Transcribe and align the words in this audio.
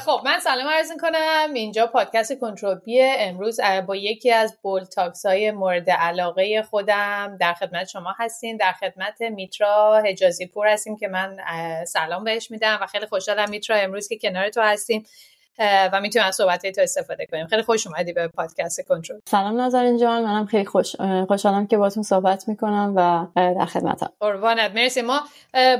خب 0.00 0.20
من 0.24 0.38
سلام 0.38 0.68
عرض 0.68 0.92
کنم 1.00 1.54
اینجا 1.54 1.86
پادکست 1.86 2.38
کنترل 2.38 2.78
امروز 3.18 3.60
با 3.86 3.96
یکی 3.96 4.30
از 4.30 4.58
بول 4.62 4.84
تاکس 4.84 5.26
های 5.26 5.50
مورد 5.50 5.90
علاقه 5.90 6.62
خودم. 6.62 7.36
در 7.40 7.54
خدمت 7.54 7.88
شما 7.88 8.14
هستیم. 8.18 8.56
در 8.56 8.72
خدمت 8.72 9.20
میترا 9.20 10.02
حجازی 10.06 10.46
پور 10.46 10.66
هستیم 10.66 10.96
که 10.96 11.08
من 11.08 11.36
سلام 11.84 12.24
بهش 12.24 12.50
میدم 12.50 12.78
و 12.82 12.86
خیلی 12.86 13.06
خوشحالم 13.06 13.50
میترا 13.50 13.76
امروز 13.76 14.08
که 14.08 14.18
کنار 14.18 14.48
تو 14.48 14.60
هستیم. 14.60 15.04
و 15.58 16.00
می‌تونیم 16.00 16.28
از 16.28 16.36
صحبت 16.36 16.66
تو 16.66 16.80
استفاده 16.80 17.26
کنیم. 17.26 17.46
خیلی 17.46 17.62
خوش 17.62 17.86
اومدی 17.86 18.12
به 18.12 18.28
پادکست 18.28 18.80
کنترل. 18.80 19.18
سلام 19.28 19.60
نظرین 19.60 19.98
جان 19.98 20.22
منم 20.22 20.46
خیلی 20.46 20.64
خوش 20.64 20.96
خوشحالم 21.28 21.66
که 21.66 21.76
باتون 21.76 22.02
صحبت 22.02 22.48
می‌کنم 22.48 22.92
و 22.96 23.26
در 23.36 23.66
خدمتم. 23.66 24.12
قربانت. 24.20 24.70
مرسی. 24.70 25.02
ما 25.02 25.20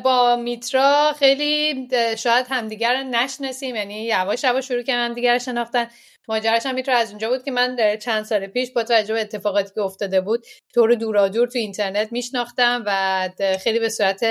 با 0.04 0.36
میترا 0.36 1.12
خیلی 1.18 1.88
شاید 2.16 2.46
همدیگر 2.50 3.02
رو 3.02 3.08
نشناسیم 3.08 3.76
یعنی 3.76 4.04
یواش 4.04 4.44
یواش 4.44 4.68
شروع 4.68 4.82
کردن 4.82 5.04
همدیگر 5.04 5.38
شناختن. 5.38 5.86
ماجراش 6.28 6.66
هم 6.66 6.74
می‌تونه 6.74 6.96
از 6.96 7.10
اونجا 7.10 7.28
بود 7.28 7.42
که 7.42 7.50
من 7.50 7.76
چند 8.02 8.24
سال 8.24 8.46
پیش 8.46 8.72
با 8.72 8.82
توجه 8.82 9.14
به 9.14 9.20
اتفاقاتی 9.20 9.74
که 9.74 9.80
افتاده 9.80 10.20
بود 10.20 10.44
تو 10.74 10.86
رو 10.86 10.94
دورادور 10.94 11.48
تو 11.48 11.58
اینترنت 11.58 12.12
میشناختم 12.12 12.82
و 12.86 13.28
خیلی 13.60 13.78
به 13.78 13.88
صورت 13.88 14.24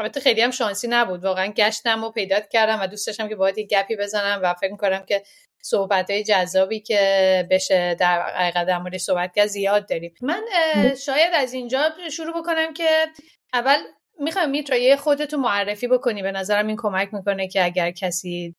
البته 0.00 0.20
خیلی 0.20 0.40
هم 0.40 0.50
شانسی 0.50 0.88
نبود. 0.88 1.24
واقعا 1.24 1.46
گشتم 1.46 2.04
و 2.04 2.10
پیدات 2.10 2.48
کردم 2.48 2.78
و 2.82 2.86
دوست 2.86 3.06
داشتم 3.06 3.28
که 3.28 3.36
باید 3.36 3.58
یه 3.58 3.66
گپی 3.66 3.96
بزنم 3.96 4.40
و 4.42 4.54
فکر 4.54 4.76
کنم 4.76 5.04
که 5.08 5.22
صحبت 5.62 6.10
های 6.10 6.24
جذابی 6.24 6.80
که 6.80 7.46
بشه 7.50 7.94
در 7.94 8.22
حقیقت 8.22 8.66
در 8.66 8.78
مورد 8.78 8.96
صحبت 8.96 9.34
کرد 9.36 9.46
زیاد 9.46 9.88
داریم. 9.88 10.14
من 10.22 10.42
شاید 11.04 11.34
از 11.34 11.52
اینجا 11.52 11.90
شروع 12.10 12.42
بکنم 12.42 12.74
که 12.74 12.88
اول 13.52 13.78
می‌خوام 14.18 14.50
میترا 14.50 14.76
یه 14.76 14.96
خودتو 14.96 15.36
معرفی 15.36 15.88
بکنی. 15.88 16.22
به 16.22 16.32
نظرم 16.32 16.66
این 16.66 16.76
کمک 16.76 17.14
می‌کنه 17.14 17.48
که 17.48 17.64
اگر 17.64 17.90
کسی 17.90 18.54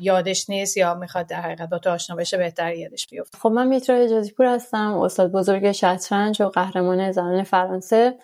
یادش 0.00 0.50
نیست 0.50 0.76
یا 0.76 0.94
می‌خواد 0.94 1.26
در 1.26 1.40
حقیقت 1.40 1.68
با 1.68 1.78
تو 1.78 1.90
آشنا 1.90 2.16
بشه 2.16 2.36
بهتر 2.36 2.74
یادش 2.74 3.06
بیفته. 3.06 3.38
خب 3.38 3.48
من 3.48 3.66
میترا 3.66 3.96
اجازی 3.96 4.32
پور 4.32 4.46
هستم. 4.46 4.98
استاد 4.98 5.32
بزرگ 5.32 5.72
شطرنج 5.72 6.42
و 6.42 6.48
قهرمان 6.48 7.12
زنان 7.12 7.42
فرانسه. 7.42 8.14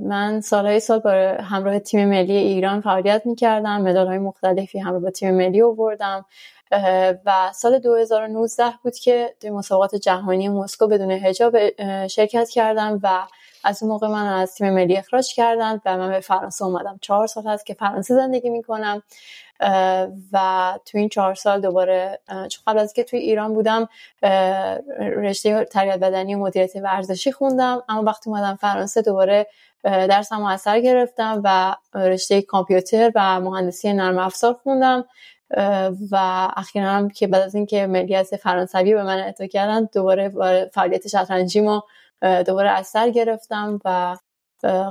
من 0.00 0.40
سالهای 0.40 0.80
سال 0.80 0.98
با 0.98 1.10
همراه 1.40 1.78
تیم 1.78 2.08
ملی 2.08 2.36
ایران 2.36 2.80
فعالیت 2.80 3.22
می‌کردم 3.24 3.82
مدال 3.82 4.06
های 4.06 4.18
مختلفی 4.18 4.78
همراه 4.78 5.00
با 5.00 5.10
تیم 5.10 5.34
ملی 5.34 5.62
آوردم. 5.62 6.24
و 7.26 7.52
سال 7.54 7.78
2019 7.78 8.64
بود 8.82 8.94
که 8.94 9.34
توی 9.40 9.50
مسابقات 9.50 9.94
جهانی 9.94 10.48
مسکو 10.48 10.86
بدون 10.86 11.10
هجاب 11.10 11.56
شرکت 12.06 12.48
کردم 12.48 13.00
و 13.02 13.26
از 13.64 13.82
اون 13.82 13.92
موقع 13.92 14.08
من 14.08 14.26
از 14.26 14.54
تیم 14.54 14.70
ملی 14.70 14.96
اخراج 14.96 15.34
کردن 15.34 15.80
و 15.84 15.96
من 15.96 16.10
به 16.10 16.20
فرانسه 16.20 16.64
اومدم. 16.64 16.98
چهار 17.02 17.26
سال 17.26 17.46
هست 17.46 17.66
که 17.66 17.74
فرانسه 17.74 18.14
زندگی 18.14 18.50
می‌کنم. 18.50 19.02
و 20.32 20.78
تو 20.84 20.98
این 20.98 21.08
چهار 21.08 21.34
سال 21.34 21.60
دوباره 21.60 22.20
چون 22.28 22.62
قبل 22.66 22.78
از 22.78 22.92
که 22.92 23.04
توی 23.04 23.18
ایران 23.18 23.54
بودم 23.54 23.88
رشته 25.00 25.64
تربیت 25.64 25.98
بدنی 25.98 26.34
و 26.34 26.38
مدیریت 26.38 26.76
ورزشی 26.76 27.32
خوندم. 27.32 27.82
اما 27.88 28.02
وقتی 28.02 28.30
اومدم 28.30 28.56
فرانسه 28.56 29.02
دوباره 29.02 29.46
درسم 29.84 30.42
اثر 30.42 30.80
گرفتم 30.80 31.40
و 31.44 31.76
رشته 31.94 32.42
کامپیوتر 32.42 33.12
و 33.14 33.40
مهندسی 33.40 33.92
نرم 33.92 34.18
افزار 34.18 34.52
خوندم. 34.52 35.04
و 36.10 36.48
اخیرا 36.56 36.86
هم 36.86 37.08
که 37.08 37.26
بعد 37.26 37.42
از 37.42 37.54
اینکه 37.54 37.86
ملیت 37.86 38.36
فرانسوی 38.36 38.94
به 38.94 39.02
من 39.02 39.18
اعطا 39.18 39.46
کردن 39.46 39.88
دوباره 39.92 40.28
فعالیت 40.74 41.08
شطرنجیمو 41.08 41.80
دوباره 42.46 42.70
اثر 42.70 43.10
گرفتم 43.10 43.80
و 43.84 44.16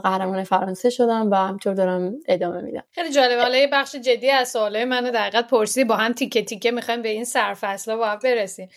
قهرمان 0.03 0.43
فرانسه 0.43 0.89
شدم 0.89 1.31
و 1.31 1.35
همطور 1.35 1.73
دارم 1.73 2.13
ادامه 2.27 2.61
میدم. 2.61 2.83
خیلی 2.91 3.11
جالب 3.11 3.39
حالا 3.39 3.57
یه 3.57 3.67
بخش 3.67 3.95
جدی 3.95 4.29
از 4.29 4.49
سوالای 4.49 4.85
منو 4.85 5.11
در 5.11 5.41
پرسی 5.41 5.83
با 5.83 5.95
هم 5.95 6.13
تیکه 6.13 6.43
تیکه 6.43 6.71
می‌خوایم 6.71 7.01
به 7.01 7.09
این 7.09 7.23
سرفصلا 7.23 7.97
با 7.97 8.07
هم 8.07 8.19
برسیم. 8.23 8.69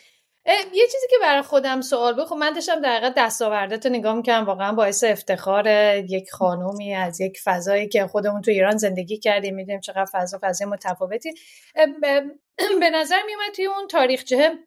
یه 0.47 0.87
چیزی 0.87 1.07
که 1.11 1.17
برای 1.23 1.43
خودم 1.43 1.81
سوال 1.81 2.15
بود 2.15 2.25
خب 2.25 2.35
من 2.35 2.53
داشتم 2.53 2.81
در 2.81 2.97
حقیقت 2.97 3.15
دستاوردت 3.17 3.87
نگاه 3.87 4.15
می‌کنم 4.15 4.45
واقعا 4.45 4.73
باعث 4.73 5.05
افتخار 5.05 5.67
یک 5.97 6.31
خانومی 6.31 6.95
از 6.95 7.21
یک 7.21 7.39
فضایی 7.45 7.89
که 7.89 8.07
خودمون 8.07 8.43
تو 8.43 8.51
ایران 8.51 8.77
زندگی 8.77 9.19
کردیم 9.19 9.55
می‌دونیم 9.55 9.81
چقدر 9.81 10.07
فضا 10.13 10.39
فضای 10.43 10.67
متفاوتی. 10.67 11.35
به 12.81 12.91
نظر 12.91 13.19
میومد 13.27 13.55
توی 13.57 13.67
اون 13.67 13.87
تاریخچه 13.87 14.59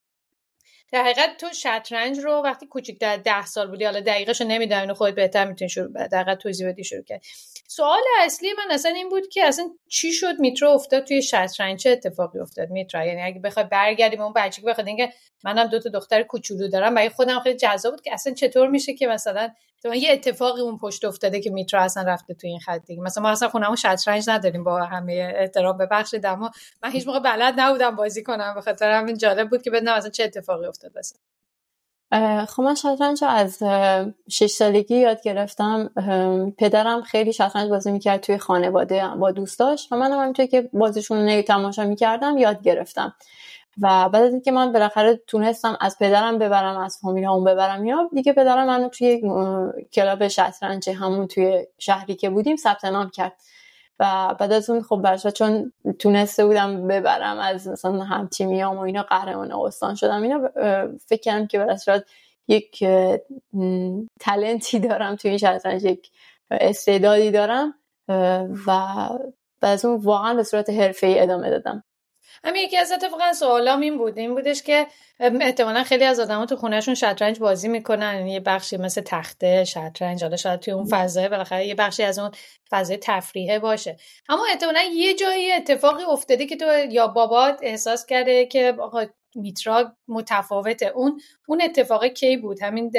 در 0.94 1.04
حقیقت 1.04 1.38
تو 1.38 1.54
شطرنج 1.54 2.20
رو 2.20 2.32
وقتی 2.32 2.68
کوچیک 2.68 3.00
در 3.00 3.18
ده 3.18 3.46
سال 3.46 3.68
بودی 3.68 3.86
حالا 3.86 4.00
دقیقش 4.00 4.42
رو 4.42 4.48
نمی‌دونی 4.48 4.94
خودت 4.94 5.16
بهتر 5.16 5.46
می‌تونی 5.46 5.70
شروع 5.70 6.08
در 6.08 6.36
توضیح 6.36 6.68
بدی 6.68 6.84
شروع 6.84 7.04
کرد 7.04 7.22
سوال 7.68 8.02
اصلی 8.20 8.50
من 8.58 8.72
اصلا 8.72 8.92
این 8.92 9.10
بود 9.10 9.28
که 9.28 9.46
اصلا 9.46 9.70
چی 9.88 10.12
شد 10.12 10.40
میترو 10.40 10.70
افتاد 10.70 11.04
توی 11.04 11.22
شطرنج؟ 11.22 11.80
چه 11.80 11.90
اتفاقی 11.90 12.40
افتاد 12.40 12.70
میترا؟ 12.70 13.06
یعنی 13.06 13.22
اگه 13.22 13.40
بخوای 13.40 13.66
برگردیم 13.72 14.22
اون 14.22 14.34
که 14.50 14.62
بخواد 14.62 14.88
اینکه 14.88 15.14
منم 15.44 15.68
دو 15.68 15.80
تا 15.80 15.90
دختر 15.90 16.24
کوچولو 16.24 16.68
دارم. 16.68 16.96
برای 16.96 17.10
خودم 17.10 17.40
خیلی 17.40 17.58
جذاب 17.58 17.94
بود 17.94 18.02
که 18.02 18.14
اصلا 18.14 18.34
چطور 18.34 18.68
میشه 18.68 18.94
که 18.94 19.08
مثلا 19.08 19.50
یه 19.96 20.12
اتفاقی 20.12 20.62
اون 20.62 20.78
پشت 20.78 21.06
افتاده 21.06 21.42
که 21.42 21.50
میترا 21.50 21.82
اصلا 21.82 22.04
رفته 22.04 22.34
تو 22.34 22.48
این 22.48 22.60
خط 22.60 22.86
دیگه. 22.86 23.02
مثلا 23.02 23.24
ما 23.24 23.30
اصلا 23.30 23.50
خونمون 23.50 23.76
شطرنج 23.76 24.30
نداریم 24.30 24.64
با 24.64 24.84
همه 24.84 25.34
احترام. 25.36 25.78
به 25.78 25.88
بخش 25.92 26.14
دما 26.14 26.52
من 26.84 26.92
هیچ 26.92 27.08
موقع 27.08 27.20
بلد 27.20 27.54
نبودم 27.58 27.96
بازی 27.96 28.24
کنم. 28.24 28.54
به 28.56 28.62
خاطر 28.62 28.92
همین 28.92 29.18
جالب 29.18 29.50
بود 29.50 29.62
که 29.62 29.72
بدونم 29.72 29.94
اصلا 29.94 30.10
چه 30.10 30.24
اتفاقی 30.24 30.66
افتاد 30.66 30.92
مثلا 30.98 31.20
خب 32.46 32.64
من 32.64 32.76
شطرنج 32.76 33.24
از 33.28 33.64
شش 34.30 34.52
سالگی 34.52 34.96
یاد 34.96 35.22
گرفتم. 35.22 35.92
پدرم 36.58 37.02
خیلی 37.02 37.34
شطرنج 37.34 37.70
بازی 37.70 37.92
می‌کرد 37.92 38.20
توی 38.20 38.38
خانواده 38.38 39.08
با 39.20 39.32
دوستاش 39.32 39.88
و 39.92 39.96
منم 39.96 40.20
همینطور 40.20 40.46
که 40.46 40.70
بازیشون 40.74 41.30
رو 41.30 41.42
تماشا 41.42 41.86
می‌کردم 41.86 42.38
یاد 42.38 42.62
گرفتم. 42.62 43.16
و 43.82 44.10
بعد 44.10 44.24
از 44.24 44.32
اینکه 44.32 44.52
من 44.52 44.72
بالاخره 44.72 45.22
تونستم 45.28 45.78
از 45.82 46.00
پدرم 46.00 46.38
ببرم 46.38 46.78
از 46.78 46.98
فامیل 47.02 47.24
همون 47.24 47.44
ببرم 47.44 47.86
یا 47.86 48.10
دیگه 48.14 48.34
پدرم 48.34 48.68
منو 48.68 48.90
توی 48.90 49.22
کلاب 49.94 50.28
شطرنج 50.28 50.90
همون 50.90 51.28
توی 51.28 51.68
شهری 51.80 52.16
که 52.16 52.30
بودیم 52.30 52.56
ثبت 52.56 52.86
نام 52.86 53.10
کرد. 53.10 53.34
و 54.00 54.36
بعد 54.40 54.52
از 54.52 54.70
اون 54.70 54.82
خب 54.82 55.02
برشا 55.04 55.32
چون 55.32 55.74
تونسته 56.00 56.46
بودم 56.46 56.88
ببرم 56.88 57.40
از 57.40 57.68
مثلا 57.68 58.04
هم 58.04 58.28
تیمیام 58.28 58.78
و 58.78 58.82
اینا 58.82 59.04
قهرمان 59.04 59.52
استان 59.52 59.96
شدم 59.96 60.22
اینا 60.24 60.50
فکر 61.08 61.22
کردم 61.22 61.48
که 61.48 61.60
برشت 61.60 61.90
یک 62.48 62.84
تلنتی 64.20 64.80
دارم 64.80 65.16
توی 65.16 65.30
این 65.30 65.38
شطرنج 65.38 65.84
یک 65.84 66.12
استعدادی 66.52 67.32
دارم. 67.32 67.74
و 68.68 69.10
بعد 69.62 69.74
از 69.74 69.86
اون 69.86 70.02
واقعا 70.02 70.34
به 70.34 70.44
صورت 70.44 70.70
حرفه 70.70 71.08
ای 71.08 71.20
ادامه 71.20 71.50
دادم. 71.50 71.84
همین 72.46 72.64
یکی 72.64 72.78
از 72.78 72.92
اتفاقا 72.92 73.34
سوالام 73.34 73.80
این 73.82 73.98
بود 73.98 74.18
این 74.18 74.36
بودش 74.36 74.64
که 74.64 74.88
احتمالا 75.20 75.84
خیلی 75.84 76.04
از 76.04 76.20
آدما 76.20 76.46
تو 76.46 76.56
خونهشون 76.56 76.96
شطرنج 76.96 77.40
بازی 77.40 77.68
می‌کنن 77.68 78.16
یعنی 78.16 78.32
یه 78.34 78.40
بخشی 78.40 78.78
مثل 78.78 79.02
تخته 79.02 79.64
شطرنج 79.64 80.24
حالا 80.24 80.36
شاید 80.38 80.60
توی 80.60 80.74
اون 80.74 80.88
فضای 80.90 81.30
بالاخره 81.30 81.68
یه 81.68 81.76
بخشی 81.76 82.04
از 82.04 82.20
اون 82.20 82.32
فضای 82.72 82.98
تفریحه 82.98 83.60
باشه. 83.60 83.98
اما 84.30 84.46
احتمالا 84.50 84.82
یه 84.94 85.16
جایی 85.16 85.52
اتفاقی 85.52 86.04
افتاده 86.04 86.46
که 86.46 86.56
تو 86.56 86.66
یا 86.90 87.08
بابات 87.08 87.60
احساس 87.62 88.06
کرده 88.06 88.46
که 88.46 88.76
آقا 88.80 89.06
میترا 89.36 89.96
متفاوته 90.08 90.86
اون 90.86 91.22
اون 91.48 91.62
اتفاق 91.62 92.06
کی 92.06 92.38
بود؟ 92.38 92.64
همین 92.64 92.92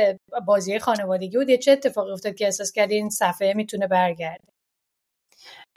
بازی 0.47 0.79
خانوادگی 0.79 1.37
بود. 1.39 1.49
یه 1.49 1.59
چه 1.59 1.73
اتفاقی 1.73 2.13
افتاد 2.13 2.35
که 2.35 2.45
احساس 2.45 2.73
کردی 2.73 2.95
این 2.95 3.11
صفحه 3.11 3.55
می‌تونه 3.55 3.87
برگرده؟ 3.87 4.54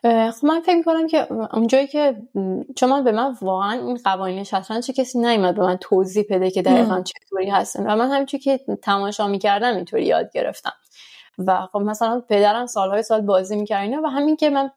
خب 0.03 0.45
من 0.45 0.59
فکر 0.59 0.75
می‌کنم 0.75 1.07
که 1.07 1.31
اونجایی 1.53 1.87
که 1.87 2.15
چون 2.75 2.89
من 2.89 3.03
به 3.03 3.11
من 3.11 3.35
واقعا 3.41 3.71
این 3.71 3.97
قوانین 4.03 4.43
شطرنج 4.43 4.91
کسی 4.91 5.19
نیومد 5.19 5.55
به 5.55 5.61
من 5.61 5.77
توضیح 5.77 6.25
بده 6.29 6.51
که 6.51 6.61
دقیقا 6.61 7.01
چطوری 7.01 7.49
هستن. 7.49 7.91
و 7.91 7.95
من 7.95 8.11
همینجوری 8.11 8.43
که 8.43 8.59
تماشا 8.81 9.27
می‌کردم 9.27 9.75
اینطوری 9.75 10.05
یاد 10.05 10.31
گرفتم. 10.33 10.73
و 11.45 11.67
خب 11.71 11.79
مثلا 11.79 12.23
پدرم 12.29 12.65
سالهای 12.65 13.03
سال 13.03 13.21
بازی 13.21 13.55
می‌کرد 13.55 13.81
اینا 13.81 14.01
و 14.03 14.07
همین 14.07 14.35
که 14.35 14.49
من 14.49 14.71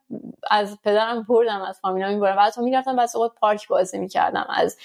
از 0.51 0.79
پدرم 0.85 1.23
بردم 1.23 1.63
از 1.63 1.79
فامیلا 1.81 2.09
میبردم 2.09 2.39
و 2.39 2.41
حتی 2.41 2.61
می‌رفتم 2.61 2.97
بس 2.97 3.17
اوقات 3.17 3.33
پارک 3.35 3.69
بازی 3.69 3.99
می‌کردم 3.99 4.47
از 4.51 4.77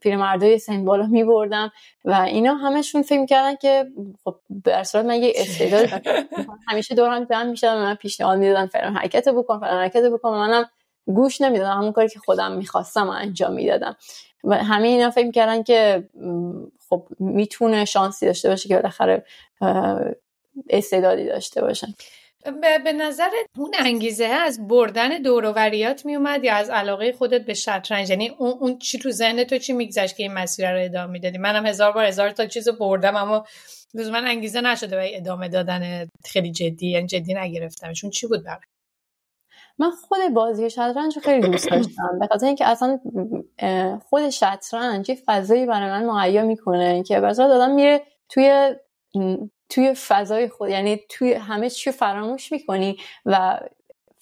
پیرمردای 0.00 0.58
سن 0.58 0.84
بالا 0.84 1.06
میبردم 1.06 1.72
و 2.04 2.12
اینا 2.12 2.54
همشون 2.54 3.02
فکر 3.02 3.20
می‌کردن 3.20 3.54
که 3.54 3.86
خب 4.24 4.36
در 4.64 4.84
صورت 4.84 5.04
من 5.04 5.22
یه 5.22 5.32
استعداد 5.36 6.02
همیشه 6.68 6.94
دوران 6.94 7.26
جمع 7.26 7.50
می‌شدم 7.50 7.78
من 7.78 7.94
پیشنهاد 7.94 8.38
می‌دادن 8.38 8.66
فلان 8.66 8.96
حرکت 8.96 9.28
بکن 9.28 9.58
فلان 9.58 9.78
حرکت 9.78 10.02
بکن 10.02 10.30
منم 10.30 10.64
گوش 11.06 11.40
نمی‌دادم. 11.40 11.76
همون 11.76 11.92
کاری 11.92 12.08
که 12.08 12.18
خودم 12.18 12.52
می‌خواستم 12.52 13.08
انجام 13.08 13.52
می‌دادم. 13.52 13.96
و 14.44 14.56
همه 14.56 14.88
اینا 14.88 15.10
فکر 15.10 15.26
می‌کردن 15.26 15.62
که 15.62 16.08
خب 16.88 17.06
می‌تونه 17.18 17.84
شانسی 17.84 18.26
داشته 18.26 18.48
باشه 18.48 18.68
که 18.68 18.76
بالاخره 18.76 19.24
استعدادی 20.70 21.24
داشته 21.24 21.60
باشن. 21.60 21.94
به 22.84 22.92
نظر 22.92 23.30
اون 23.58 23.74
انگیزه 23.78 24.24
از 24.24 24.68
بردن 24.68 25.08
دوروریات 25.08 26.06
میومد 26.06 26.44
یا 26.44 26.54
از 26.54 26.70
علاقه 26.70 27.12
خودت 27.12 27.44
به 27.44 27.54
شطرنج؟ 27.54 28.10
یعنی 28.10 28.28
اون, 28.28 28.50
اون 28.60 28.78
چی 28.78 28.98
تو 28.98 29.10
ذهن 29.10 29.44
تو 29.44 29.58
چی 29.58 29.72
میگذشت 29.72 30.16
که 30.16 30.22
این 30.22 30.32
مسیر 30.32 30.72
رو 30.72 30.84
ادامه 30.84 31.12
می‌دادی؟ 31.12 31.38
منم 31.38 31.66
هزار 31.66 31.92
بار 31.92 32.04
هزار 32.04 32.30
تا 32.30 32.46
چیز 32.46 32.68
بردم 32.68 33.16
اما 33.16 33.46
من 33.94 34.26
انگیزه 34.26 34.60
نشده 34.60 34.96
برای 34.96 35.16
ادامه 35.16 35.48
دادن 35.48 36.08
خیلی 36.24 36.52
جدی 36.52 36.90
یعنی 36.90 37.06
جدی 37.06 37.34
نگرفتمشون 37.34 38.10
چی 38.10 38.26
بود 38.26 38.44
برای؟ 38.44 38.60
من 39.78 39.90
خود 39.90 40.18
بازی 40.34 40.70
شطرنج 40.70 41.18
خیلی 41.18 41.48
دوست 41.48 41.70
داشتم. 41.70 42.18
به 42.20 42.26
خاطر 42.26 42.46
اینکه 42.46 42.66
اصلا 42.66 43.00
خود 44.08 44.30
شطرنج 44.30 45.10
یه 45.10 45.18
فضایی 45.26 45.66
برای 45.66 45.90
من 45.90 46.06
مهیا 46.06 46.42
می‌کنه. 46.42 47.02
که 47.02 47.20
مثلا 47.20 47.48
دادم 47.48 47.74
میره 47.74 48.02
توی 48.28 48.74
توی 49.72 49.94
فضای 49.94 50.48
خود 50.48 50.70
یعنی 50.70 51.00
توی 51.08 51.32
همه 51.32 51.70
چی 51.70 51.90
فراموش 51.90 52.52
می‌کنی 52.52 52.96
و 53.26 53.60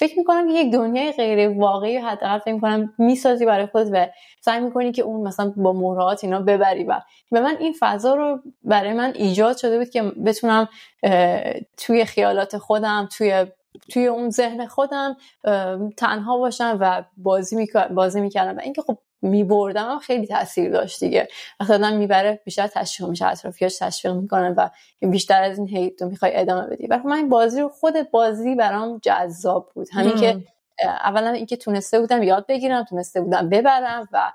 فکر 0.00 0.18
می‌کنم 0.18 0.48
که 0.48 0.54
یک 0.54 0.72
دنیای 0.72 1.12
غیر 1.12 1.48
واقعی 1.48 1.96
حداقل 1.96 2.38
فکر 2.38 2.52
می‌کنم 2.52 2.94
می‌سازی 2.98 3.46
برای 3.46 3.66
خود 3.66 3.88
و 3.92 4.06
سعی 4.40 4.60
می‌کنی 4.60 4.92
که 4.92 5.02
اون 5.02 5.28
مثلا 5.28 5.52
با 5.56 5.72
مهرات 5.72 6.24
اینا 6.24 6.40
ببری. 6.40 6.84
و 6.84 7.00
به 7.30 7.40
من 7.40 7.56
این 7.60 7.74
فضا 7.80 8.14
رو 8.14 8.40
برای 8.62 8.92
من 8.92 9.12
ایجاد 9.14 9.56
شده 9.56 9.78
بود 9.78 9.90
که 9.90 10.02
بتونم 10.02 10.68
توی 11.76 12.04
خیالات 12.04 12.58
خودم 12.58 13.08
توی 13.16 13.46
توی 13.88 14.06
اون 14.06 14.30
ذهن 14.30 14.66
خودم 14.66 15.16
تنها 15.96 16.38
باشم 16.38 16.78
و 16.80 17.04
بازی 17.16 17.66
بازی 17.90 18.20
می‌کردم. 18.20 18.56
و 18.56 18.60
اینکه 18.60 18.82
خب 18.82 18.98
میبردم 19.22 19.98
خیلی 19.98 20.26
تاثیر 20.26 20.70
داشت 20.70 21.00
دیگه. 21.00 21.28
وقتی 21.60 21.72
آدم 21.72 21.96
می‌بره 21.96 22.40
بیشتر 22.44 22.66
تشویق 22.66 23.10
میشه 23.10 23.26
اطرافیاش 23.26 23.78
تشویق 23.78 24.14
می‌کنن 24.14 24.54
و 24.56 24.68
بیشتر 25.00 25.42
از 25.42 25.58
این 25.58 25.68
هی 25.68 25.90
تو 25.90 26.06
می‌خوای 26.06 26.32
ادامه 26.34 26.66
بدی. 26.66 26.86
و 26.86 27.00
من 27.04 27.28
بازی 27.28 27.60
رو 27.60 27.68
خود 27.68 28.10
بازی 28.10 28.54
برام 28.54 28.98
جذاب 29.02 29.70
بود. 29.74 29.88
همین 29.92 30.16
که 30.16 30.44
اولا 30.84 31.30
اینکه 31.30 31.56
تونسته 31.56 32.00
بودم 32.00 32.22
یاد 32.22 32.46
بگیرم 32.46 32.84
تونسته 32.84 33.20
بودم 33.20 33.48
ببرم 33.48 34.08
و 34.12 34.32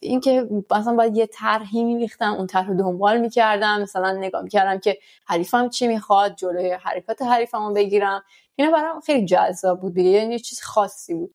اینکه 0.00 0.48
مثلا 0.70 0.94
باید 0.94 1.16
یه 1.16 1.26
طرحی 1.26 1.84
میریختم 1.84 2.32
اون 2.32 2.46
طرح 2.46 2.68
رو 2.68 2.74
دنبال 2.74 3.20
می‌کردم. 3.20 3.82
مثلا 3.82 4.12
نگاه 4.12 4.42
می‌کردم 4.42 4.78
که 4.78 4.98
حریفم 5.26 5.68
چی 5.68 5.88
می‌خواد 5.88 6.34
جلوی 6.36 6.72
حرکات 6.72 7.22
حریفمو 7.22 7.72
بگیرم. 7.72 8.22
اینا 8.56 8.70
برام 8.70 9.00
خیلی 9.00 9.26
جذاب 9.26 9.80
بود 9.80 9.94
دیگه. 9.94 10.10
یعنی 10.10 10.38
چیز 10.38 10.60
خاصی 10.60 11.14
بود. 11.14 11.34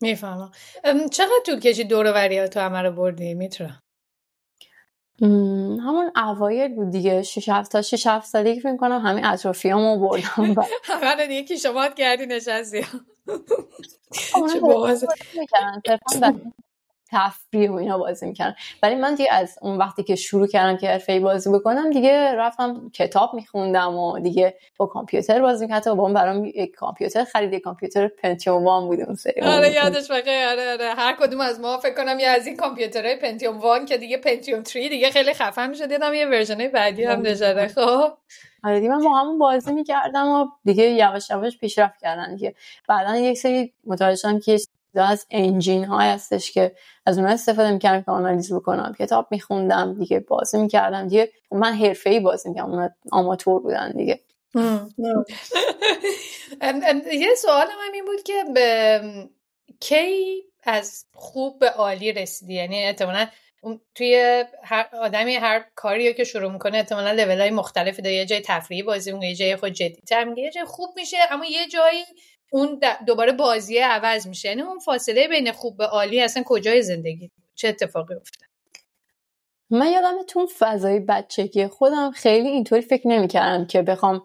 می‌فهمم. 0.00 0.50
چقدر 1.12 1.40
طول 1.46 1.60
کشید 1.60 1.88
دور 1.88 2.12
وریات 2.12 2.54
تو 2.54 2.60
همه 2.60 2.82
رو 2.82 2.92
بردی 2.92 3.34
میترا؟ 3.34 3.70
همون 5.22 6.12
اوایل 6.16 6.74
بود 6.74 6.90
دیگه. 6.90 7.22
6 7.22 7.48
7 7.48 7.72
تا 7.72 7.82
6 7.82 8.06
7 8.06 8.26
سالگی 8.26 8.60
فکر 8.60 8.76
کنم 8.76 9.00
همین 9.00 9.24
اطرافیامو 9.24 10.08
بردم. 10.08 10.66
همه 11.02 11.26
دیگه 11.26 11.42
کیشمات 11.42 11.94
کردی 11.94 12.26
نشستی؟ 12.26 12.86
تفریح 17.10 17.70
و 17.70 17.74
اینا 17.74 17.98
بازی 17.98 18.26
می‌کردم 18.26 18.56
ولی 18.82 18.94
من 18.94 19.14
دیگه 19.14 19.32
از 19.32 19.58
اون 19.62 19.78
وقتی 19.78 20.02
که 20.02 20.16
شروع 20.16 20.46
کردم 20.46 20.76
که 20.76 20.88
حرفه‌ای 20.88 21.20
بازی 21.20 21.50
بکنم 21.50 21.90
دیگه 21.90 22.34
رفتم 22.34 22.90
کتاب 22.94 23.34
میخوندم 23.34 23.94
و 23.94 24.18
دیگه 24.18 24.54
با 24.76 24.86
کامپیوتر 24.86 25.40
بازی 25.40 25.64
می‌کردم. 25.64 25.92
و 25.92 25.94
با 25.94 26.12
برام 26.12 26.44
یک 26.44 26.74
کامپیوتر 26.74 27.24
خرید 27.24 27.52
یک 27.52 27.62
کامپیوتر 27.62 28.08
Pentium 28.08 28.64
One 28.64 28.86
بود 28.86 29.00
اون 29.00 29.14
سری 29.14 29.40
آره 29.42 29.72
یادش 29.72 30.10
بخیر 30.10 30.48
آره 30.48 30.72
آره 30.72 30.94
هر 30.94 31.16
کدوم 31.20 31.40
از 31.40 31.60
ما 31.60 31.78
فکر 31.78 31.94
کنم 31.94 32.18
یه 32.18 32.28
از 32.28 32.46
این 32.46 32.56
کامپیوترهای 32.56 33.16
Pentium 33.16 33.58
One 33.58 33.86
که 33.86 33.98
دیگه 33.98 34.16
Pentium 34.16 34.64
3 34.64 34.88
دیگه 34.88 35.10
خیلی 35.10 35.34
خفن 35.34 35.70
میشه 35.70 35.86
دیدم 35.86 36.14
یه 36.14 36.26
version 36.26 36.68
بعدی 36.68 37.04
هم 37.04 37.20
نشده. 37.20 37.68
خب. 37.68 38.12
آره 38.64 38.80
دیگه 38.80 38.92
من 38.92 39.04
با 39.04 39.14
همون 39.18 39.38
بازی 39.38 39.72
می‌کردم 39.72 40.28
و 40.28 40.46
دیگه 40.64 40.84
یواش 40.84 41.30
یواش 41.30 41.58
پیشرفت 41.58 42.00
کردن 42.00 42.34
دیگه. 42.34 42.54
بعدا 42.88 43.16
یک 43.16 43.38
سری 43.38 43.72
متوجه 43.86 44.16
شدم 44.16 44.40
که 44.40 44.58
از 45.02 45.26
انجین 45.30 45.84
های 45.84 46.08
هستش 46.08 46.52
که 46.52 46.72
از 47.06 47.18
اونها 47.18 47.32
استفاده 47.32 47.70
می‌کردم 47.70 48.02
که 48.02 48.10
آنالیز 48.10 48.52
بکنم. 48.52 48.94
کتاب 48.98 49.28
میخوندم 49.30 49.98
دیگه 49.98 50.20
بازی 50.20 50.58
می‌کردم 50.58 51.08
دیگه. 51.08 51.32
من 51.52 51.72
حرفه 51.72 52.10
ای 52.10 52.20
بازی 52.20 52.48
می‌کردم 52.48 52.70
اونها 52.70 52.90
آماتور 53.12 53.60
بودن 53.60 53.92
دیگه. 53.92 54.20
یه 57.12 57.34
سوال 57.36 57.66
من 57.66 57.94
این 57.94 58.04
بود 58.04 58.22
که 58.22 58.44
کی 59.80 60.42
از 60.64 61.04
خوب 61.12 61.58
به 61.58 61.70
عالی 61.70 62.12
رسیدی؟ 62.12 62.54
یعنی 62.54 62.84
احتمالا 62.84 63.26
توی 63.94 64.44
هر 64.62 64.88
آدمی 65.00 65.34
هر 65.34 65.64
کاری 65.74 66.14
که 66.14 66.24
شروع 66.24 66.52
می‌کنه 66.52 66.78
احتمالا 66.78 67.12
لول 67.12 67.40
های 67.40 67.50
مختلفی 67.50 68.02
داره. 68.02 68.16
یه 68.16 68.26
جای 68.26 68.40
تفریحی 68.40 68.82
بازی 68.82 69.12
می‌کنه 69.12 69.28
یه 69.28 69.34
جای 69.34 69.56
خود 69.56 69.72
جدی 69.72 70.00
تر 70.06 70.26
یه 70.36 70.50
جای 70.50 70.64
خوب 70.64 70.90
میشه 70.96 71.16
اما 71.30 71.44
یه 71.44 71.68
جایی 71.68 72.04
اون 72.50 72.80
دوباره 73.06 73.32
بازی 73.32 73.78
عوض 73.78 74.26
میشه. 74.26 74.48
یعنی 74.48 74.62
اون 74.62 74.78
فاصله 74.78 75.28
بین 75.28 75.52
خوب 75.52 75.76
به 75.76 75.86
عالی 75.86 76.20
اصلا 76.20 76.42
کجای 76.46 76.82
زندگی؟ 76.82 77.30
چه 77.54 77.68
اتفاقی 77.68 78.14
افتاد؟ 78.14 78.48
من 79.70 79.90
یادم 79.90 80.22
تو 80.28 80.46
فضای 80.58 81.00
بچگی 81.00 81.66
خودم 81.66 82.10
خیلی 82.10 82.48
اینطوری 82.48 82.82
فکر 82.82 83.08
نمی‌کردم 83.08 83.66
که 83.66 83.82
بخوام 83.82 84.22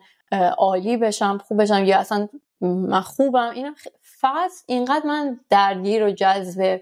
عالی 0.58 0.98
بشم 0.98 1.38
خوب 1.38 1.62
بشم 1.62 1.86
یا 1.86 2.00
اصلا 2.00 2.30
من 2.62 3.01
خوبم. 3.01 3.51
این 3.56 3.75
فقط 4.01 4.51
اینقدر 4.66 5.06
من 5.06 5.40
درگیر 5.50 6.04
و 6.04 6.12
جذب 6.12 6.82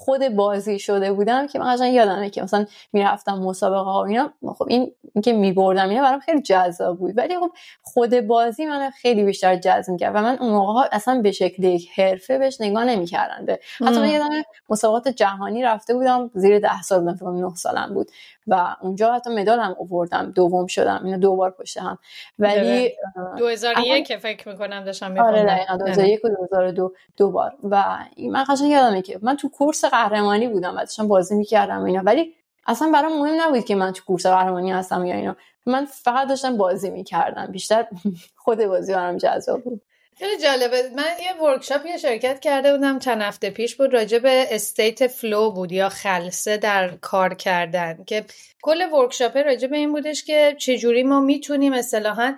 خود 0.00 0.28
بازی 0.28 0.78
شده 0.78 1.12
بودم 1.12 1.46
که 1.46 1.58
من 1.58 1.74
قشنگ 1.74 1.94
یادمه 1.94 2.30
که 2.30 2.42
مثلا 2.42 2.66
می‌رفتم 2.92 3.38
مسابقه 3.38 3.90
ها 3.90 4.02
و 4.02 4.06
اینا. 4.06 4.32
خب 4.58 4.66
این 4.68 4.92
اینکه 5.14 5.32
میبردم 5.32 5.88
اینا 5.88 6.02
برام 6.02 6.20
خیلی 6.20 6.42
جذاب 6.42 6.98
بود. 6.98 7.18
ولی 7.18 7.38
خب 7.38 7.50
خود 7.82 8.20
بازی 8.20 8.66
من 8.66 8.90
خیلی 8.90 9.24
بیشتر 9.24 9.56
جذب 9.56 9.92
می‌کرد 9.92 10.14
و 10.14 10.22
من 10.22 10.38
اون 10.40 10.50
موقع 10.50 10.72
ها 10.72 10.88
اصلا 10.92 11.20
به 11.20 11.32
شکل 11.32 11.64
یک 11.64 11.90
حرفه 12.00 12.38
بهش 12.38 12.60
نگاه 12.60 12.84
نمی‌کردم. 12.84 13.56
حتی 13.80 13.98
من 13.98 14.08
یادم 14.08 14.42
مسابقات 14.68 15.08
جهانی 15.08 15.62
رفته 15.62 15.94
بودم 15.94 16.30
زیر 16.34 16.58
ده 16.58 16.82
سال 16.82 17.00
بودم 17.00 17.14
فکر 17.14 17.30
9 17.30 17.54
سالم 17.54 17.94
بود. 17.94 18.10
و 18.48 18.76
اونجا 18.80 19.14
حتی 19.14 19.30
مدال 19.30 19.60
هم 19.60 19.76
آوردم 19.80 20.32
دوم 20.34 20.66
شدم 20.66 21.00
اینو 21.04 21.18
دو 21.18 21.36
بار 21.36 21.50
پشت 21.50 21.78
هم 21.78 21.98
ولی 22.38 22.92
2001 23.38 24.16
فکر 24.16 24.48
می‌کنم 24.48 24.84
داشتم 24.84 25.18
آره 25.18 25.66
2001 25.78 26.24
و 26.24 26.28
2002 26.28 26.92
دو 27.16 27.30
بار. 27.30 27.52
و 27.64 27.98
من 28.30 28.44
قشنگ 28.48 28.70
یادمه 28.70 29.02
که 29.02 29.18
من 29.22 29.36
تو 29.36 29.48
کورس 29.48 29.84
قهرمانی 29.84 30.48
بودم 30.48 30.74
و 30.76 30.78
داشتم 30.78 31.08
بازی 31.08 31.34
می‌کردم 31.34 31.84
اینا. 31.84 32.02
ولی 32.04 32.34
اصلا 32.66 32.90
برام 32.94 33.18
مهم 33.18 33.40
نبود 33.40 33.64
که 33.64 33.74
من 33.74 33.92
تو 33.92 34.04
کورس 34.04 34.26
قهرمانی 34.26 34.72
هستم 34.72 35.04
یا 35.04 35.14
اینا. 35.14 35.36
من 35.66 35.84
فقط 35.84 36.28
داشتم 36.28 36.56
بازی 36.56 36.90
می‌کردم. 36.90 37.46
بیشتر 37.46 37.86
خود 38.44 38.64
بازی 38.64 38.94
برام 38.94 39.16
جذاب 39.16 39.62
بود. 39.62 39.82
خیلی 40.18 40.42
جالبه. 40.42 40.90
من 40.96 41.04
یه 41.22 41.42
workshop 41.42 41.92
ی 41.92 41.98
شرکت 41.98 42.40
کرده 42.40 42.72
بودم. 42.72 42.98
چند 42.98 43.22
هفته 43.22 43.50
پیش 43.50 43.76
بود 43.76 43.94
راجع 43.94 44.18
به 44.18 44.46
state 44.50 45.06
flow 45.06 45.50
بود 45.50 45.72
یا 45.72 45.88
خلصه 45.88 46.56
در 46.56 46.96
کار 46.96 47.34
کردن 47.34 48.04
که 48.06 48.24
کل 48.62 48.92
workshop 48.92 49.36
راجع 49.36 49.68
به 49.68 49.76
این 49.76 49.92
بودش 49.92 50.24
که 50.24 50.56
چجوری 50.58 51.02
ما 51.02 51.20
می‌تونیم 51.20 51.72
اصطلاحا 51.72 52.36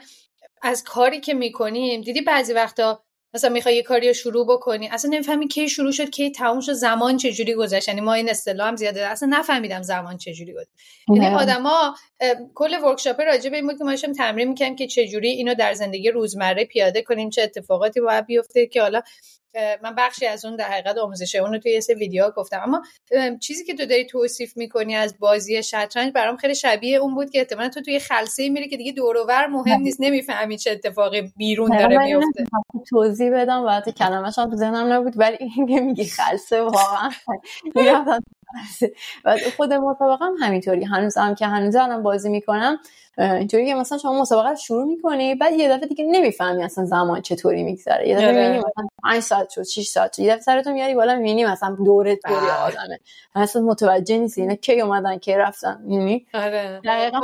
از 0.62 0.84
کاری 0.84 1.20
که 1.20 1.34
می‌کنیم 1.34 2.00
دیدی 2.00 2.20
بعضی 2.20 2.52
وقتا 2.52 3.02
مثلا 3.34 3.50
می‌خوای 3.50 3.76
یه 3.76 3.82
کاری 3.82 4.06
رو 4.06 4.12
شروع 4.12 4.46
بکنی. 4.46 4.88
اصلا 4.88 5.10
نمی‌فهمی 5.10 5.48
کی 5.48 5.68
شروع 5.68 5.92
شد 5.92 6.10
کی 6.10 6.30
تموم 6.30 6.60
شد 6.60 6.72
زمان 6.72 7.16
چجوری 7.16 7.54
گذشت. 7.54 7.88
یعنی 7.88 8.00
ما 8.00 8.14
این 8.14 8.30
اصطلاح 8.30 8.68
هم 8.68 8.76
زیاده. 8.76 9.06
اصلا 9.06 9.28
نفهمیدم 9.32 9.82
زمان 9.82 10.16
چجوری 10.16 10.52
گذشت. 10.52 10.70
یعنی 11.08 11.34
آدما 11.34 11.94
کل 12.54 12.74
ورکشاپ 12.84 13.20
راجع 13.20 13.50
به 13.50 13.56
این 13.56 13.66
بود 13.66 13.78
که 13.78 13.84
ما 13.84 13.96
تمرین 13.96 14.48
می‌کنیم 14.48 14.76
که 14.76 14.86
چجوری 14.86 15.28
اینو 15.28 15.54
در 15.54 15.74
زندگی 15.74 16.10
روزمره 16.10 16.64
پیاده 16.64 17.02
کنیم 17.02 17.30
چه 17.30 17.42
اتفاقاتی 17.42 18.00
باید 18.00 18.26
بیفته 18.26 18.66
که 18.66 18.82
حالا 18.82 19.02
من 19.82 19.94
بخشی 19.94 20.26
از 20.26 20.44
اون 20.44 20.56
در 20.56 20.64
حقیقت 20.64 20.98
آموزش 20.98 21.34
اون 21.34 21.52
رو 21.52 21.58
توی 21.58 21.72
یه 21.72 21.80
سه 21.80 21.94
ویدیو 21.94 22.30
گفتم. 22.30 22.60
اما 22.62 22.82
چیزی 23.40 23.64
که 23.64 23.74
تو 23.74 23.86
داری 23.86 24.06
توصیف 24.06 24.56
می‌کنی 24.56 24.96
از 24.96 25.18
بازی 25.18 25.62
شطرنج 25.62 26.12
برام 26.12 26.36
خیلی 26.36 26.54
شبیه 26.54 26.98
اون 26.98 27.14
بود 27.14 27.30
که 27.30 27.38
احتمالاً 27.38 27.68
تو 27.68 27.80
توی 27.80 27.98
خلسه 27.98 28.48
میری 28.48 28.68
که 28.68 28.76
دیگه 28.76 28.92
دور 28.92 29.16
و 29.16 29.46
مهم 29.50 29.80
نیست 29.80 30.00
نمی‌فهمی 30.00 30.58
چه 30.58 30.70
اتفاقی 30.70 31.32
بیرون 31.36 31.78
داره 31.78 31.98
میفته 31.98 32.44
توضیح 32.90 33.30
بدم 33.30 33.64
وقتی 33.64 33.92
کلمه‌ش 33.92 34.34
تو 34.34 34.56
ذهنم 34.56 34.92
نبود 34.92 35.12
ولی 35.16 35.36
این 35.40 35.84
میگی 35.84 36.04
خلسه 36.04 36.62
واقعا. 36.62 37.10
و 39.24 39.36
خود 39.56 39.72
مسابقه 39.72 40.24
هم 40.24 40.34
همینطوری. 40.40 40.84
هنوز 40.84 41.16
هم 41.16 41.34
که 41.34 41.46
هنوز 41.46 41.76
الان 41.76 42.02
بازی 42.02 42.30
می‌کنم 42.30 42.78
اینطوری 43.18 43.66
که 43.66 43.74
مثلا 43.74 43.98
شما 43.98 44.20
مسابقه 44.20 44.54
شروع 44.54 44.84
می‌کنی 44.84 45.34
بعد 45.34 45.52
یه 45.52 45.68
دفعه 45.68 45.88
دیگه 45.88 46.04
نمی‌فهمی 46.04 46.62
اصلا 46.62 46.84
زمان 46.84 47.20
چطوری 47.20 47.62
میگذره. 47.62 48.08
یه 48.08 48.16
دفعه 48.16 48.28
آره. 48.28 48.36
می‌بینی 48.36 48.58
مثلا 48.58 48.86
5 49.02 49.22
ساعت 49.22 49.50
شد 49.50 49.62
6 49.62 49.88
ساعت 49.88 50.12
شد. 50.12 50.22
یه 50.22 50.28
دفعه 50.28 50.42
سرتون 50.42 50.72
میاری 50.72 50.94
بالا 50.94 51.16
می‌بینی 51.16 51.44
مثلا 51.44 51.76
دوره 51.84 52.18
بله. 52.24 52.52
آدمه. 52.52 52.98
اصلا 53.34 53.62
متوجه 53.62 54.18
نیستی 54.18 54.40
اینا 54.40 54.54
کی 54.54 54.80
اومدن 54.80 55.18
کی 55.18 55.34
رفتن. 55.34 55.80
می‌بینی؟ 55.82 56.26
آره. 56.34 56.80
دقیقاً 56.84 57.20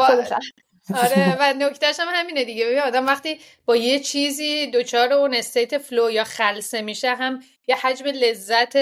آره 0.95 1.37
و 1.40 1.55
نکتهش 1.59 2.00
هم 2.00 2.09
همینه 2.11 2.45
دیگه. 2.45 2.83
آدم 2.83 3.07
وقتی 3.07 3.40
با 3.64 3.76
یه 3.76 3.99
چیزی 3.99 4.66
دوچار 4.66 5.12
اون 5.12 5.35
state 5.35 5.78
flow 5.78 6.11
یا 6.11 6.25
خلصه 6.25 6.83
میشه 6.83 7.14
هم 7.14 7.40
یه 7.69 7.76
حجم 7.76 8.07
لذت 8.07 8.76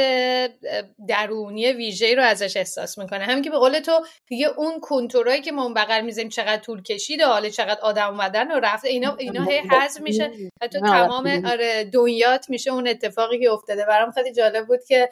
درونی 1.09 1.73
ویژه 1.73 2.15
رو 2.15 2.23
ازش 2.23 2.57
احساس 2.57 2.99
می‌کنه. 2.99 3.25
همین 3.25 3.43
که 3.45 3.51
به 3.51 3.59
قول 3.59 3.79
تو 3.79 4.07
دیگه 4.27 4.49
اون 4.49 4.81
کنتورایی 4.81 5.41
که 5.41 5.53
ما 5.53 5.63
اون 5.63 5.75
بغل 5.75 6.01
میزیم 6.01 6.29
چقدر 6.29 6.63
طول 6.63 6.83
کشیده 6.83 7.27
حالا 7.27 7.49
چقدر 7.49 7.81
آدم 7.81 8.09
اومدن 8.09 8.53
و 8.53 8.61
رفته 8.61 8.89
اینا 8.89 9.17
اینا 9.17 9.45
هی 9.45 9.59
حذف 9.59 10.01
میشه. 10.01 10.31
حتی 10.63 10.81
تمام 10.81 11.45
آره 11.47 11.85
دنیات 11.85 12.51
میشه 12.51 12.73
اون 12.73 12.89
اتفاقی 12.89 13.41
که 13.41 13.51
افتاده. 13.51 13.85
برام 13.85 14.11
خیلی 14.11 14.33
جالب 14.33 14.67
بود 14.67 14.81
که 14.89 15.11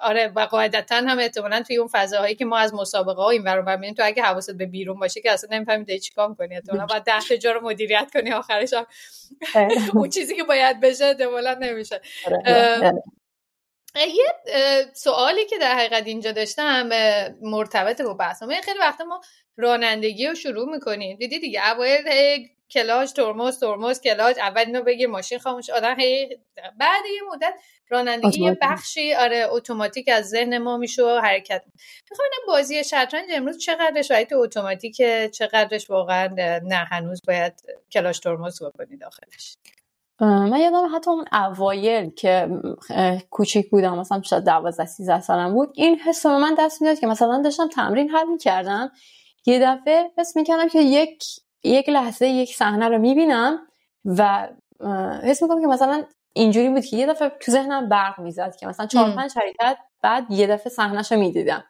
آره 0.00 0.32
و 0.36 0.40
قاعدتا 0.40 0.96
هم 0.96 1.18
احتمالا 1.18 1.62
توی 1.62 1.76
اون 1.76 1.88
فضاهایی 1.92 2.34
که 2.34 2.44
ما 2.44 2.58
از 2.58 2.74
مسابقه 2.74 3.22
ها 3.22 3.30
این 3.30 3.94
تو 3.94 4.02
اگه 4.04 4.22
حواست 4.22 4.56
به 4.56 4.66
بیرون 4.66 4.98
باشه 4.98 5.20
که 5.20 5.32
اصلا 5.32 5.56
نمی‌فهمی 5.56 5.84
داری 5.84 6.00
چیکار 6.00 6.34
کنی 6.34 6.54
احتمالاً 6.54 6.86
باید 6.86 7.02
ده 7.02 7.38
جا 7.38 7.52
رو 7.52 7.60
مدیریت 7.60 8.10
کنی 8.12 8.32
آخرش 8.32 8.72
هم 8.72 8.86
اون 9.94 10.10
چیزی 10.10 10.36
که 10.36 10.44
باید 10.44 10.80
بشه 10.80 11.04
احتمالاً 11.04 11.54
نمیشه. 11.54 12.00
آره، 12.26 12.76
آره. 12.76 13.02
یه 13.96 14.34
سوالی 14.94 15.46
که 15.46 15.58
در 15.58 15.74
حقیقت 15.74 16.06
اینجا 16.06 16.32
داشتم 16.32 16.88
مرتبط 17.42 18.00
با 18.00 18.14
بحث 18.14 18.42
خیلی 18.42 18.78
وقتا 18.78 19.04
ما 19.04 19.20
رانندگی 19.56 20.26
رو 20.26 20.34
شروع 20.34 20.70
می‌کنیم. 20.72 21.16
دیدی 21.16 21.38
دیگه 21.38 21.72
اوایل 21.72 22.08
کلاج 22.70 23.12
ترمز 23.12 23.60
ترمز 23.60 24.00
کلاج 24.00 24.38
اول 24.38 24.64
اینو 24.66 24.82
بگیر 24.82 25.08
ماشین 25.08 25.38
خاموش 25.38 25.70
آدم 25.70 26.00
هی 26.00 26.38
بعد 26.78 27.04
یه 27.14 27.20
مدت 27.32 27.54
رانندگی 27.88 28.44
یه 28.44 28.58
بخشی 28.62 29.14
آره 29.14 29.46
اتوماتیک 29.50 30.08
از 30.08 30.28
ذهن 30.28 30.58
ما 30.58 30.76
میشه 30.76 31.02
و 31.02 31.20
حرکت. 31.24 31.64
می‌خوام 32.10 32.28
بازی 32.46 32.84
شطرنج 32.84 33.26
امروز 33.32 33.58
چقدرش 33.58 34.08
تو 34.08 34.36
اتوماتیک 34.38 34.96
چقدرش 35.32 35.90
واقعا 35.90 36.26
نه 36.62 36.76
هنوز 36.76 37.20
باید 37.26 37.52
کلاش 37.92 38.20
ترمز 38.20 38.62
بکنی 38.62 38.96
داخلش 38.96 39.56
من 40.20 40.60
یادم 40.60 40.96
حتی 40.96 41.10
اون 41.10 41.24
اوایل 41.32 42.10
که 42.10 42.48
کوچیک 43.30 43.70
بودم 43.70 43.98
مثلا 43.98 44.22
شاید 44.22 44.44
12 44.44 44.86
13 44.86 45.20
سالم 45.20 45.54
بود 45.54 45.72
این 45.74 45.98
حس 45.98 46.26
من 46.26 46.54
دست 46.58 46.82
می‌داد 46.82 46.98
که 46.98 47.06
مثلا 47.06 47.42
داشتم 47.44 47.68
تمرین 47.68 48.10
حل 48.10 48.26
می‌کردم. 48.26 48.92
یه 49.46 49.58
دفعه 49.58 50.10
حس 50.18 50.36
می‌کردم 50.36 50.68
که 50.68 50.80
یک 50.80 51.24
یک 51.64 51.88
لحظه 51.88 52.26
یک 52.26 52.56
صحنه 52.56 52.88
رو 52.88 52.98
می‌بینم 52.98 53.58
و 54.04 54.48
حس 55.24 55.42
می‌کنم 55.42 55.60
که 55.60 55.66
مثلا 55.66 56.04
اینجوری 56.32 56.68
بود 56.68 56.84
که 56.84 56.96
یه 56.96 57.06
دفعه 57.06 57.32
تو 57.40 57.52
ذهنم 57.52 57.88
برق 57.88 58.20
می‌زد 58.20 58.56
که 58.56 58.66
مثلا 58.66 58.86
چهار 58.86 59.10
پنج 59.10 59.32
حرکت 59.36 59.78
بعد 60.02 60.30
یه 60.30 60.46
دفعه 60.46 60.70
صحنهش 60.70 61.12
رو 61.12 61.18
می‌دیدم 61.18 61.64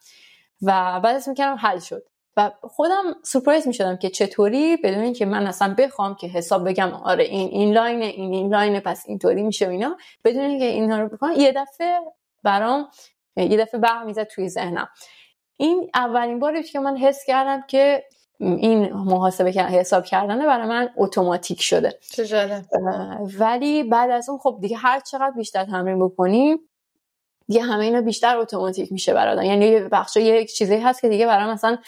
و 0.62 1.00
بعد 1.00 1.16
اسم 1.16 1.30
می‌کردم 1.30 1.56
حل 1.60 1.78
شد 1.78 2.02
و 2.36 2.50
خودم 2.62 3.04
سورپرایز 3.24 3.66
می‌شدم 3.66 3.96
که 3.96 4.10
چطوری 4.10 4.76
بدون 4.76 5.02
اینکه 5.02 5.26
من 5.26 5.46
اصلا 5.46 5.74
بخوام 5.78 6.14
که 6.14 6.26
حساب 6.26 6.68
بکنم 6.68 6.92
آره 6.92 7.24
این 7.24 7.48
این 7.48 7.74
line 7.74 8.02
این 8.02 8.34
این 8.34 8.54
line 8.54 8.80
پس 8.80 9.04
اینطوری 9.06 9.42
میشه 9.42 9.66
و 9.66 9.70
اینا 9.70 9.96
بدون 10.24 10.42
اینکه 10.44 10.64
اینا 10.64 11.00
رو 11.00 11.08
بکنم 11.08 11.32
یه 11.36 11.52
دفعه 11.52 12.00
برام 12.42 12.88
یه 13.36 13.56
دفعه 13.56 13.80
برق 13.80 14.04
می‌زد 14.04 14.24
توی 14.24 14.48
ذهنم. 14.48 14.88
این 15.56 15.90
اولین 15.94 16.38
باری 16.38 16.62
که 16.62 16.80
من 16.80 16.96
حس 16.96 17.24
کردم 17.26 17.62
که 17.62 18.04
این 18.40 18.92
محاسبه 18.92 19.50
حساب 19.50 20.04
کردن 20.04 20.46
برای 20.46 20.68
من 20.68 20.88
اتوماتیک 20.96 21.62
شده. 21.62 21.98
ولی 23.38 23.82
بعد 23.82 24.10
از 24.10 24.28
اون 24.28 24.38
خب 24.38 24.58
دیگه 24.60 24.76
هر 24.76 25.00
چقدر 25.00 25.32
بیشتر 25.36 25.64
تمرین 25.64 26.04
بکنیم 26.04 26.58
دیگه 27.48 27.62
همه 27.62 27.84
اینا 27.84 28.00
بیشتر 28.00 28.36
اتوماتیک 28.36 28.92
میشه 28.92 29.14
برای 29.14 29.46
یعنی 29.46 29.80
بخش 29.80 30.16
یک 30.16 30.52
چیزی 30.52 30.76
هست 30.76 31.00
که 31.00 31.08
دیگه 31.08 31.26
برای 31.26 31.52
مثلا 31.52 31.78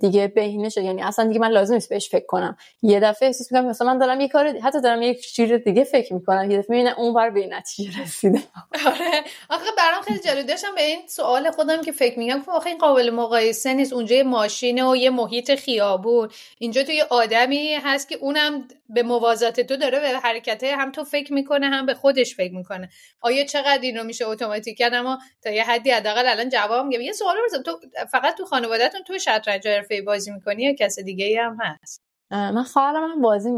دیگه 0.00 0.28
بهینه 0.28 0.68
شد. 0.68 0.82
یعنی 0.82 1.02
اصلا 1.02 1.24
دیگه 1.24 1.40
من 1.40 1.50
لازم 1.50 1.74
نیست 1.74 1.88
بهش 1.88 2.08
فکر 2.08 2.26
کنم. 2.26 2.56
یه 2.82 3.00
دفعه 3.00 3.26
احساس 3.26 3.52
می‌کنم 3.52 3.68
مثلا 3.68 3.86
من 3.86 3.98
دارم 3.98 4.20
یه 4.20 4.28
کار 4.28 4.58
حتی 4.58 4.80
دارم 4.80 5.02
یک 5.02 5.32
چیز 5.32 5.52
دیگه 5.52 5.84
فکر 5.84 6.14
می‌کنم. 6.14 6.50
یه 6.50 6.58
دفعه 6.58 6.76
می‌بینم 6.76 6.94
اون 6.98 7.14
بر 7.14 7.30
به 7.30 7.46
نتیجه 7.46 8.02
رسیده. 8.02 8.42
آره. 8.86 9.24
آخه 9.50 9.64
برام 9.76 10.02
خیلی 10.02 10.20
جالب. 10.20 10.46
داشتم 10.46 10.74
به 10.74 10.82
این 10.82 10.98
سوال 11.08 11.50
خودم 11.50 11.82
که 11.82 11.92
فکر 11.92 12.18
میگم 12.18 12.42
که 12.42 12.50
آخه 12.50 12.70
این 12.70 12.78
قابل 12.78 13.10
مقایسه 13.10 13.74
نیست. 13.74 13.92
اونجا 13.92 14.16
یه 14.16 14.22
ماشینه 14.22 14.84
و 14.90 14.96
یه 14.96 15.10
محیط 15.10 15.54
خیابون. 15.54 16.28
اینجا 16.58 16.82
تو 16.82 16.92
یه 16.92 17.04
آدمی 17.10 17.74
هست 17.74 18.08
که 18.08 18.16
اونم 18.16 18.68
به 18.88 19.02
موازات 19.02 19.60
تو 19.60 19.76
داره 19.76 20.00
به 20.00 20.08
حرکت 20.08 20.64
هم 20.64 20.92
تو 20.92 21.04
فکر 21.04 21.32
می‌کنه 21.32 21.66
هم 21.66 21.86
به 21.86 21.94
خودش 21.94 22.34
فکر 22.34 22.54
می‌کنه. 22.54 22.88
آیا 23.20 23.44
چقدر 23.44 23.80
این 23.82 23.96
رو 23.96 24.04
میشه 24.04 24.28
اتوماتیک 24.28 24.78
کرد؟ 24.78 24.94
اما 24.94 25.18
تا 25.42 25.50
یه 25.50 25.64
حدی 25.64 25.90
حداقل 25.90 26.26
الان 26.26 26.48
جواب 26.48 26.86
میگم 26.86 27.00
یه 27.00 27.12
سوال 27.12 27.36
بزنم 27.44 27.62
تو 27.62 27.80
فقط 28.12 28.36
تو 28.36 28.44
خانوادهتون 28.44 29.02
تو 29.02 29.18
شطرنج 29.18 29.68
حرفه 29.68 30.02
بازی 30.02 30.30
می‌کنی 30.30 30.62
یا 30.62 30.72
کس 30.72 30.98
دیگه 30.98 31.24
ای 31.24 31.36
هم 31.36 31.58
هست؟ 31.60 32.02
من 32.30 32.62
خواهرم 32.62 33.10
هم 33.10 33.22
بازی 33.22 33.50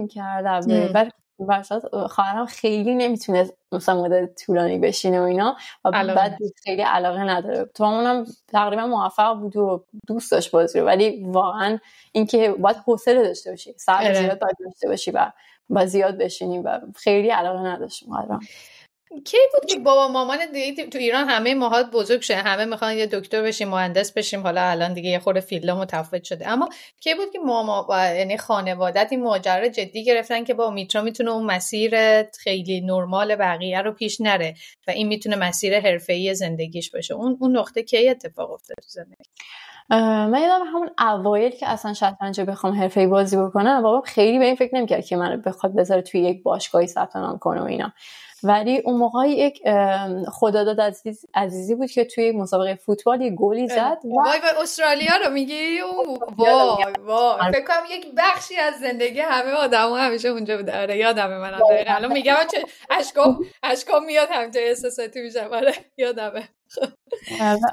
می‌کردم 1.40 2.06
خواهرم 2.06 2.46
خیلی 2.46 2.94
نمی‌تونه 2.94 3.50
مثلا 3.72 4.02
مدت 4.02 4.44
طولانی 4.44 4.78
بشینه 4.78 5.20
و 5.20 5.22
اینا 5.22 5.56
و 5.84 5.90
بعد 5.90 6.38
خیلی 6.64 6.82
علاقه 6.82 7.20
نداره. 7.20 7.64
تو 7.64 7.84
اونم 7.84 8.24
تقریبا 8.48 8.86
موفق 8.86 9.34
بود 9.34 9.56
و 9.56 9.84
دوست 10.06 10.32
داشت 10.32 10.50
بازی 10.50 10.80
رو 10.80 10.86
ولی 10.86 11.24
واقعا 11.24 11.78
اینکه 12.12 12.54
باید 12.58 12.76
حوصله 12.76 13.22
داشته 13.22 13.50
باشی 13.50 13.74
آره. 13.88 14.14
زیاد 14.14 14.38
باید 14.38 14.56
داشته 14.64 14.88
باشی 14.88 15.10
و 15.10 15.32
با 15.70 15.86
زیاد 15.86 16.18
بشینی 16.18 16.58
و 16.58 16.80
خیلی 16.96 17.28
علاقه 17.28 17.60
نداشت 17.60 18.04
کی 19.24 19.36
بود 19.52 19.70
که 19.70 19.78
بابا 19.78 20.08
مامان 20.08 20.38
دیگه 20.52 20.86
تو 20.86 20.98
ایران 20.98 21.28
همه 21.28 21.54
ماها 21.54 21.82
بزرگ 21.82 22.20
شده. 22.20 22.36
همه 22.36 22.64
می‌خوان 22.64 22.98
یه 22.98 23.06
دکتر 23.06 23.42
بشیم 23.42 23.68
مهندس 23.68 24.12
بشیم. 24.12 24.42
حالا 24.42 24.62
الان 24.62 24.94
دیگه 24.94 25.10
یه 25.10 25.18
خورده 25.18 25.40
فیلد 25.40 25.70
متفاوت 25.70 26.24
شده. 26.24 26.48
اما 26.48 26.68
کی 27.00 27.14
بود 27.14 27.30
که 27.32 27.38
ماما 27.38 27.86
یعنی 27.90 28.38
خانوادت 28.38 29.08
این 29.10 29.22
ماجرا 29.22 29.68
جدی 29.68 30.04
گرفتن 30.04 30.44
که 30.44 30.54
با 30.54 30.70
میترا 30.70 31.02
می‌تونه 31.02 31.30
اون 31.30 31.46
مسیر 31.46 32.22
خیلی 32.22 32.80
نرمال 32.80 33.36
بقیه 33.36 33.82
رو 33.82 33.92
پیش 33.92 34.20
نره 34.20 34.54
و 34.86 34.90
این 34.90 35.08
می‌تونه 35.08 35.36
مسیر 35.36 35.80
حرفه‌ای 35.80 36.34
زندگیش 36.34 36.90
باشه. 36.90 37.14
اون 37.14 37.36
اون 37.40 37.56
نقطه 37.56 37.82
کی 37.82 38.08
اتفاق 38.08 38.50
افتاد 38.50 38.76
تو 38.76 38.88
زندگی؟ 38.88 39.24
من 40.32 40.40
یادم 40.42 40.64
همون 40.66 40.90
اوایل 40.98 41.50
که 41.50 41.68
اصلا 41.68 41.94
شطرنج 41.94 42.40
بخوام 42.40 42.80
حرفه‌ای 42.80 43.06
بازی 43.06 43.36
بکنم 43.36 43.82
بابا 43.82 44.00
خیلی 44.00 44.38
به 44.38 44.44
این 44.44 44.56
فکر 44.56 44.74
نمی‌کرد 44.74 45.06
که 45.06 45.16
منو 45.16 45.36
بخواد 45.36 45.74
بذاره 45.74 46.02
توی 46.02 46.20
یک 46.20 46.42
باشگاهی 46.42 46.86
ثبت 46.86 47.16
نام 47.16 47.38
کنه 47.38 47.60
و 47.60 47.64
اینا. 47.64 47.92
ولی 48.42 48.78
اون 48.78 48.96
موقع 48.96 49.28
یک 49.28 49.62
خداداد 50.32 50.80
عزیز 50.80 51.24
عزیزی 51.34 51.74
بود 51.74 51.90
که 51.90 52.04
توی 52.04 52.32
مسابقه 52.32 52.74
فوتبال 52.74 53.20
یه 53.20 53.30
گلی 53.30 53.68
زد 53.68 53.98
وای 54.04 54.40
وای 54.40 54.62
استرالیا 54.62 55.12
رو 55.24 55.32
میگی؟ 55.32 55.80
وای 56.36 56.94
وای. 57.04 57.52
فکر 57.52 57.64
کنم 57.64 57.82
یک 57.90 58.06
بخشی 58.16 58.56
از 58.56 58.74
زندگی 58.74 59.20
همه 59.20 59.50
آدمو 59.50 59.94
همیشه 59.94 60.28
اونجا 60.28 60.56
بوده. 60.56 60.82
آره 60.82 60.96
یادمه 60.96 61.38
من 61.38 61.54
الان 61.86 62.12
میگم 62.12 62.34
چه 62.52 62.64
اشکام 62.90 63.38
اشکام 63.62 64.04
میاد 64.04 64.28
همینطور 64.30 64.62
احساساتی 64.62 65.20
میشم. 65.20 65.48
آره 65.52 65.74
یادمه. 65.96 66.48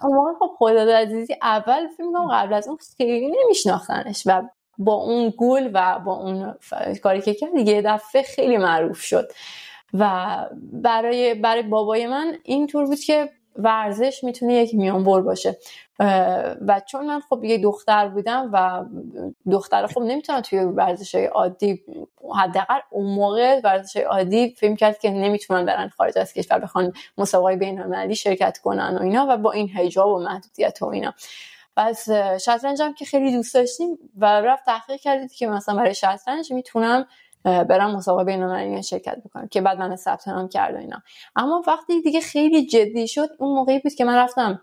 اون 0.03 0.15
موقع 0.15 0.33
خب 0.39 0.55
خداداد 0.57 0.89
عزیزی 0.89 1.35
اول 1.41 1.87
کنم 1.97 2.27
قبل 2.31 2.53
از 2.53 2.67
اون 2.67 2.77
خیلی 2.97 3.31
نمیشناختنش 3.43 4.23
و 4.25 4.41
با 4.77 4.93
اون 4.93 5.33
گل 5.37 5.69
و 5.73 5.99
با 5.99 6.13
اون 6.13 6.55
کاری 7.03 7.21
که 7.21 7.33
کرد 7.33 7.53
دیگه 7.53 7.81
دفعه 7.85 8.21
خیلی 8.21 8.57
معروف 8.57 9.01
شد. 9.01 9.31
و 9.93 10.35
برای 10.73 11.33
برای 11.33 11.63
بابای 11.63 12.07
من 12.07 12.37
اینطور 12.43 12.85
بود 12.85 12.99
که 12.99 13.29
ورزش 13.55 14.23
می‌تونه 14.23 14.53
یک 14.53 14.75
میانبر 14.75 15.21
باشه. 15.21 15.57
و 16.67 16.81
چون 16.87 17.05
من 17.05 17.19
خب 17.19 17.43
یه 17.43 17.57
دختر 17.57 18.07
بودم 18.07 18.49
و 18.53 18.85
دختر 19.51 19.87
خب 19.87 20.01
نمی‌تونم 20.01 20.41
توی 20.41 20.59
ورزش 20.59 21.15
عادی 21.15 21.83
حداقل 22.35 22.79
اون 22.89 23.05
موقع 23.05 23.61
ورزش 23.63 23.97
عادی 23.97 24.55
فکر 24.57 24.75
کرد 24.75 24.99
که 24.99 25.11
نمی‌تونن 25.11 25.65
برن 25.65 25.89
خارج 25.89 26.17
از 26.17 26.33
کشور 26.33 26.59
بخوان 26.59 26.93
مسابقه 27.17 27.55
بین 27.55 28.13
شرکت 28.13 28.57
کنن 28.57 28.97
و 28.97 29.01
اینا 29.01 29.27
و 29.29 29.37
با 29.37 29.51
این 29.51 29.69
حجاب 29.69 30.09
و 30.09 30.19
محدودیت 30.19 30.81
و 30.81 30.85
اینا. 30.85 31.13
پس 31.77 32.09
شطرنج 32.45 32.81
هم 32.81 32.93
که 32.93 33.05
خیلی 33.05 33.31
دوست 33.31 33.53
داشتیم 33.53 33.97
و 34.17 34.25
رفت 34.25 34.65
تحقیق 34.65 34.99
کردید 34.99 35.31
که 35.31 35.47
مثلا 35.47 35.75
برای 35.75 35.95
شطرنج 35.95 36.53
می‌تونم 36.53 37.05
برم 37.43 37.95
مسابقه 37.95 38.23
بین 38.23 38.81
شرکت 38.81 39.17
بکنم 39.25 39.47
که 39.47 39.61
بعد 39.61 39.79
من 39.79 39.95
ثبت 39.95 40.27
نام 40.27 40.47
کرد 40.47 40.75
و 40.75 40.77
اینا. 40.77 41.01
اما 41.35 41.63
وقتی 41.67 42.01
دیگه 42.01 42.21
خیلی 42.21 42.65
جدی 42.65 43.07
شد 43.07 43.29
اون 43.39 43.55
موقعی 43.55 43.79
بود 43.79 43.93
که 43.93 44.05
من 44.05 44.15
رفتم 44.15 44.61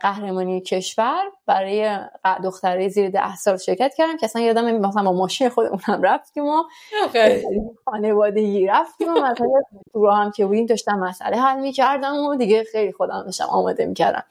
قهرمانی 0.00 0.60
کشور 0.60 1.22
برای 1.46 1.98
دختره 2.44 2.88
زیر 2.88 3.10
ده 3.10 3.36
سال 3.36 3.56
شرکت 3.56 3.94
کردم 3.94 4.16
که 4.16 4.26
اصلا 4.26 4.42
یادم 4.42 4.70
مثلا 4.70 5.02
با 5.02 5.12
ماشین 5.12 5.48
خودمونم 5.48 6.02
رفتیم 6.02 6.44
و 6.44 6.62
خانوادگی 7.84 8.66
رفتیم 8.66 9.08
و 9.08 9.12
مثلا 9.12 9.48
تو 9.92 10.10
هم 10.10 10.30
که 10.30 10.46
بودیم 10.46 10.66
داشتم 10.66 10.98
مسئله 10.98 11.36
حل 11.36 11.60
می‌کردم 11.60 12.16
و 12.16 12.36
دیگه 12.36 12.64
خیلی 12.64 12.92
خودم 12.92 13.22
داشتم 13.24 13.44
آماده 13.44 13.86
می‌کردم. 13.86 14.24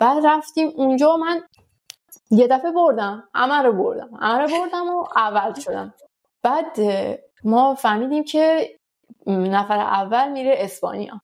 بعد 0.00 0.26
رفتیم 0.26 0.72
اونجا 0.76 1.16
من 1.16 1.42
یه 2.30 2.46
دفعه 2.46 2.70
بردم 2.70 3.28
همه 3.34 3.62
رو 3.62 3.72
بردم 3.72 4.10
همه 4.20 4.42
رو 4.42 4.48
بردم 4.48 4.88
و 4.88 5.04
اول 5.16 5.54
شدم. 5.54 5.94
بعد 6.42 6.78
ما 7.44 7.74
فهمیدیم 7.74 8.24
که 8.24 8.68
نفر 9.26 9.78
اول 9.78 10.32
میره 10.32 10.54
اسپانیا. 10.58 11.20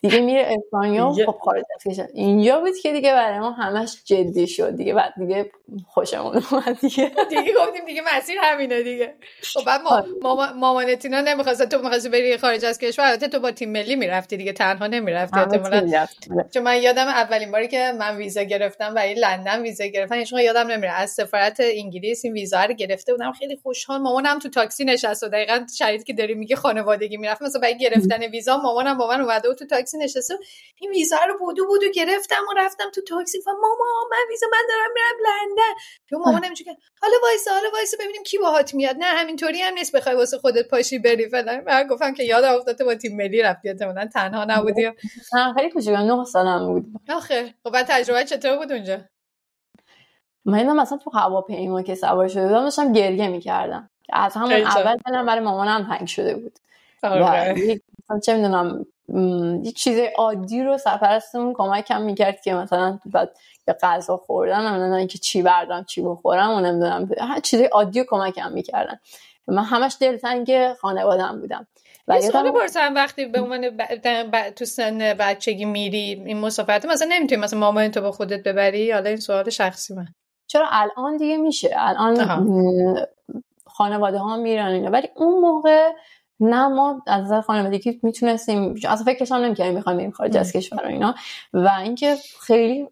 دیگه 0.00 0.20
میره 0.20 0.58
اسپانیا 0.58 1.12
خب 1.26 1.38
خارج 1.44 1.64
از 1.86 2.00
اینجا 2.14 2.60
بود 2.60 2.76
که 2.82 2.92
دیگه 2.92 3.12
برای 3.12 3.38
ما 3.38 3.50
همش 3.50 3.96
جدی 4.04 4.46
شد 4.46 4.76
دیگه. 4.76 4.94
بعد 4.94 5.12
دیگه 5.18 5.50
خوشمون 5.86 6.42
اومد 6.50 6.80
دیگه. 6.80 7.12
دیگه 7.28 7.52
گفتیم 7.58 7.84
دیگه 7.86 8.02
مسیر 8.16 8.36
همینه 8.42 8.82
دیگه. 8.82 9.14
خب 9.42 9.64
بعد 9.66 9.80
ما 9.80 9.90
آره. 9.90 10.52
مامانت 10.52 11.04
اینا 11.04 11.20
نمی‌خواست 11.20 11.68
تو 11.68 11.78
می‌خواستی 11.78 12.08
بری 12.08 12.36
خارج 12.36 12.64
از 12.64 12.78
کشور. 12.78 13.04
البته 13.04 13.28
تو 13.28 13.40
با 13.40 13.50
تیم 13.50 13.72
ملی 13.72 13.96
می‌رفتی 13.96 14.36
دیگه. 14.36 14.52
تنها 14.52 14.86
نمی‌رفتی 14.86 15.40
احتمالاً. 15.40 16.06
چون 16.54 16.62
من 16.62 16.82
یادم 16.82 17.06
اولین 17.06 17.50
باری 17.50 17.68
که 17.68 17.92
من 17.98 18.16
ویزا 18.16 18.42
گرفتم 18.42 18.94
برای 18.94 19.14
لندن 19.14 19.62
ویزا 19.62 19.84
گرفتم 19.84 20.14
هیچ 20.14 20.32
یادم 20.32 20.66
نمیره. 20.66 20.92
از 20.92 21.10
سفارت 21.10 21.56
انگلیس 21.60 22.24
این 22.24 22.34
ویزا 22.34 22.64
رو 22.64 22.74
گرفته 22.74 23.12
بودم. 23.12 23.32
خیلی 23.32 23.56
خوشحال. 23.62 24.00
مامانم 24.00 24.38
تو 24.38 24.48
تاکسی 24.48 24.84
نشست 24.84 25.22
و 25.22 25.28
دقیقاً 25.28 25.66
شرایطی 25.78 26.04
که 26.04 26.12
داری 26.12 26.34
میگه 26.34 26.56
خانوادگی 26.56 27.16
می‌رفت. 27.16 27.42
مثلا 27.42 27.60
برای 27.60 27.78
گرفتن 27.78 28.22
ویزا 28.22 28.56
مامانم 28.56 28.98
با 28.98 29.08
من 29.08 29.20
اومده 29.20 29.48
و 29.48 29.54
تو 29.54 29.66
تاکسی. 29.66 29.87
نشسته 29.96 30.34
این 30.76 30.90
ویزا 30.90 31.16
رو 31.28 31.38
بودو 31.38 31.66
بودو 31.66 31.86
گرفتم 31.94 32.42
و 32.50 32.54
رفتم 32.56 32.90
تو 32.90 33.00
تاکسی. 33.00 33.38
و 33.38 33.50
ماما 33.50 34.08
من 34.10 34.16
ویزا 34.30 34.46
من 34.52 34.58
دارم 34.68 34.90
میرم 34.94 35.16
لندن. 35.24 35.80
تو 36.10 36.18
مامان 36.18 36.44
نمیشه 36.44 36.64
که 36.64 36.76
حالا 37.02 37.14
وایسا 37.22 37.50
حالا 37.50 37.68
وایسا 37.72 37.96
ببینیم 38.00 38.22
کی 38.22 38.38
باهات 38.38 38.74
میاد. 38.74 38.96
نه 38.96 39.06
همینطوری 39.06 39.60
هم 39.60 39.74
نیست 39.74 39.96
بخوای 39.96 40.14
واسه 40.14 40.38
خودت 40.38 40.68
پاشی 40.68 40.98
بری 40.98 41.28
فلان. 41.28 41.60
من 41.60 41.86
گفتم 41.86 42.14
که 42.14 42.24
یاد 42.24 42.44
افتاده 42.44 42.84
با 42.84 42.94
تیم 42.94 43.16
ملی 43.16 43.42
رفتی 43.42 43.68
احتمالاً 43.68 44.08
تنها 44.14 44.44
نبودی. 44.44 44.90
خیلی 45.54 45.70
کوچیک 45.70 45.94
9 45.94 46.24
سالم 46.24 46.66
بود. 46.66 46.86
آخه 47.08 47.54
خب 47.64 47.70
بعد 47.70 47.86
تجربه 47.88 48.24
چطور 48.24 48.56
بود 48.56 48.72
اونجا؟ 48.72 48.98
من 50.44 50.76
مثلا 50.76 50.98
تو 50.98 51.10
هواپیما 51.10 51.82
که 51.82 51.94
سوار 51.94 52.28
شده 52.28 52.46
بودم 52.46 52.64
داشتم 52.64 52.92
گریه 52.92 53.28
می‌کردم. 53.28 53.90
از 54.12 54.34
همون 54.34 54.52
اول 54.52 54.96
دلم 55.06 55.26
برای 55.26 55.40
مامانم 55.40 55.96
تنگ 55.96 56.08
شده 56.08 56.34
بود. 56.34 56.58
چه 58.24 58.34
می‌دونم 58.34 58.86
یک 59.62 59.76
چیز 59.76 59.98
عادی 60.16 60.62
رو 60.62 60.78
سرپرستمون 60.78 61.54
کمکم 61.54 62.02
می‌کرد 62.02 62.40
که 62.40 62.54
مثلا 62.54 62.98
بعد 63.06 63.36
به 63.64 63.72
غذا 63.72 64.16
خوردن 64.16 64.68
نمی‌دونم 64.68 64.92
اینکه 64.92 65.18
چی 65.18 65.42
بردم 65.42 65.84
چی 65.84 66.02
بخورم 66.02 66.50
و 66.50 66.60
نمی‌دونم 66.60 67.10
هر 67.20 67.40
چیز 67.40 67.60
عادی 67.60 68.00
رو 68.00 68.06
کمکم 68.08 68.52
می‌کردن. 68.52 68.98
من 69.46 69.64
همش 69.64 69.96
دلتنگ 70.00 70.72
خانوادم 70.72 71.40
بودم. 71.40 71.66
و 72.08 72.20
سوالی 72.20 72.50
پرسم 72.50 72.94
وقتی 72.94 73.26
به 73.26 73.40
عنوان 73.40 73.76
ب... 74.32 74.50
تو 74.50 74.64
سن 74.64 74.98
بچگی 74.98 75.64
میری 75.64 76.22
این 76.26 76.38
مسافرت 76.38 76.86
مثلا 76.86 77.08
نمی‌تونی 77.10 77.40
مثلا 77.40 77.58
مامان 77.58 77.90
تو 77.90 78.00
با 78.00 78.12
خودت 78.12 78.42
ببری؟ 78.42 78.92
حالا 78.92 79.08
این 79.08 79.20
سوال 79.20 79.50
شخصی 79.50 79.94
من. 79.94 80.06
چرا 80.46 80.66
الان 80.70 81.16
دیگه 81.16 81.36
میشه؟ 81.36 81.70
الان 81.76 83.06
خانواده 83.66 84.18
ها 84.18 84.36
میرن 84.36 84.88
ولی 84.88 85.08
اون 85.16 85.40
موقع 85.40 85.92
نه 86.40 86.68
ما 86.68 87.02
از 87.06 87.24
نظر 87.24 87.40
خانوادگی 87.40 88.00
می‌تونستیم 88.02 88.74
اصلا 88.88 89.04
فکرش 89.04 89.32
هم 89.32 89.38
نمی‌کردیم 89.38 89.74
می‌خوایم 89.74 89.98
بریم 89.98 90.10
خارج 90.10 90.36
از 90.36 90.52
کشور 90.52 90.84
و 90.84 90.86
اینا. 90.86 91.14
و 91.52 91.70
اینکه 91.82 92.16
خیلی 92.46 92.88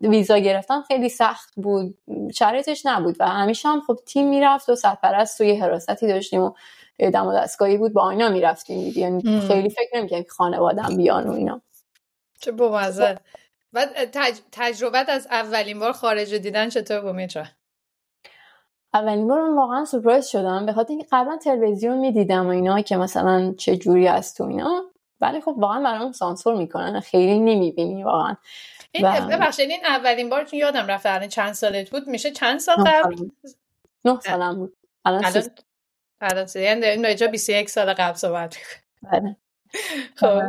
ویزا 0.00 0.38
گرفتن 0.38 0.82
خیلی 0.82 1.08
سخت 1.08 1.52
بود. 1.56 1.98
شرایطش 2.34 2.86
نبود 2.86 3.16
و 3.20 3.28
همیشه 3.28 3.68
هم 3.68 3.80
خب 3.86 3.98
تیم 4.06 4.28
می‌رفت 4.28 4.68
و 4.68 4.76
سرپرست 4.76 5.38
توی 5.38 5.56
حراستی 5.56 6.06
داشتیم 6.06 6.42
و 6.42 6.52
دم 6.98 7.26
و 7.26 7.32
دستگاهی 7.32 7.76
بود. 7.76 7.92
با 7.92 8.10
اینا 8.10 8.28
می‌رفتیم 8.28 8.92
یعنی 8.96 9.40
خیلی 9.48 9.70
فکر 9.70 9.90
نمی‌کردیم 9.94 10.24
که 10.24 10.30
خانوادم 10.30 10.96
بیان 10.96 11.26
و 11.26 11.32
اینا. 11.32 11.60
چه 12.40 12.52
بامزه 12.52 13.18
بعد 13.72 14.10
تج... 14.10 14.38
تجربت 14.52 15.08
از 15.08 15.26
اولین 15.30 15.78
بار 15.78 15.92
خارج 15.92 16.34
دیدن 16.34 16.68
چطور 16.68 17.00
بود 17.00 17.14
میتره 17.14 17.50
اولین 18.94 19.28
بار 19.28 19.40
من 19.40 19.56
واقعا 19.56 19.84
سورپرایز 19.84 20.26
شدم 20.26 20.66
به 20.66 20.72
خاطر 20.72 20.90
اینکه 20.90 21.06
قبلا 21.12 21.36
تلویزیون 21.36 21.98
می‌دیدم 21.98 22.46
و 22.46 22.48
اینا 22.48 22.80
که 22.80 22.96
مثلا 22.96 23.54
چه 23.58 23.76
جوری 23.76 24.08
است 24.08 24.38
تو 24.38 24.44
اینا. 24.44 24.82
ولی 25.20 25.40
خب 25.40 25.54
واقعا 25.58 25.82
برام 25.82 26.12
سانسور 26.12 26.56
می‌کنن 26.56 27.00
خیلی 27.00 27.38
نمی‌بینی 27.38 28.04
واقعا. 28.04 28.36
این 28.92 29.06
ببخشید 29.10 29.70
این 29.70 29.86
اولین 29.86 30.30
بار 30.30 30.44
چون 30.44 30.58
یادم 30.58 30.86
رفته 30.86 31.10
الان 31.10 31.28
چند 31.28 31.52
سالت 31.52 31.90
بود؟ 31.90 32.08
میشه 32.08 32.30
چند 32.30 32.60
سال 32.60 32.76
قبل؟ 32.76 33.16
نه 34.04 34.20
سالم 34.20 34.56
بود. 34.56 34.76
الان 35.04 35.24
الان 36.20 36.46
یعنی 36.54 36.86
این 36.86 37.30
21 37.30 37.70
سال 37.70 37.92
قبل 37.92 38.16
صحبت 38.16 38.56
بله. 39.12 39.36
خب. 40.20 40.40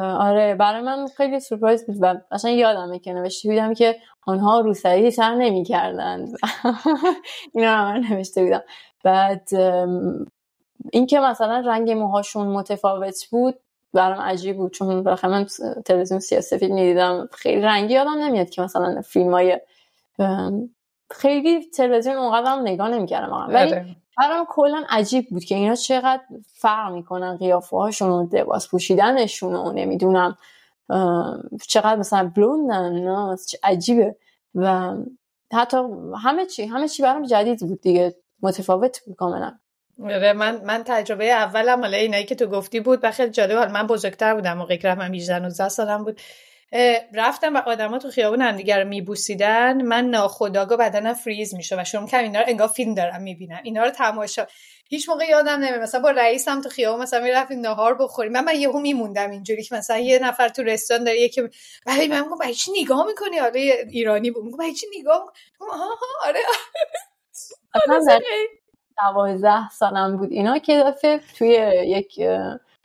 آره. 0.00 0.54
برای 0.54 0.82
من 0.82 1.06
خیلی 1.16 1.40
سورپرایز 1.40 1.86
بود 1.86 1.96
و 2.00 2.14
اصلا 2.30 2.50
یادمه 2.50 2.98
که 2.98 3.12
نوشته 3.12 3.48
بودم 3.48 3.74
که 3.74 3.96
آنها 4.26 4.60
روسری 4.60 5.10
سر 5.10 5.34
نمی 5.34 5.64
کردند 5.64 6.28
اینا 7.54 7.74
رو 7.74 7.88
من 7.88 8.06
نوشته 8.10 8.44
بودم. 8.44 8.62
بعد 9.04 9.48
اینکه 10.92 11.20
مثلا 11.20 11.62
رنگ 11.66 11.90
موهاشون 11.90 12.46
متفاوت 12.46 13.26
بود 13.30 13.54
برام 13.94 14.20
عجیب 14.20 14.56
بود. 14.56 14.72
چون 14.72 15.02
بالاخره 15.02 15.30
من 15.30 15.46
تلویزیون 15.84 16.20
سیاسفید 16.20 16.72
می‌دیدم. 16.72 17.28
خیلی 17.32 17.60
رنگی 17.60 17.94
یادم 17.94 18.18
نمیاد 18.18 18.50
که 18.50 18.62
مثلا 18.62 19.00
فیلم 19.02 19.30
های 19.30 19.60
خیلی 21.10 21.70
تلویزیون 21.70 22.16
اونقدر 22.16 22.52
هم 22.52 22.60
نگاه 22.60 22.88
نمی‌کردم 22.88 23.46
ولی 23.48 23.72
آره. 23.72 23.86
برام 24.20 24.46
کلا 24.48 24.84
عجیب 24.88 25.28
بود 25.30 25.44
که 25.44 25.54
اینا 25.54 25.74
چقدر 25.74 26.22
فرق 26.54 26.92
می‌کنن 26.92 27.36
قیافه 27.36 27.76
هاشون 27.76 28.10
و 28.10 28.28
لباس 28.32 28.68
پوشیدنشون 28.68 29.54
و 29.54 29.72
نمی‌دونم 29.72 30.36
چقدر 31.68 31.96
مثلا 31.96 32.32
بلوندن 32.36 32.92
نه 32.92 33.36
عجیبه. 33.62 34.16
و 34.54 34.94
حتی 35.52 35.76
همه 36.22 36.46
چی 36.46 36.64
همه 36.64 36.88
چی 36.88 37.02
برام 37.02 37.22
جدید 37.22 37.60
بود 37.60 37.80
دیگه. 37.80 38.14
متفاوت 38.42 39.00
کاملا. 39.16 39.52
آره، 40.04 40.32
من 40.32 40.64
من 40.64 40.82
تجربه 40.86 41.32
اولم 41.32 41.80
حالا 41.80 41.96
اینایی 41.96 42.24
که 42.24 42.34
تو 42.34 42.46
گفتی 42.46 42.80
بود 42.80 42.98
و 43.02 43.10
خیلی 43.10 43.30
جالب 43.30 43.70
من 43.70 43.86
بزرگتر 43.86 44.34
بودم 44.34 44.58
موقعی 44.58 44.78
که 44.78 44.94
من 44.94 45.14
18 45.14 45.38
19 45.38 45.68
سالم 45.68 46.04
بود. 46.04 46.20
رفتم 47.14 47.54
و 47.56 47.58
آدما 47.58 47.98
تو 47.98 48.10
خیابون 48.10 48.42
همدیگه 48.42 48.78
رو 48.78 48.88
میبوسیدن. 48.88 49.82
من 49.82 50.04
ناخداگاه 50.04 50.78
بدنم 50.78 51.14
فریز 51.14 51.54
میشه 51.54 51.80
و 51.80 51.84
شروع 51.84 52.08
کردم 52.08 52.24
اینا 52.24 52.40
رو 52.40 52.46
انگار 52.48 52.68
فیلم 52.68 52.94
دارم 52.94 53.22
می‌بینم 53.22 53.60
اینا 53.62 53.84
رو 53.84 53.90
تماشا. 53.90 54.46
هیچ 54.88 55.08
موقع 55.08 55.24
یادم 55.24 55.52
نمیاد. 55.52 55.80
مثلا 55.80 56.00
با 56.00 56.10
رئیسم 56.10 56.60
تو 56.60 56.68
خیابون 56.68 57.02
مثلا 57.02 57.20
می‌رفتیم 57.24 57.60
نهار 57.60 57.94
بخوریم. 57.94 58.32
من 58.32 58.44
من 58.44 58.54
یهو 58.56 58.80
میموندم 58.80 59.30
اینجوری 59.30 59.62
که 59.62 59.74
مثلا 59.74 59.98
یه 59.98 60.18
نفر 60.18 60.48
تو 60.48 60.62
رستوران 60.62 61.04
داره 61.04 61.20
یکی 61.20 61.42
ولی 61.86 62.08
من 62.08 62.20
میگم 62.24 62.38
برای 62.38 62.54
چی 62.54 62.72
نگاه 62.82 63.06
می‌کنی؟ 63.06 63.40
آره 63.40 63.60
ایرانی 63.90 64.30
بود. 64.30 64.44
میگم 64.44 64.56
برای 64.56 64.74
چی 64.74 64.86
نگاه 64.98 65.32
آها 65.60 65.90
آره. 66.26 66.40
اصلا 67.74 68.20
دوازده 69.02 69.70
سالم 69.70 70.16
بود. 70.16 70.32
اینا 70.32 70.58
که 70.58 70.84
دفعه 70.86 71.20
توی 71.38 71.48
یک 71.86 72.20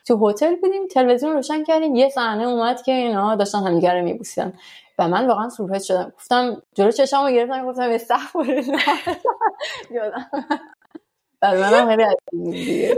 تو 0.06 0.28
هتل 0.28 0.56
بودیم 0.56 0.86
تلویزیون 0.86 1.32
روشن 1.32 1.64
کردیم 1.64 1.94
یه 1.94 2.08
صحنه 2.08 2.46
اومد 2.48 2.82
که 2.82 2.92
اینا 2.92 3.36
داشتن 3.36 3.58
همدیگه 3.58 3.92
رو 3.92 4.02
میبوسیدن. 4.02 4.52
و 4.98 5.08
من 5.08 5.26
واقعا 5.26 5.48
سورپرایز 5.48 5.84
شدم. 5.84 6.12
گفتم 6.16 6.62
جلو 6.74 6.90
چشامو 6.90 7.30
گرفتم 7.30 7.66
گفتم 7.66 7.90
استغفر 7.90 8.62
یادم 9.90 10.30
بعد 11.40 11.56
منم 11.56 11.96
خیلی 12.30 12.94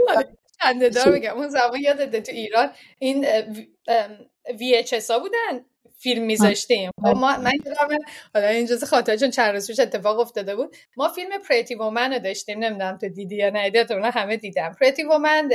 خنده 0.59 0.89
دار 0.89 1.11
بگم 1.11 1.37
اون 1.37 1.47
زمان 1.49 1.79
یادته 1.81 2.21
تو 2.21 2.31
ایران 2.31 2.69
این 2.99 3.25
وی 4.59 4.75
اچ 4.75 5.11
ها 5.11 5.19
بودن 5.19 5.65
فیلم 5.99 6.23
میذاشتیم. 6.23 6.91
ما 6.97 7.13
من 7.13 7.51
حالا 8.33 8.47
این 8.47 8.65
جزء 8.65 8.85
خاطر 8.85 9.17
چون 9.17 9.29
چند 9.29 9.53
روز 9.53 9.67
پیش 9.67 9.79
اتفاق 9.79 10.19
افتاده 10.19 10.55
بود 10.55 10.75
ما 10.97 11.07
فیلم 11.07 11.29
پریتی 11.49 11.75
وومن 11.75 12.13
رو 12.13 12.19
داشتیم 12.19 12.59
نمی‌دونم 12.59 12.97
تو 12.97 13.09
دیدی 13.09 13.35
یا 13.35 13.49
نه 13.49 13.71
همه 14.13 14.37
دیدم 14.37 14.75
پریتی 14.79 15.03
وومن 15.03 15.49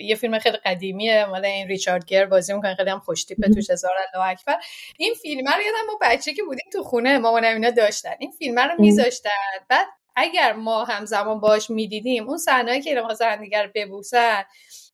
یه 0.00 0.16
فیلم 0.16 0.38
خیلی 0.38 0.56
قدیمیه 0.56 1.24
مال 1.24 1.44
این 1.44 1.68
ریچارد 1.68 2.04
گر 2.04 2.26
بازی 2.26 2.52
می‌کنه 2.52 2.74
خیلی 2.74 2.90
هم 2.90 2.98
خوشتیپه 2.98 3.48
توش 3.48 3.70
هزار 3.70 3.92
الله 4.14 4.26
اکبر. 4.26 4.56
این 4.98 5.14
فیلم 5.14 5.46
رو 5.48 5.62
یادم 5.62 5.86
ما 5.86 5.98
بچه 6.00 6.32
که 6.32 6.42
بودیم 6.42 6.66
تو 6.72 6.82
خونه 6.82 7.18
مامان 7.18 7.44
اینا 7.44 7.70
داشتن. 7.70 8.14
این 8.18 8.30
فیلم 8.30 8.58
رو 8.58 8.74
میذاشتن. 8.78 9.30
بعد 9.68 9.86
اگر 10.16 10.52
ما 10.52 10.84
همزمان 10.84 11.40
باش 11.40 11.70
می‌دیدیم 11.70 12.28
اون 12.28 12.38
صحنه‌ای 12.38 12.80
که 12.80 12.90
اینا 12.90 13.36
دیگر 13.36 13.70
ببوسن 13.74 14.44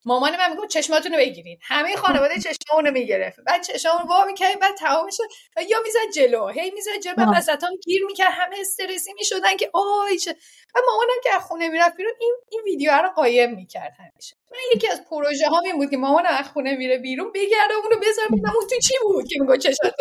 مامان 0.07 0.37
من 0.37 0.51
می‌گفت 0.51 0.69
چشماتون 0.69 1.13
رو 1.13 1.19
بگیرین. 1.19 1.59
همه 1.63 1.97
خانواده 1.97 2.35
چشممون 2.47 2.87
رو 2.87 2.93
می‌گرفت. 2.93 3.41
بعد 3.47 3.63
چشممون 3.63 4.03
وا 4.09 4.25
می‌کرد 4.25 4.61
بعد 4.61 4.75
تمامش 4.75 5.17
و 5.57 5.63
یا 5.63 5.79
می‌زد 5.85 6.13
جلو 6.15 6.49
هی 6.49 6.71
می‌زد 6.71 6.99
جلو. 7.05 7.15
بعد 7.15 7.29
وسطام 7.37 7.71
گیر 7.85 8.05
می‌کرد. 8.07 8.33
همه 8.33 8.57
استرسی 8.61 9.13
می‌شدن 9.13 9.57
که 9.57 9.71
آی 9.75 10.19
چه. 10.19 10.31
و 10.75 10.79
مامانم 10.87 11.21
که 11.25 11.35
از 11.35 11.43
خونه 11.43 11.69
می‌رفت 11.69 11.97
بیرون 11.97 12.13
این 12.21 12.35
این 12.51 12.61
ویدیو 12.65 12.93
رو 12.93 13.09
قایم 13.09 13.55
می‌کرد 13.55 13.93
همیشه. 13.99 14.37
من 14.53 14.59
یکی 14.77 14.89
از 14.89 15.05
پروژه 15.11 15.49
ها 15.49 15.61
این 15.65 15.77
بود 15.77 15.91
که 15.91 15.97
مامانم 15.97 16.37
از 16.39 16.49
خونه 16.49 16.77
میره 16.77 16.99
بیرون 16.99 17.33
بگرده 17.35 17.75
اونو 17.85 17.97
بذار 18.01 18.25
ببینم 18.31 18.53
اون 18.57 18.67
تو 18.71 18.79
چی 18.89 18.95
بود 19.03 19.29
که 19.29 19.41
میگه 19.41 19.59
چشات 19.59 19.95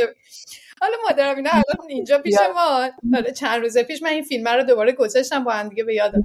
حالا 0.81 0.97
مادرم 1.03 1.35
اینا 1.35 1.49
الان 1.51 1.89
اینجا 1.89 2.17
پیش 2.17 2.35
ما. 2.55 2.89
حالا 3.13 3.31
چند 3.31 3.61
روز 3.61 3.77
پیش 3.77 4.01
من 4.03 4.09
این 4.09 4.23
فیلم 4.23 4.47
رو 4.47 4.63
دوباره 4.63 4.91
گذاشتم 4.91 5.43
با 5.43 5.51
هم 5.51 5.69
دیگه 5.69 5.83
به 5.83 5.95
یادم. 5.95 6.23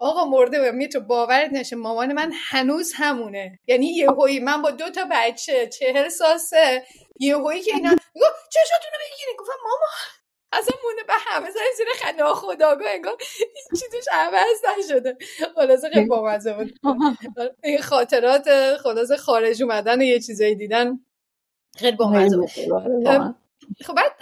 آقا 0.00 0.24
مرده 0.24 0.70
می 0.70 0.88
تو 0.88 1.00
باورت 1.00 1.50
نشه 1.52 1.76
مامان 1.76 2.12
من 2.12 2.32
هنوز 2.34 2.92
همونه. 2.96 3.58
یعنی 3.66 3.86
یه 3.86 4.10
هوی 4.10 4.40
من 4.40 4.62
با 4.62 4.70
دو 4.70 4.90
تا 4.90 5.08
بچه 5.10 5.66
چهل 5.66 6.08
ساسه 6.08 6.84
یه 7.20 7.36
هوی 7.36 7.60
که 7.60 7.74
اینا 7.74 7.90
میگو 7.90 8.26
چشاتونو 8.50 8.96
بگیرین. 9.00 9.36
گفتم 9.38 9.52
ماما 9.64 9.86
اصلا 10.52 10.76
مونه 10.84 11.02
به 11.06 11.12
همه 11.16 11.50
زنی 11.50 11.64
زیر 11.76 11.86
خنده 11.94 12.24
خداگاه 12.24 12.90
انگار 12.90 13.16
چی 13.80 13.86
توش 13.92 14.04
عوض 14.12 14.78
نشده. 14.78 15.16
خلاصه 15.54 15.90
خیلی 15.90 16.06
بامزه 16.06 16.54
بود. 16.54 16.72
این 17.62 17.82
خاطرات 17.82 18.76
خلاصه 18.76 19.16
خارج 19.16 19.62
اومدن 19.62 20.00
و 20.00 20.02
یه 20.02 20.20
چیزایی 20.20 20.54
دیدن. 20.54 21.00
خیلی 21.76 21.96
بامزه 21.96 22.36
بود. 22.36 22.50
خب 23.84 23.94
بعد 23.94 24.12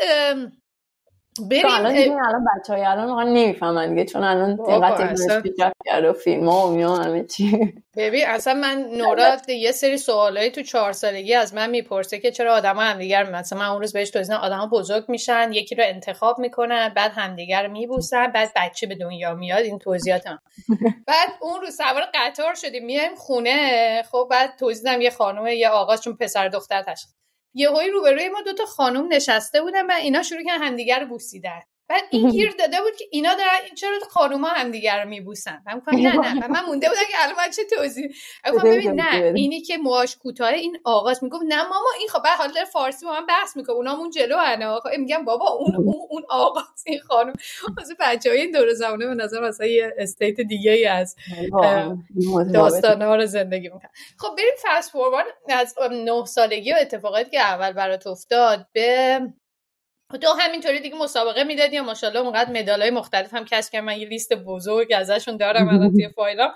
بریم 1.40 1.66
الان 1.66 1.96
الان 1.96 2.44
بچه 2.44 2.72
های 2.72 2.85
الان 2.85 3.09
واقعا 3.09 3.24
نمی‌فهمن 3.24 3.94
دیگه 3.94 4.05
چون 4.05 4.24
الان 4.24 4.57
دقت 4.57 5.12
پیشرفت 5.42 5.77
کرده 5.85 6.11
و 6.11 6.12
فیلم 6.12 6.48
ها 6.48 6.66
و 6.66 6.70
میان 6.70 7.05
همه 7.05 7.24
چی 7.24 7.74
ببین 7.96 8.27
اصلا 8.27 8.55
من 8.55 8.85
نورات 9.03 9.48
یه 9.48 9.72
سری 9.72 9.96
سوالایی 9.96 10.51
تو 10.51 10.62
چهار 10.62 10.92
سالگی 10.92 11.35
از 11.35 11.55
من 11.55 11.70
می‌پرسه 11.70 12.18
که 12.18 12.31
چرا 12.31 12.55
آدم 12.55 12.79
همدیگر 12.79 13.31
مثلا 13.31 13.59
من 13.59 13.66
اون 13.66 13.81
روز 13.81 13.92
بهش 13.92 14.11
توضیح 14.11 14.37
آدم 14.37 14.70
بزرگ 14.72 15.05
میشن 15.09 15.53
یکی 15.53 15.74
رو 15.74 15.85
انتخاب 15.87 16.38
می‌کنن 16.38 16.88
بعد 16.88 17.12
همدیگر 17.14 17.62
رو 17.66 17.72
میبوسن 17.72 18.27
بعد 18.27 18.53
بچه 18.57 18.87
به 18.87 18.94
دنیا 18.94 19.35
میاد 19.35 19.64
این 19.64 19.79
توضیحات 19.79 20.27
هم. 20.27 20.38
بعد 21.09 21.29
اون 21.40 21.61
روز 21.61 21.77
سوار 21.77 22.03
قطار 22.14 22.55
شدیم 22.55 22.85
میایم 22.85 23.14
خونه 23.14 24.03
خب 24.03 24.29
بعد 24.31 24.57
توضیحم 24.59 25.01
یه 25.01 25.11
خانم 25.11 25.46
یه 25.46 25.68
آقا 25.68 25.96
چون 25.96 26.16
پسر 26.16 26.48
دختر 26.48 26.83
تشخیص 26.83 27.18
یهویی 27.54 27.90
روبروی 27.90 28.28
ما 28.28 28.42
دوتا 28.42 28.66
خانم 28.66 29.08
نشسته 29.12 29.62
بودن 29.62 29.87
و 29.87 29.92
اینا 29.92 30.22
شروع 30.22 30.44
کردن 30.44 30.64
همدیگر 30.64 31.00
رو 31.00 31.06
بوسیدن. 31.06 31.61
بعد 31.88 32.05
این 32.11 32.31
گیر 32.33 32.55
داده 32.59 32.81
بود 32.83 32.96
که 32.96 33.05
اینا 33.11 33.35
دارن 33.35 33.48
این 33.66 33.74
چرا 33.74 33.98
خانوما 34.11 34.48
هم 34.48 34.70
دیگر 34.70 35.03
رو 35.03 35.09
میبوسن؟ 35.09 35.62
من 35.66 35.83
نه 35.92 36.16
نه 36.16 36.48
من 36.48 36.64
مونده 36.66 36.88
بودم 36.88 37.01
که 37.11 37.14
الان 37.22 37.51
چه 37.51 37.64
توضیح 37.64 38.09
ببین 38.64 38.90
نه 39.01 39.33
اینی 39.35 39.61
که 39.61 39.79
موهاش 39.79 40.16
کوتاه 40.16 40.48
این 40.48 40.79
آغاز 40.85 41.24
می‌گفت 41.24 41.42
نه 41.48 41.62
ماما 41.62 41.90
این 41.98 42.09
خب 42.09 42.22
بعد 42.22 42.38
حالا 42.38 42.64
فارسی 42.64 43.07
با 43.07 43.12
من 43.12 43.27
بحث 43.27 43.57
می‌کنه 43.57 43.77
اونامون 43.77 44.11
جلو 44.11 44.37
انا 44.38 44.81
خب 44.81 44.88
میگم 44.98 45.24
بابا 45.24 45.48
اون 45.48 45.77
اون, 45.87 46.07
اون 46.11 46.22
آغاز 46.29 46.85
این 46.87 47.01
خانم. 47.01 47.33
واسه 47.79 47.94
بچهای 48.01 48.40
این 48.40 48.51
دور 48.51 48.72
زمانه 48.72 49.07
به 49.07 49.14
نظر 49.14 49.40
مثلا 49.40 49.66
یه 49.66 49.94
استیت 49.98 50.40
دیگه 50.40 50.70
ای 50.70 50.87
از 50.87 51.16
داستان 52.55 53.03
ها 53.03 53.16
رو 53.16 53.27
زندگی 53.27 53.68
می‌کنن 53.68 53.90
خب 54.18 54.37
بریم 54.37 54.55
فست 54.62 54.92
فوروارد 54.92 55.27
از 55.48 55.74
نه 55.90 56.24
سالگی 56.24 56.72
و 56.72 56.77
اتفاقاتی 56.81 57.31
که 57.31 57.40
اول 57.40 57.72
برات 57.72 58.07
افتاد 58.07 58.66
به 58.72 59.20
تو 60.16 60.29
همینطوری 60.40 60.81
دیگه 60.81 60.97
مسابقه 60.97 61.44
می‌دادی 61.44 61.77
یا 61.77 61.83
ماشاءالله 61.83 62.21
اونقدر 62.21 62.53
مدال 62.53 62.83
های 62.83 62.90
مختلف 62.90 63.35
هم 63.35 63.44
کسب 63.44 63.73
کردم 63.73 63.87
من 63.87 64.01
یه 64.01 64.09
لیست 64.09 64.35
بزرگ 64.35 64.92
ازشون 64.92 65.37
دارم 65.37 65.68
الان 65.75 65.92
توی 65.92 66.09
فایلام. 66.09 66.55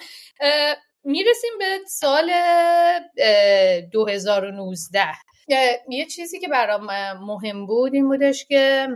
می‌رسیم 1.04 1.50
به 1.58 1.78
سال 1.86 2.30
2019 3.92 5.04
یه 5.88 6.06
چیزی 6.06 6.40
که 6.40 6.48
برام 6.48 6.86
مهم 7.12 7.66
بود 7.66 7.94
این 7.94 8.08
بودش 8.08 8.46
که 8.46 8.88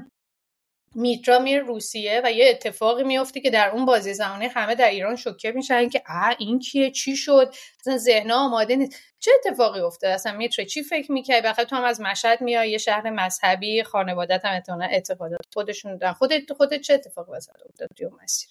میترا 0.96 1.38
میره 1.38 1.60
روسیه 1.60 2.20
و 2.24 2.32
یه 2.32 2.50
اتفاقی 2.50 3.02
میفته 3.02 3.40
که 3.40 3.50
در 3.50 3.70
اون 3.70 3.86
بازی 3.86 4.14
زمانی 4.14 4.46
همه 4.46 4.74
در 4.74 4.90
ایران 4.90 5.16
شوکه 5.16 5.52
میشن 5.52 5.88
که 5.88 6.02
اه 6.06 6.36
این 6.38 6.58
کیه؟ 6.58 6.90
چی 6.90 7.16
شد؟ 7.16 7.54
اصلا 7.80 7.98
ذهن 7.98 8.30
آماده 8.30 8.76
نیست. 8.76 8.96
چه 9.18 9.30
اتفاقی 9.34 9.80
افتاد 9.80 10.10
اصلا 10.10 10.32
میترا 10.32 10.64
چی 10.64 10.82
فکر 10.82 11.12
می‌کردی 11.12 11.48
بخاطر 11.48 11.64
تو 11.64 11.76
هم 11.76 11.84
از 11.84 12.00
مشهد 12.00 12.40
میای 12.40 12.70
یه 12.70 12.78
شهر 12.78 13.10
مذهبی 13.10 13.82
خانوادت 13.82 14.44
هم 14.44 14.80
اعتقادات 14.80 15.40
خودشون 15.54 15.96
دارن. 15.96 16.12
خودت 16.12 16.52
خودت 16.52 16.80
چه 16.80 16.94
اتفاقی 16.94 17.32
واسه 17.32 17.52
افتاد 17.68 17.88
توی 17.96 18.08
مسیر؟ 18.22 18.48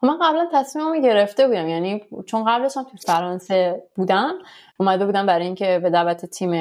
خب 0.00 0.06
من 0.06 0.18
قبلا 0.18 0.48
تصمیمم 0.52 1.00
گرفته 1.00 1.46
بودم. 1.46 1.68
یعنی 1.68 2.04
چون 2.26 2.44
قبلش 2.44 2.76
هم 2.76 2.84
تو 2.84 2.96
فرانسه 2.96 3.82
بودم 3.94 4.34
اومده 4.76 5.06
بودم 5.06 5.26
برای 5.26 5.46
اینکه 5.46 5.78
به 5.82 5.90
دعوت 5.90 6.26
تیم 6.26 6.52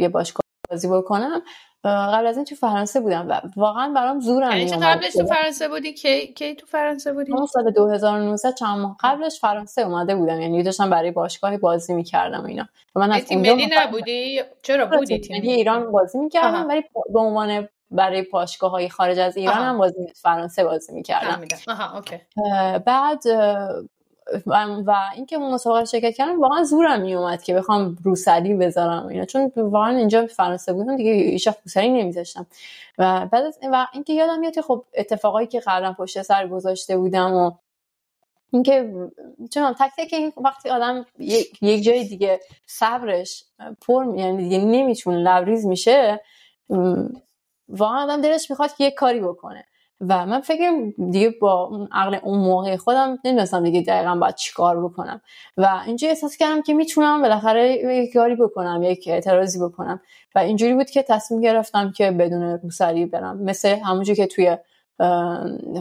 یه 0.00 0.08
باشگاه 0.08 0.40
بازی 0.70 0.88
بکنم. 0.88 1.42
قبل 1.84 2.26
از 2.26 2.36
این 2.36 2.44
تو 2.44 2.54
فرانسه 2.54 3.00
بودم 3.00 3.28
و 3.28 3.40
واقعا 3.56 3.92
برام 3.96 4.20
زورم 4.20 4.56
یعنی 4.56 4.70
قبلش 4.70 5.12
تو 5.12 5.26
فرانسه 5.26 5.68
بودی؟ 5.68 5.92
کی 5.92 6.26
کی 6.26 6.54
تو 6.54 6.66
فرانسه 6.66 7.12
بودی؟ 7.12 7.32
من 7.32 7.46
سال 7.46 7.70
2019 7.70 8.52
چند 8.52 8.78
ماه 8.78 8.96
قبلش 9.00 9.40
فرانسه 9.40 9.82
اومده 9.82 10.14
بودم. 10.14 10.40
یعنی 10.40 10.62
داشتم 10.62 10.90
برای 10.90 11.10
باشگاهی 11.10 11.56
بازی 11.56 11.94
می‌کردم 11.94 12.44
اینا. 12.44 12.68
و 12.94 13.00
من 13.00 13.12
از 13.12 13.24
تیم 13.24 13.40
ملی 13.40 13.68
نبودی؟ 13.72 14.40
چرا 14.62 14.86
بودی 14.86 15.18
تیم 15.18 15.36
ملی 15.36 15.52
ایران 15.52 15.92
بازی 15.92 16.18
می‌کردم 16.18 16.68
ولی 16.68 16.84
به 17.12 17.20
عنوان 17.20 17.68
برای 17.90 18.22
پاشگاه 18.22 18.70
های 18.70 18.88
خارج 18.88 19.18
از 19.18 19.36
ایران 19.36 19.56
هم 19.56 19.78
بازی 19.78 20.12
فرانسه 20.22 20.64
بازی 20.64 20.92
می‌کردم. 20.92 21.42
آها 21.68 22.02
بعد 22.78 23.22
و 24.86 24.94
اینکه 25.14 25.36
اون 25.36 25.54
مسابقه 25.54 25.84
شرکت 25.84 26.14
کردم 26.14 26.40
واقعا 26.40 26.62
زورم 26.62 27.00
میومد 27.00 27.42
که 27.42 27.54
بخوام 27.54 27.96
روسری 28.04 28.54
بذارم 28.54 29.06
اینا. 29.06 29.24
چون 29.24 29.52
واقعا 29.56 29.96
اینجا 29.96 30.26
فرانسه 30.26 30.72
بودم 30.72 30.96
دیگه 30.96 31.12
هیچ 31.12 31.48
روسری 31.64 31.88
نمیذاشتم. 31.88 32.46
و 32.98 33.26
بعد 33.26 33.44
از 33.44 33.58
و 33.72 33.86
اینکه 33.92 34.12
یادم 34.12 34.40
میاد 34.40 34.60
خب 34.60 34.84
اتفاقایی 34.94 35.46
که 35.46 35.60
قبلا 35.60 35.92
پشت 35.92 36.22
سر 36.22 36.48
گذاشته 36.48 36.96
بودم 36.96 37.32
و 37.32 37.50
اینکه 38.52 38.92
چون 39.50 39.72
تک 39.72 39.90
تک 39.98 40.14
وقتی 40.44 40.68
آدم 40.68 41.06
یک 41.60 41.84
جای 41.84 42.04
دیگه 42.04 42.40
صبرش 42.66 43.44
پر 43.80 44.04
یعنی 44.16 44.36
دیگه 44.36 44.58
نمی‌تونه 44.58 45.18
لبریز 45.18 45.66
میشه 45.66 46.20
واقعا 47.68 48.02
آدم 48.02 48.20
دلش 48.20 48.50
می‌خواد 48.50 48.74
که 48.74 48.84
یک 48.84 48.94
کاری 48.94 49.20
بکنه. 49.20 49.64
و 50.00 50.26
من 50.26 50.40
فکر 50.40 50.92
دیگه 51.10 51.30
با 51.40 51.64
اون 51.64 51.88
عقل 51.92 52.18
اون 52.22 52.38
موقع 52.38 52.76
خودم 52.76 53.18
نمی‌دونستم 53.24 53.64
دیگه 53.64 53.80
دقیقا 53.80 54.14
باید 54.14 54.34
چیکار 54.34 54.84
بکنم. 54.84 55.20
و 55.56 55.82
اینجا 55.86 56.08
احساس 56.08 56.36
کردم 56.36 56.62
که 56.62 56.74
می‌تونم 56.74 57.22
بالاخره 57.22 57.72
یک 57.72 58.12
کاری 58.12 58.36
بکنم 58.36 58.82
یک 58.82 59.04
اعتراضی 59.08 59.58
بکنم. 59.60 60.00
و 60.34 60.38
اینجوری 60.38 60.74
بود 60.74 60.90
که 60.90 61.02
تصمیم 61.02 61.40
گرفتم 61.40 61.92
که 61.92 62.10
بدون 62.10 62.42
روسری 62.42 63.06
برم. 63.06 63.42
مثل 63.42 63.68
همونجور 63.68 64.16
که 64.16 64.26
توی 64.26 64.56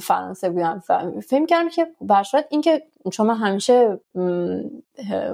فرانسه 0.02 0.50
بودم. 0.50 0.84
فکر 1.28 1.46
کردم 1.46 1.70
که 1.70 1.88
برشت 2.02 2.36
این 2.50 2.62
که 2.62 2.84
چون 3.12 3.28
من 3.28 3.36
همیشه 3.36 4.00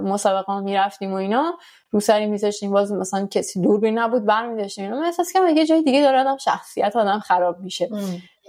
مسابقه 0.03 0.59
می‌رفتیم 0.59 1.11
و 1.13 1.15
اینا 1.15 1.53
روسری 1.91 2.25
میذاشتیم 2.25 2.71
باز 2.71 2.91
مثلا 2.91 3.27
کسی 3.27 3.61
دور 3.61 3.91
نبود 3.91 4.25
برمیداشتیم. 4.25 4.91
من 4.91 5.03
احساس 5.03 5.31
کردم 5.31 5.57
یه 5.57 5.65
جای 5.65 5.83
دیگه 5.83 6.01
داره 6.01 6.19
آدم 6.19 6.37
شخصیت 6.37 6.95
آدم 6.95 7.19
خراب 7.19 7.59
میشه. 7.59 7.89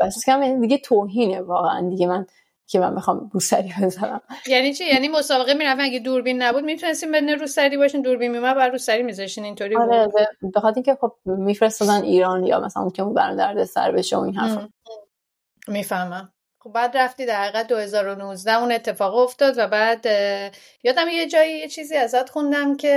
احساس 0.01 0.25
کردم 0.25 0.61
دیگه 0.61 0.79
توهینه 0.79 1.41
واقعا. 1.41 1.89
دیگه 1.91 2.07
من 2.07 2.27
که 2.67 2.79
من 2.79 2.95
می‌خوام 2.95 3.31
روسری 3.33 3.73
بزنم. 3.83 4.21
یعنی 4.47 4.75
چی؟ 4.75 4.85
یعنی 4.85 5.09
مسابقه 5.09 5.55
می‌رفتن 5.55 5.83
اگه 5.83 5.99
دوربین 5.99 6.43
نبود 6.43 6.65
می‌تونستیم 6.65 7.13
بدون 7.13 7.29
روسری 7.29 7.77
باشین. 7.77 8.03
دوربین 8.03 8.31
میومد 8.31 8.57
بعد 8.57 8.73
روسری 8.73 9.03
میذاشین 9.03 9.45
اینطوری 9.45 9.77
آره 9.77 10.09
به 10.55 10.61
خاطر 10.61 10.75
اینکه 10.75 10.99
خب 11.01 11.13
میفرستادن 11.25 12.03
ایران 12.03 12.45
یا 12.45 12.61
مثلا 12.61 12.91
که 12.91 13.03
اون 13.03 13.15
برام 13.15 13.37
درد 13.37 13.65
سر 13.65 13.93
بشه 13.93 14.17
و 14.17 14.21
این 14.21 14.35
حرفا. 14.35 14.69
می‌فهمم. 15.69 16.31
خب 16.59 16.73
بعد 16.73 16.97
رفتی 16.97 17.27
در 17.27 17.43
حقیقت 17.43 17.67
2019 17.67 18.59
اون 18.59 18.73
اتفاق 18.73 19.15
افتاد 19.15 19.55
و 19.59 19.69
بعد 19.69 20.07
یادم 20.85 21.09
یه 21.13 21.27
جایی 21.27 21.59
یه 21.59 21.69
چیزی 21.69 21.97
ازت 21.97 22.31
خوندم 22.31 22.77
که 22.77 22.89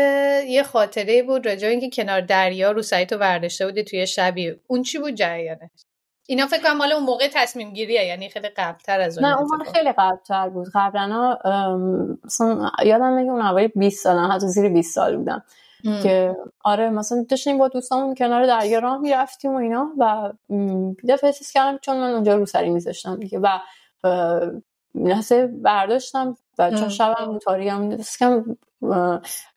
یه 0.48 0.64
خاطره 0.64 1.24
بود 1.24 1.48
راجع 1.48 1.68
اینکه 1.68 1.90
کنار 1.90 2.22
دریا 2.22 2.72
رو 2.72 2.82
سایتو 2.82 3.18
برداشته 3.18 3.66
بودی 3.66 3.84
توی 3.84 4.08
شبی. 4.08 4.56
اون 4.68 4.84
چی 4.84 5.00
بود 5.00 5.14
جریانش؟ 5.14 5.87
اینا 6.30 6.48
فکر 6.48 6.64
کنم 6.64 6.78
مال 6.78 6.92
اون 6.92 7.04
موقع 7.04 7.28
تصمیم 7.34 7.74
گیریه 7.74 8.06
یعنی 8.06 8.30
خیلی 8.30 8.50
قبلتر 8.50 9.00
از 9.02 9.18
اون 9.18 9.28
نه 9.28 9.38
اون 9.38 9.64
خیلی 9.74 9.92
قبلتر 9.92 10.50
بود. 10.50 10.68
قبلا 10.74 11.38
یادم 12.86 13.14
میگه 13.14 13.32
اون 13.32 13.42
اوایل 13.42 13.72
20 13.76 14.04
سالم 14.04 14.32
حتی 14.32 14.48
زیر 14.48 14.70
20 14.70 14.96
سال 14.96 15.18
بودم 15.18 15.44
که 16.04 16.36
آره 16.64 16.90
مثلا 16.90 17.26
داشتیم 17.30 17.58
با 17.58 17.68
دوستامون 17.68 18.16
کنار 18.16 18.46
دریا 18.46 18.80
راه 18.80 18.98
می‌رفتیم 18.98 19.52
و 19.52 19.58
اینا 19.58 19.92
و 19.98 20.34
دفعه 21.10 21.28
احساس 21.28 21.52
کردم 21.52 21.78
چون 21.78 21.98
من 21.98 22.12
اونجا 22.12 22.36
رو 22.36 22.46
سری 22.46 22.70
میذاشتم 22.70 23.16
دیگه 23.16 23.40
و 23.40 23.60
لحظه 24.96 25.48
برداشتم 25.48 26.38
و 26.58 26.72
چون 26.72 26.90
شبم 26.90 27.38
تاریکم 27.38 27.98
کم 28.20 28.58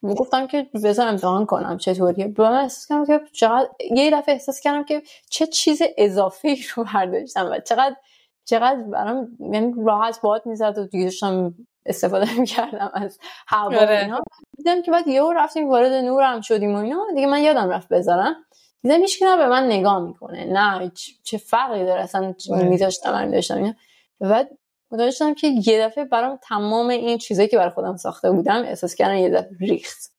گفتم 0.03 0.47
که 0.47 0.67
بذار 0.85 1.09
امتحان 1.09 1.47
کنم 1.47 1.79
چطوریه؟ 1.79 2.29
به 2.29 2.43
من 2.43 2.53
احساس 2.53 2.87
کردم 2.87 3.07
که 3.07 3.21
چقدر 3.33 3.69
یه 3.97 4.11
دفعه 4.11 4.35
احساس 4.35 4.61
کردم 4.61 4.85
که 4.85 5.03
چه 5.31 5.47
چیز 5.47 5.83
اضافی 5.99 6.65
رو 6.75 6.85
برداشتم 6.95 7.51
و 7.51 7.59
چقدر 7.59 7.97
چقدر 8.45 8.83
برام 8.83 9.29
یعنی 9.53 9.75
راحت 9.85 10.21
باد 10.21 10.47
می‌زد 10.47 10.79
و 10.79 10.87
دیگه 10.87 11.05
داشتم 11.05 11.55
استفاده 11.87 12.41
می‌کردم 12.41 12.91
از 12.95 13.19
هوا 13.49 13.77
آره. 13.77 13.99
اینا. 13.99 14.21
دیدم 14.57 14.83
که 14.83 14.91
بعد 14.91 15.09
یهو 15.09 15.33
رفتیم 15.33 15.69
وارد 15.69 15.93
نورم 15.93 16.41
شدیم 16.41 16.75
و 16.75 16.79
اینا. 16.79 17.07
دیگه 17.15 17.27
من 17.27 17.43
یادم 17.43 17.69
رفت 17.69 17.89
بذارم. 17.89 18.35
دیدم 18.83 19.01
هیچ 19.01 19.23
به 19.23 19.47
من 19.47 19.67
نگاه 19.67 19.99
می‌کنه. 19.99 20.45
نه 20.45 20.93
چه 21.25 21.39
فرقی 21.39 21.85
داره 21.85 22.01
اصلا 22.01 22.35
آره. 22.51 22.69
میذاشتم 22.69 23.13
من 23.13 23.31
داشتم 23.31 23.57
اینا. 23.57 23.75
بعد 24.21 24.49
متوجه 24.93 25.35
که 25.35 25.47
یه 25.67 25.81
دفعه 25.87 26.05
برام 26.05 26.39
تمام 26.43 26.89
این 26.89 27.19
چیزایی 27.19 27.49
که 27.49 27.57
برای 27.57 27.71
خودم 27.71 27.97
ساخته 27.97 28.31
بودم 28.31 28.63
احساس 28.63 28.95
کردن 28.95 29.17
یه 29.19 29.31
دفعه 29.31 29.57
ریخت. 29.61 30.13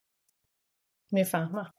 می‌فهمم. 1.12 1.74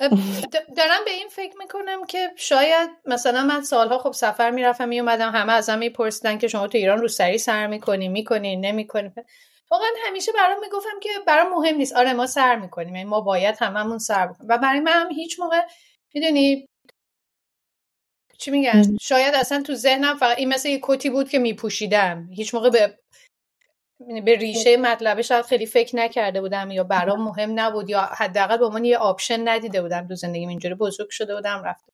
دارم 0.76 1.04
به 1.04 1.10
این 1.10 1.28
فکر 1.28 1.56
می‌کنم 1.58 2.06
که 2.06 2.30
شاید 2.36 2.90
مثلا 3.04 3.44
من 3.44 3.62
سالها 3.62 3.98
خب 3.98 4.12
سفر 4.12 4.50
می‌رفتم 4.50 4.88
میومدم 4.88 5.32
همه 5.32 5.52
ازم 5.52 5.78
میپرسیدن 5.78 6.38
که 6.38 6.48
شما 6.48 6.68
تو 6.68 6.78
ایران 6.78 6.98
روسری 7.00 7.38
سر 7.38 7.66
می‌کنی 7.66 8.08
می‌کنی 8.08 8.56
نمی‌کنی؟ 8.56 9.12
واقعا 9.70 9.88
همیشه 10.06 10.32
برام 10.32 10.60
می‌گفتم 10.60 11.00
که 11.02 11.10
برام 11.26 11.52
مهم 11.52 11.76
نیست. 11.76 11.96
آره 11.96 12.12
ما 12.12 12.26
سر 12.26 12.56
می‌کنیم 12.56 12.96
یعنی 12.96 13.08
ما 13.10 13.20
باید 13.20 13.56
هممون 13.60 13.98
سر 13.98 14.26
بکنیم. 14.26 14.50
و 14.50 14.58
برای 14.58 14.80
من 14.80 14.92
هم 14.92 15.12
هیچ 15.12 15.40
موقع 15.40 15.62
می‌دونی 16.14 16.68
چی 18.40 18.50
میگن؟ 18.50 18.96
شاید 19.00 19.34
اصلا 19.34 19.62
تو 19.62 19.74
ذهنم 19.74 20.16
فقط 20.16 20.38
این 20.38 20.48
مثل 20.48 20.68
یه 20.68 20.78
کتی 20.82 21.10
بود 21.10 21.28
که 21.28 21.38
میپوشیدم. 21.38 22.28
هیچ 22.32 22.54
موقع 22.54 22.70
به 22.70 22.98
به 24.24 24.36
ریشه 24.36 24.76
مطلبه 24.76 25.22
شاید 25.22 25.44
خیلی 25.44 25.66
فکر 25.66 25.96
نکرده 25.96 26.40
بودم 26.40 26.70
یا 26.70 26.84
برام 26.84 27.24
مهم 27.24 27.60
نبود 27.60 27.90
یا 27.90 28.00
حداقل 28.00 28.56
به 28.56 28.66
عنوان 28.66 28.84
یه 28.84 28.98
option 28.98 29.48
ندیده 29.48 29.82
بودم 29.82 30.08
تو 30.08 30.14
زندگیم 30.14 30.48
اینجوری 30.48 30.74
بزرگ 30.74 31.10
شده 31.10 31.34
بودم 31.34 31.62
رفته 31.64 31.92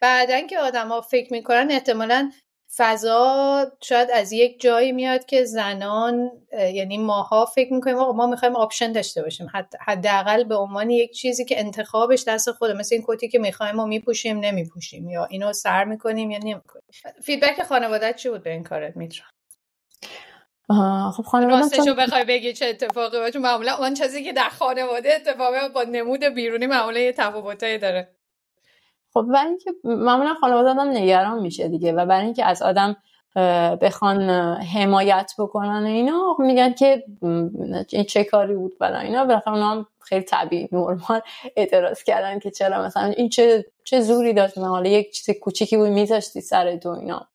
بعدا 0.00 0.40
که 0.40 0.58
آدما 0.58 1.00
فکر 1.00 1.32
می‌کنن 1.32 1.68
احتمالا 1.70 2.32
فضا 2.76 3.66
شاید 3.80 4.10
از 4.10 4.32
یک 4.32 4.60
جایی 4.60 4.92
میاد 4.92 5.24
که 5.24 5.44
زنان 5.44 6.30
یعنی 6.52 6.98
ماها 6.98 7.46
فکر 7.46 7.72
می‌کنیم 7.72 7.96
ما 7.96 8.26
می‌خوایم 8.26 8.56
option 8.56 8.92
داشته 8.92 9.22
باشیم. 9.22 9.46
حداقل 9.80 10.44
به 10.44 10.56
عنوان 10.56 10.90
یک 10.90 11.12
چیزی 11.12 11.44
که 11.44 11.60
انتخابش 11.60 12.24
دست 12.24 12.52
خودته 12.52 12.72
مثل 12.72 12.94
این 12.94 13.04
کتی 13.08 13.28
که 13.28 13.38
می‌خوایم 13.38 13.74
ما 13.74 13.86
میپوشیم 13.86 14.38
نمیپوشیم. 14.38 15.08
یا 15.08 15.24
اینو 15.24 15.52
سر 15.52 15.84
می‌کنیم 15.84 16.30
یا 16.30 16.38
نمی‌کنیم. 16.38 16.84
فیدبک 17.22 17.62
خانوادت 17.62 18.16
چی 18.16 18.28
بود 18.28 18.42
به 18.42 18.50
این 18.50 18.64
کارت 18.64 18.96
میترا؟ 18.96 19.26
خب 21.16 21.22
خانواده 21.22 21.62
راستشو 21.62 21.94
بخوای 21.94 22.24
بگی 22.24 22.52
چه 22.52 22.66
اتفاقی 22.66 23.18
باشه 23.18 23.38
معمولا 23.38 23.76
اون 23.76 23.94
چیزی 23.94 24.24
که 24.24 24.32
در 24.32 24.48
خانواده 24.48 25.14
اتفاقی 25.14 25.68
با 25.74 25.82
نمود 25.82 26.24
بیرونی 26.24 26.66
معمولا 26.66 27.00
یه 27.00 27.12
تفاوتایی 27.12 27.78
داره. 27.78 28.14
خب 29.14 29.26
برای 29.32 29.48
اینکه 29.48 29.70
معمولا 29.84 30.34
خانواده 30.34 30.70
آدم 30.70 30.90
نگران 30.90 31.42
میشه 31.42 31.68
دیگه 31.68 31.92
و 31.92 32.06
برای 32.06 32.24
اینکه 32.24 32.44
از 32.44 32.62
آدم 32.62 32.96
بخوان 33.80 34.30
حمایت 34.60 35.32
بکنن 35.38 35.84
اینا 35.84 36.36
میگن 36.38 36.72
که 36.72 37.04
این 37.92 38.04
چه 38.04 38.24
کاری 38.24 38.54
بود 38.54 38.78
برای 38.78 39.06
اینا. 39.06 39.24
بالاخره 39.24 39.54
اونا 39.54 39.70
هم 39.70 39.86
خیلی 40.00 40.24
طبیعی 40.24 40.68
نورمال 40.72 41.20
اعتراض 41.56 42.02
کردن 42.02 42.38
که 42.38 42.50
چرا 42.50 42.82
مثلا 42.82 43.04
این 43.04 43.28
چه 43.28 43.64
چه 43.84 44.00
زوری 44.00 44.32
داشت. 44.32 44.58
حالا 44.58 44.90
یک 44.90 45.12
چیز 45.12 45.36
کوچیکی 45.38 45.76
بود 45.76 45.88
میذاشتی 45.88 46.40
سر 46.40 46.76
تو 46.76 46.88
اینا. 46.88 47.28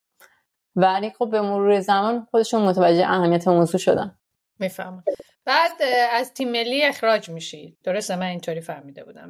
ولی 0.75 1.09
خب 1.09 1.29
به 1.29 1.41
مرور 1.41 1.79
زمان 1.79 2.27
خودشون 2.31 2.61
متوجه 2.61 3.05
اهمیت 3.07 3.47
موضوع 3.47 3.79
شدن. 3.79 4.15
می‌فهمم. 4.59 5.03
بعد 5.45 5.71
از 6.13 6.33
تیم 6.33 6.51
ملی 6.51 6.83
اخراج 6.83 7.29
میشی. 7.29 7.77
درسته؟ 7.83 8.15
من 8.15 8.25
اینطوری 8.25 8.61
فهمیده 8.61 9.03
بودم. 9.03 9.29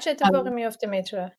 چه 0.00 0.10
اتفاقی 0.10 0.50
میفته 0.50 0.86
میتره؟ 0.86 1.32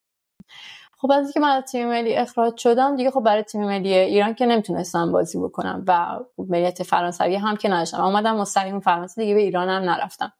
خب 0.97 1.12
از 1.12 1.23
اینکه 1.23 1.39
من 1.39 1.49
از 1.49 1.63
تیم 1.63 1.88
ملی 1.89 2.15
اخراج 2.15 2.58
شدم 2.58 2.95
دیگه 2.95 3.12
خب 3.12 3.19
برای 3.19 3.43
تیم 3.43 3.65
ملی 3.65 3.93
ایران 3.93 4.36
که 4.36 4.45
نمی‌تونستم 4.45 5.12
بازی 5.12 5.39
بکنم 5.39 5.84
و 5.88 6.19
ملیت 6.38 6.84
فرانسوی 6.84 7.36
هم 7.36 7.58
که 7.58 7.69
نداشتم. 7.69 8.03
اومدم 8.03 8.36
مستقیم 8.36 8.79
فرانسه 8.79 9.21
دیگه 9.21 9.34
به 9.34 9.41
ایران 9.41 9.69
هم 9.69 9.89
نرفتم. 9.89 10.34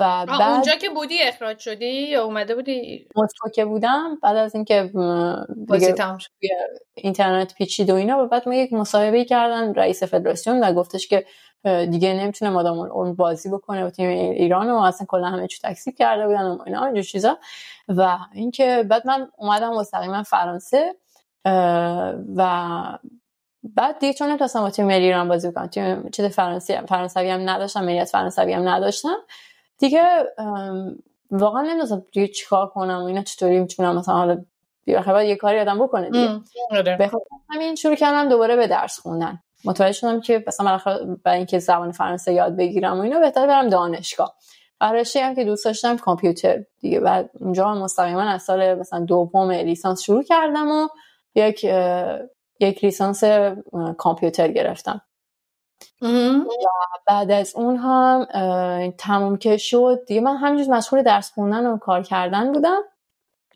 و 0.00 0.26
بعد 0.26 0.42
اونجا 0.42 0.72
که 0.72 0.88
بودی 0.88 1.22
اخراج 1.22 1.58
شدی 1.58 1.86
یا 1.86 2.24
اومده 2.24 2.54
بودی؟ 2.54 3.08
مسکو 3.16 3.48
که 3.54 3.64
بودم. 3.64 4.18
بعد 4.22 4.36
از 4.36 4.54
اینکه 4.54 4.90
بازی 5.68 5.92
تمام 5.92 6.18
شد. 6.18 6.30
اینترنت 6.94 7.54
پیچید 7.54 7.90
و 7.90 7.94
اینا 7.94 8.24
و 8.24 8.28
بعد 8.28 8.48
ما 8.48 8.54
یک 8.54 8.72
مصاحبه 8.72 9.24
کردن 9.24 9.74
رئیس 9.74 10.02
فدراسیون 10.02 10.64
و 10.64 10.72
گفتش 10.72 11.08
که 11.08 11.26
دیگه 11.64 12.14
نمی‌تونه 12.14 12.50
مادام 12.50 12.78
اون 12.78 13.14
بازی 13.14 13.48
بکنه 13.48 13.84
با 13.84 13.90
تیم 13.90 14.08
ایران 14.08 14.70
و 14.70 14.76
اصلا 14.76 15.06
کلا 15.06 15.26
همه 15.26 15.46
چی 15.46 15.58
تکسیب 15.62 15.94
کرده 15.94 16.26
بودن 16.26 16.46
و 16.46 16.58
اینا 16.66 16.84
اینجور 16.84 17.02
چیزا. 17.02 17.38
و 17.88 18.18
اینکه 18.32 18.86
بعد 18.90 19.06
من 19.06 19.28
اومدم 19.36 19.74
مستقیما 19.74 20.22
فرانسه 20.22 20.94
و 22.36 22.98
بعد 23.62 23.98
دیگه 23.98 24.12
چون 24.12 24.28
نمی‌تونستم 24.28 24.60
با 24.60 24.70
تیم 24.70 24.88
ایران 24.88 25.28
بازی 25.28 25.50
بکنم 25.50 25.66
تیم 25.66 26.08
چیز 26.08 26.24
فرانسه 26.24 26.80
فرانسوی 26.80 27.30
هم 27.30 27.50
نداشتم 27.50 27.84
ملیت 27.84 28.08
فرانسوی 28.08 28.52
هم 28.52 28.68
نداشتم. 28.68 29.16
دیگه 29.78 30.02
واقعا 31.30 31.62
نمی‌دونستم 31.62 32.02
دیگه 32.12 32.28
چیکار 32.28 32.66
کنم 32.66 33.02
و 33.02 33.04
اینا 33.04 33.22
چطوری 33.22 33.60
می‌تونم 33.60 33.96
مثلا 33.96 34.14
حالا 34.14 34.44
باید 34.86 35.28
یه 35.28 35.36
کاری 35.36 35.60
آدم 35.60 35.78
بکنه 35.78 36.10
دیگه. 36.10 36.40
آره. 36.70 37.10
همین 37.50 37.74
شروع 37.74 37.94
کردم 37.94 38.28
دوباره 38.28 38.56
به 38.56 38.66
درس 38.66 38.98
خوندن. 38.98 39.42
متوجه 39.64 39.92
شدم 39.92 40.20
که 40.20 40.44
مثلا 40.46 40.80
برای 41.24 41.36
اینکه 41.36 41.58
زبان 41.58 41.92
فرانسه 41.92 42.32
یاد 42.32 42.56
بگیرم 42.56 42.98
و 42.98 43.02
اینا 43.02 43.20
بهتر 43.20 43.46
برم 43.46 43.68
دانشگاه. 43.68 44.36
برای 44.80 45.04
هم 45.16 45.34
که 45.34 45.44
دوست 45.44 45.64
داشتم 45.64 45.96
کامپیوتر 45.96 46.64
دیگه. 46.80 47.00
بعد 47.00 47.30
اونجا 47.40 47.74
مستقیما 47.74 48.22
از 48.22 48.42
سال 48.42 48.74
مثلا 48.74 49.00
دوم 49.00 49.50
لیسانس 49.50 50.02
شروع 50.02 50.22
کردم 50.22 50.70
و 50.70 50.88
یک 51.34 51.64
یک 52.60 52.84
لیسانس 52.84 53.24
کامپیوتر 53.98 54.48
گرفتم. 54.48 55.00
و 56.02 56.44
بعد 57.06 57.30
از 57.30 57.52
اون 57.56 57.76
هم 57.76 58.26
تموم 58.98 59.36
که 59.36 59.56
شد 59.56 60.04
دیگه. 60.06 60.20
من 60.20 60.36
همینجور 60.36 60.76
مشغول 60.76 61.02
درس 61.02 61.32
خوندن 61.32 61.66
و 61.66 61.78
کار 61.78 62.02
کردن 62.02 62.52
بودم. 62.52 62.82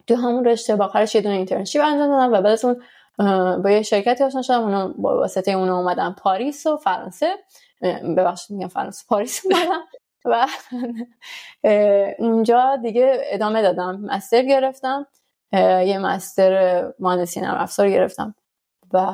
تو 0.07 0.15
همون 0.15 0.45
رشته 0.45 0.77
با 0.77 0.85
آخرش 0.85 1.15
یه 1.15 1.21
دونه 1.21 1.35
internship 1.35 1.83
انجام 1.85 2.09
دادم 2.09 2.33
و 2.33 2.43
بعد 2.43 2.47
از 2.47 2.65
اون 2.65 2.83
با 3.63 3.71
یه 3.71 3.83
شرکتی 3.83 4.25
آشنا 4.25 4.43
شدم 4.43 4.61
اونا 4.61 4.89
با 4.89 5.17
واسطه 5.19 5.51
اونا 5.51 5.79
اومدم 5.79 6.17
پاریس 6.19 6.67
و 6.67 6.77
فرانسه. 6.77 7.37
ببخشید 8.17 8.57
میگم 8.57 8.69
فرانسه 8.69 9.05
پاریس 9.09 9.43
اومدم 9.45 9.83
و 10.25 10.47
اونجا 12.19 12.77
دیگه 12.83 13.23
ادامه 13.25 13.63
دادم. 13.63 14.01
master 14.01 14.43
گرفتم. 14.43 15.07
یه 15.53 15.99
master 15.99 16.83
مهندسی 16.99 17.41
نرم 17.41 17.59
افزار 17.59 17.91
گرفتم. 17.91 18.35
و 18.93 19.13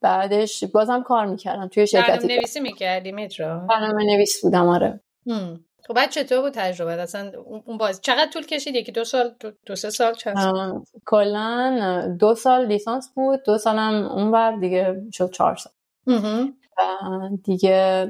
بعدش 0.00 0.64
بازم 0.64 1.02
کار 1.02 1.26
می‌کردم 1.26 1.68
توی 1.68 1.86
شرکتی 1.86 2.10
برنامه 2.12 2.36
نویسی 2.36 2.60
می‌کردی 2.60 3.12
میترا 3.12 3.58
برنامه 3.58 4.04
نویس 4.04 4.42
بودم 4.42 4.68
آره. 4.68 5.00
خب 5.86 5.94
بعد 5.94 6.10
چطور 6.10 6.40
بود 6.40 6.52
تجربه؟ 6.52 6.92
اصلا 6.92 7.32
اون 7.64 7.78
باز 7.78 8.00
چقدر 8.00 8.30
طول 8.30 8.46
کشید؟ 8.46 8.74
یکی 8.74 8.92
دو 8.92 9.04
سال 9.04 9.34
دو, 9.40 9.50
دو 9.66 9.76
سه 9.76 9.90
سال 9.90 10.14
چند 10.14 10.36
سال؟ 10.36 10.82
کلا 11.06 12.16
دو 12.20 12.34
سال 12.34 12.66
لیسانس 12.66 13.10
بود 13.14 13.42
دو 13.42 13.58
سالم 13.58 14.06
اونور 14.06 14.56
دیگه 14.56 15.02
شد 15.12 15.30
چهار 15.30 15.56
سال. 15.56 15.72
دیگه 17.44 18.08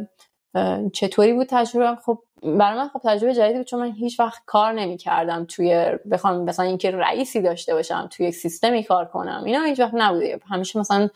چطوری 0.92 1.32
بود 1.32 1.46
تجربه؟ 1.50 2.00
خب 2.00 2.18
برای 2.42 2.78
من 2.78 2.88
خب 2.88 3.00
تجربه 3.04 3.34
جدیدی 3.34 3.58
بود 3.58 3.66
چون 3.66 3.80
من 3.80 3.92
هیچ 3.92 4.20
وقت 4.20 4.42
کار 4.46 4.72
نمی 4.72 4.96
کردم 4.96 5.44
توی 5.44 5.87
بخوام 6.10 6.44
مثلا 6.44 6.66
اینکه 6.66 6.90
رئیسی 6.90 7.42
داشته 7.42 7.74
باشم 7.74 8.08
توی 8.12 8.26
یک 8.26 8.34
سیستمی 8.34 8.84
کار 8.84 9.04
کنم. 9.04 9.42
اینا 9.44 9.62
هیچ 9.62 9.80
وقت 9.80 9.94
نبوده. 9.94 10.40
همیشه 10.50 10.78
مثلا 10.78 11.08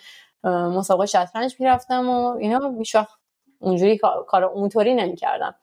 مسابقه 0.44 1.06
شطرنج 1.06 1.56
می‌رفتم 1.58 2.08
و 2.08 2.36
اینا 2.36 2.74
هیچ 2.78 2.94
وقت 2.94 3.08
اونجوری 3.60 3.98
کار 4.26 4.44
اونطوری 4.44 4.94
نمی 4.94 5.16
کردم 5.16 5.54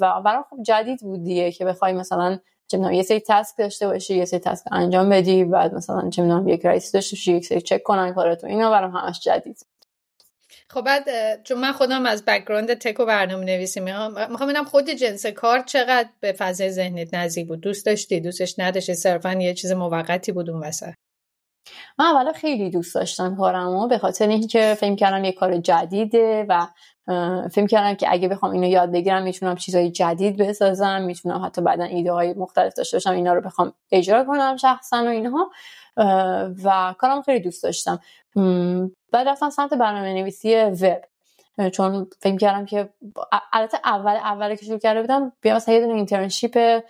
و 0.00 0.22
برام 0.24 0.44
خب 0.50 0.62
جدید 0.62 1.00
بود 1.00 1.24
دیگه 1.24 1.52
که 1.52 1.64
بخوای 1.64 1.92
مثلا 1.92 2.38
چه 2.68 2.94
یه 2.94 3.02
سری 3.02 3.22
task 3.28 3.58
داشته 3.58 3.86
باشی 3.86 4.16
یه 4.16 4.24
سری 4.24 4.40
task 4.40 4.64
انجام 4.72 5.08
بدی 5.08 5.44
بعد 5.44 5.74
مثلا 5.74 6.10
چه 6.10 6.42
یک 6.46 6.66
رئیس 6.66 6.92
داشته 6.92 7.16
باشی 7.16 7.32
یک 7.32 7.46
سری 7.46 7.60
چک 7.60 7.82
کنن 7.82 8.14
کارتو 8.14 8.46
اینا 8.46 8.70
برام 8.70 8.90
همش 8.90 9.20
جدید. 9.20 9.66
خب 10.68 10.80
بعد 10.80 11.04
چون 11.42 11.58
من 11.58 11.72
خودم 11.72 12.06
از 12.06 12.24
background 12.24 12.74
tech 12.74 13.00
و 13.00 13.04
برنامه 13.04 13.44
نویسی 13.44 13.80
می‌خوام 13.80 14.30
می‌خوام 14.30 14.50
ببینم 14.50 14.64
خود 14.64 14.90
جنس 14.90 15.26
کار 15.26 15.60
چقدر 15.60 16.08
به 16.20 16.32
فضای 16.32 16.70
ذهنت 16.70 17.14
نزدیک 17.14 17.48
بود؟ 17.48 17.60
دوست 17.60 17.86
داشتی؟ 17.86 18.20
دوستش 18.20 18.54
نداشتی؟ 18.58 18.94
صرفا 18.94 19.32
یه 19.32 19.54
چیز 19.54 19.72
موقتی 19.72 20.32
بود 20.32 20.50
اون 20.50 20.60
وسط؟ 20.60 20.94
من 21.98 22.04
اولا 22.04 22.32
خیلی 22.32 22.70
دوست 22.70 22.94
داشتم 22.94 23.36
کارمو 23.36 23.88
به 23.88 23.98
خاطر 23.98 24.28
اینکه 24.28 24.76
فکر 24.80 24.94
کردم 24.94 25.24
یه 25.24 25.32
کار 25.32 25.56
جدیده 25.56 26.46
و 26.48 26.66
فکر 27.48 27.66
کردم 27.66 27.94
که 27.94 28.12
اگه 28.12 28.28
بخوام 28.28 28.52
اینو 28.52 28.66
یاد 28.66 28.92
بگیرم 28.92 29.22
می‌تونم 29.22 29.56
چیزهای 29.56 29.90
جدید 29.90 30.36
بسازم 30.36 31.02
می‌تونم 31.02 31.44
حتی 31.44 31.62
بعدا 31.62 31.84
ایده 31.84 32.12
های 32.12 32.34
مختلف 32.34 32.74
داشته 32.74 32.96
باشم 32.96 33.10
اینا 33.10 33.34
رو 33.34 33.40
بخوام 33.40 33.72
اجرا 33.92 34.24
کنم 34.24 34.56
شخصا 34.56 35.04
و 35.04 35.08
اینها 35.08 35.50
و 36.64 36.94
کارم 36.98 37.22
خیلی 37.22 37.40
دوست 37.40 37.62
داشتم. 37.62 38.00
بعد 39.12 39.28
رفتم 39.28 39.50
سمت 39.50 39.74
برنامه 39.74 40.14
نویسی 40.14 40.54
وب 40.56 41.04
چون 41.70 42.06
فکر 42.20 42.36
کردم 42.36 42.64
که 42.64 42.88
البته 43.52 43.78
اول 43.84 44.16
اول 44.16 44.54
که 44.54 44.64
شروع 44.64 44.78
کرده 44.78 45.00
بودم 45.00 45.32
بیا 45.40 45.56
مثلا 45.56 45.74
یه 45.74 45.80
دونه 45.80 45.94
اینترنشیپ 45.94 46.82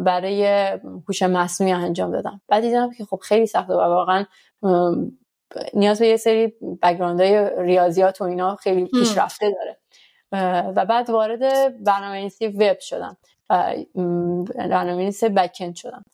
برای 0.00 0.44
هوش 1.08 1.22
مصنوعی 1.22 1.72
انجام 1.72 2.12
دادم. 2.12 2.40
بعد 2.48 2.62
دیدم 2.62 2.90
که 2.90 3.04
خب 3.04 3.20
خیلی 3.22 3.46
سخته 3.46 3.72
و 3.72 3.76
واقعا 3.76 4.24
نیاز 5.74 5.98
به 5.98 6.06
یه 6.06 6.16
سری 6.16 6.54
های 6.82 7.50
ریاضیات 7.58 8.20
و 8.20 8.24
اینا 8.24 8.56
خیلی 8.56 8.84
پیشرفته 8.84 9.50
داره. 9.50 9.78
و 10.76 10.84
بعد 10.86 11.10
وارد 11.10 11.40
برنامه‌نویسی 11.84 12.46
وب 12.46 12.78
شدم. 12.80 13.16
برنامه‌نویس 14.54 15.24
بکند 15.24 15.74
شدم. 15.74 16.04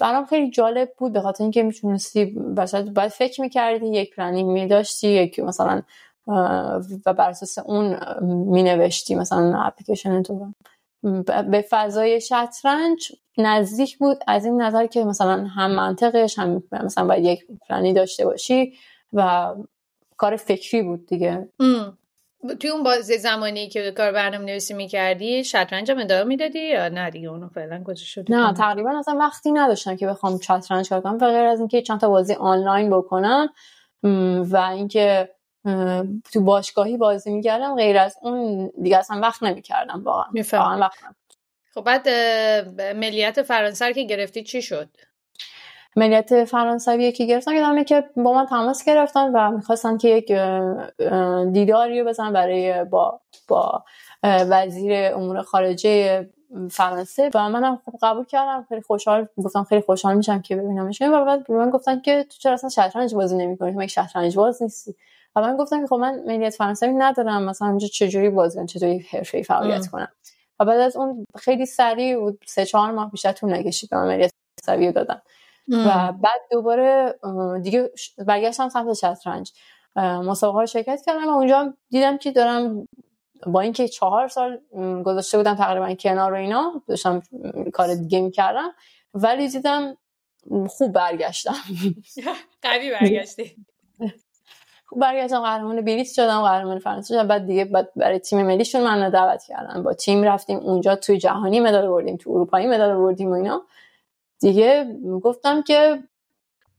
برام 0.00 0.26
خیلی 0.30 0.50
جالب 0.50 0.88
بود 0.98 1.12
به 1.12 1.20
خاطر 1.20 1.44
اینکه 1.44 1.62
می‌تونستی 1.62 2.24
بسید 2.56 2.94
باید 2.94 3.10
فکر 3.10 3.40
می‌کردی 3.40 3.86
یک 3.86 4.16
پلنینگ 4.16 4.50
میداشتی 4.50 5.08
یک 5.08 5.40
مثلا 5.40 5.82
و 7.06 7.14
بر 7.16 7.30
اساس 7.30 7.58
اون 7.58 7.96
مینوشتی 8.24 9.14
مثلا 9.14 9.62
اپلیکیشن 9.62 10.22
تو 10.22 10.52
به 11.50 11.64
فضای 11.70 12.20
شطرنج 12.20 13.12
نزدیک 13.38 13.98
بود. 13.98 14.18
از 14.26 14.44
این 14.44 14.62
نظر 14.62 14.86
که 14.86 15.04
مثلا 15.04 15.44
هم 15.44 15.70
منطقش 15.70 16.38
هم 16.38 16.62
مثلا 16.72 17.06
باید 17.06 17.24
یک 17.24 17.46
پلنی 17.68 17.92
داشته 17.92 18.24
باشی 18.24 18.72
و 19.12 19.50
کار 20.16 20.36
فکری 20.36 20.82
بود 20.82 21.06
دیگه. 21.06 21.48
توی 22.60 22.70
اون 22.70 22.82
بازی 22.82 23.18
زمانی 23.18 23.68
که 23.68 23.92
کار 23.96 24.12
برنامه 24.12 24.44
نویسی 24.44 24.74
می‌کردی 24.74 25.44
شطرنج 25.44 25.90
هم 25.90 25.98
ادامه 25.98 26.24
می‌دادی 26.24 26.58
یا 26.58 26.88
نه 26.88 27.10
دیگه؟ 27.10 27.28
اونو 27.28 27.48
فعلا 27.48 27.84
شد 27.94 28.32
نه 28.32 28.54
تقریبا 28.54 28.98
اصلا 28.98 29.16
وقتی 29.18 29.52
نداشتم 29.52 29.96
که 29.96 30.06
بخوام 30.06 30.38
شطرنج 30.38 30.88
کار 30.88 31.00
کنم 31.00 31.18
غیر 31.18 31.44
از 31.44 31.58
اینکه 31.58 31.82
چند 31.82 32.00
تا 32.00 32.08
بازی 32.08 32.34
آنلاین 32.34 32.90
بکنم 32.90 33.48
و 34.50 34.56
اینکه 34.56 35.28
تو 36.32 36.40
باشگاهی 36.40 36.96
بازی 36.96 37.30
می‌کردم 37.30 37.76
غیر 37.76 37.98
از 37.98 38.16
اون 38.22 38.70
دیگه 38.82 38.98
اصلا 38.98 39.20
وقت 39.20 39.42
نمی‌کردم 39.42 40.02
واقعا. 40.04 40.78
وقت 40.78 40.98
خب 41.74 41.80
بعد 41.80 42.08
ملیت 42.96 43.42
فرانسه 43.42 43.92
که 43.92 44.02
گرفتی 44.02 44.42
چی 44.42 44.62
شد؟ 44.62 44.88
ملیت 45.96 46.44
فرانسوی 46.44 47.12
که 47.12 47.24
گرفتن 47.24 47.84
که 47.84 47.84
که 47.84 48.10
با 48.16 48.32
من 48.32 48.46
تماس 48.46 48.84
گرفتن 48.84 49.30
و 49.34 49.50
می‌خواستن 49.50 49.98
که 49.98 50.08
یک 50.08 50.32
دیداری 51.52 52.00
رو 52.00 52.08
بزن 52.08 52.32
برای 52.32 52.84
با 52.84 53.20
با 53.48 53.84
وزیر 54.22 54.92
امور 55.14 55.42
خارجه 55.42 56.28
فرانسه. 56.70 57.30
و 57.34 57.48
منم 57.48 57.80
خب 57.86 57.98
قبول 58.02 58.24
کردم 58.24 58.66
خیلی 58.68 58.80
خوشحال 58.80 59.28
گفتم 59.36 59.64
خیلی 59.64 59.80
خوشحال 59.80 60.16
میشم 60.16 60.42
که 60.42 60.56
ببینمش 60.56 61.02
و 61.02 61.24
بعد 61.24 61.46
به 61.46 61.54
من 61.54 61.70
گفتن 61.70 62.00
که 62.00 62.22
تو 62.22 62.38
چرا 62.38 62.52
اصلا 62.52 62.70
شطرنج 62.70 63.14
بازی 63.14 63.36
نمی‌کنی؟ 63.36 63.74
تو 63.74 63.82
یک 63.82 63.90
شطرنج 63.90 64.36
باز 64.36 64.62
نیستی؟ 64.62 64.96
و 65.36 65.40
من 65.40 65.56
گفتم 65.56 65.80
که 65.80 65.86
خب 65.86 65.94
من 65.96 66.22
ملیت 66.26 66.54
فرانسوی 66.54 66.92
ندارم 66.92 67.42
مثلا 67.42 67.68
اونجا 67.68 67.86
چجوری 67.88 68.30
بازی 68.30 68.56
کنم 68.56 68.66
چجوری 68.66 68.98
حرفه‌ای 68.98 69.44
فعالیت 69.44 69.86
کنم؟ 69.86 70.08
و 70.60 70.64
بعد 70.64 70.80
از 70.80 70.96
اون 70.96 71.24
خیلی 71.38 71.66
سریع 71.66 72.32
سه 72.46 72.66
چهار 72.66 72.90
ماه 72.90 73.10
بیشتر 73.10 73.32
طول 73.32 73.54
نکشید 73.54 73.90
به 73.90 73.96
من 73.96 74.08
ملیت 74.08 74.30
فرانسوی 74.64 74.92
دادن. 74.92 75.22
و 75.68 76.12
بعد 76.12 76.40
دوباره 76.50 77.14
دیگه 77.62 77.90
برگشتم 78.26 78.68
سمت 78.68 78.92
شطرنج. 78.92 79.52
مسابقه 79.96 80.58
ها 80.58 80.66
شرکت 80.66 81.02
کردم 81.06 81.26
و 81.26 81.30
اونجا 81.30 81.74
دیدم 81.90 82.18
که 82.18 82.32
دارم 82.32 82.88
با 83.46 83.60
اینکه 83.60 83.88
چهار 83.88 84.28
سال 84.28 84.60
گذاشته 85.04 85.38
بودم 85.38 85.54
تقریبا 85.54 85.94
کنار 85.94 86.32
و 86.32 86.36
اینا 86.36 86.82
داشتم 86.88 87.22
کار 87.72 87.94
دیگه 87.94 88.20
می‌کردم 88.20 88.70
ولی 89.14 89.48
دیدم 89.48 89.96
خوب 90.68 90.92
برگشتم. 90.92 91.54
قوی 92.62 92.90
برگشتی. 93.00 93.56
برگشتم 94.96 95.40
قهرمان 95.40 95.80
بلیت 95.80 96.06
شدم 96.06 96.42
قهرمان 96.42 96.78
فرانسه 96.78 97.14
شدم. 97.14 97.28
بعد 97.28 97.46
دیگه 97.46 97.64
بعد 97.64 97.90
برای 97.96 98.18
تیم 98.18 98.46
ملیشون 98.46 98.84
من 98.84 99.10
دعوت 99.10 99.42
کردم. 99.42 99.82
با 99.82 99.92
تیم 99.94 100.22
رفتیم 100.22 100.58
اونجا 100.58 100.96
توی 100.96 101.18
جهانی 101.18 101.60
مدال 101.60 101.88
بردیم 101.88 102.16
تو 102.16 102.30
اروپایی 102.30 102.66
مدال 102.66 102.96
بردیم 102.96 103.30
و 103.30 103.34
اینا. 103.34 103.62
دیگه 104.40 104.96
گفتم 105.22 105.62
که 105.62 105.98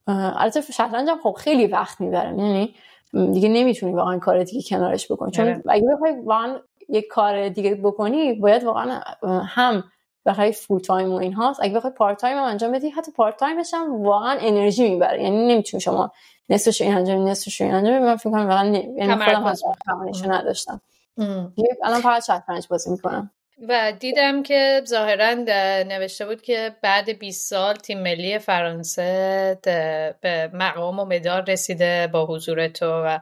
البته 0.08 0.62
شطرنج 0.62 1.10
هم 1.10 1.20
خب 1.24 1.36
خیلی 1.40 1.68
وقت 1.68 2.02
می‌بره. 2.02 2.30
یعنی 2.30 2.76
دیگه 3.14 3.50
نمی‌تونی 3.50 3.94
واقعا 3.94 4.20
کار 4.20 4.44
دیگه 4.44 4.70
کنارش 4.70 5.12
بکنی. 5.12 5.32
چون 5.32 5.46
آره. 5.46 5.64
اگه 5.70 5.88
بخوای 5.94 6.14
واقعا 6.26 6.60
یک 6.90 7.08
کار 7.08 7.50
دیگه 7.50 7.76
بکنی 7.76 8.34
باید 8.34 8.64
واقعا 8.64 9.02
هم 9.46 9.84
بخوای 10.26 10.52
full 10.52 10.80
time 10.80 11.12
و 11.12 11.16
این‌هاست 11.16 11.60
اگه 11.64 11.76
بخوای 11.76 11.94
part 11.94 12.18
time 12.22 12.38
هم 12.38 12.44
انجام 12.44 12.72
بدی 12.72 12.90
حتی 12.90 13.12
part 13.12 13.38
time 13.38 13.62
ش 13.62 13.74
هم 13.74 14.04
واقعا 14.04 14.38
انرژی 14.40 14.90
می‌بره. 14.90 15.24
یعنی 15.24 15.48
نمی‌تونی 15.54 15.82
شما 15.82 16.12
نصفش 16.50 16.82
این 16.82 16.94
انجام 16.94 17.28
نصفش 17.28 17.62
این 17.62 17.74
انجام 17.74 18.04
من 18.04 18.16
فکر 18.16 18.30
کنم 18.32 18.48
واقعا 18.48 18.66
یعنی 18.66 19.14
خودم 19.14 20.34
نداشتم. 20.34 20.82
الان 21.84 22.02
فقط 22.02 22.24
شطرنج 22.24 22.68
بازی 22.68 22.90
می‌کنم. 22.90 23.32
و 23.68 23.94
دیدم 24.00 24.44
که 24.44 24.82
ظاهرا 24.86 25.34
نوشته 25.84 26.26
بود 26.26 26.42
که 26.42 26.76
بعد 26.82 27.10
20 27.10 27.50
سال 27.50 27.76
تیم 27.76 28.02
ملی 28.02 28.40
فرانسه 28.40 29.60
به 30.22 30.50
مقام 30.54 31.00
و 31.00 31.06
مدال 31.06 31.46
رسیده 31.46 32.08
با 32.08 32.26
حضور 32.26 32.68
تو 32.68 32.86
و 32.86 33.20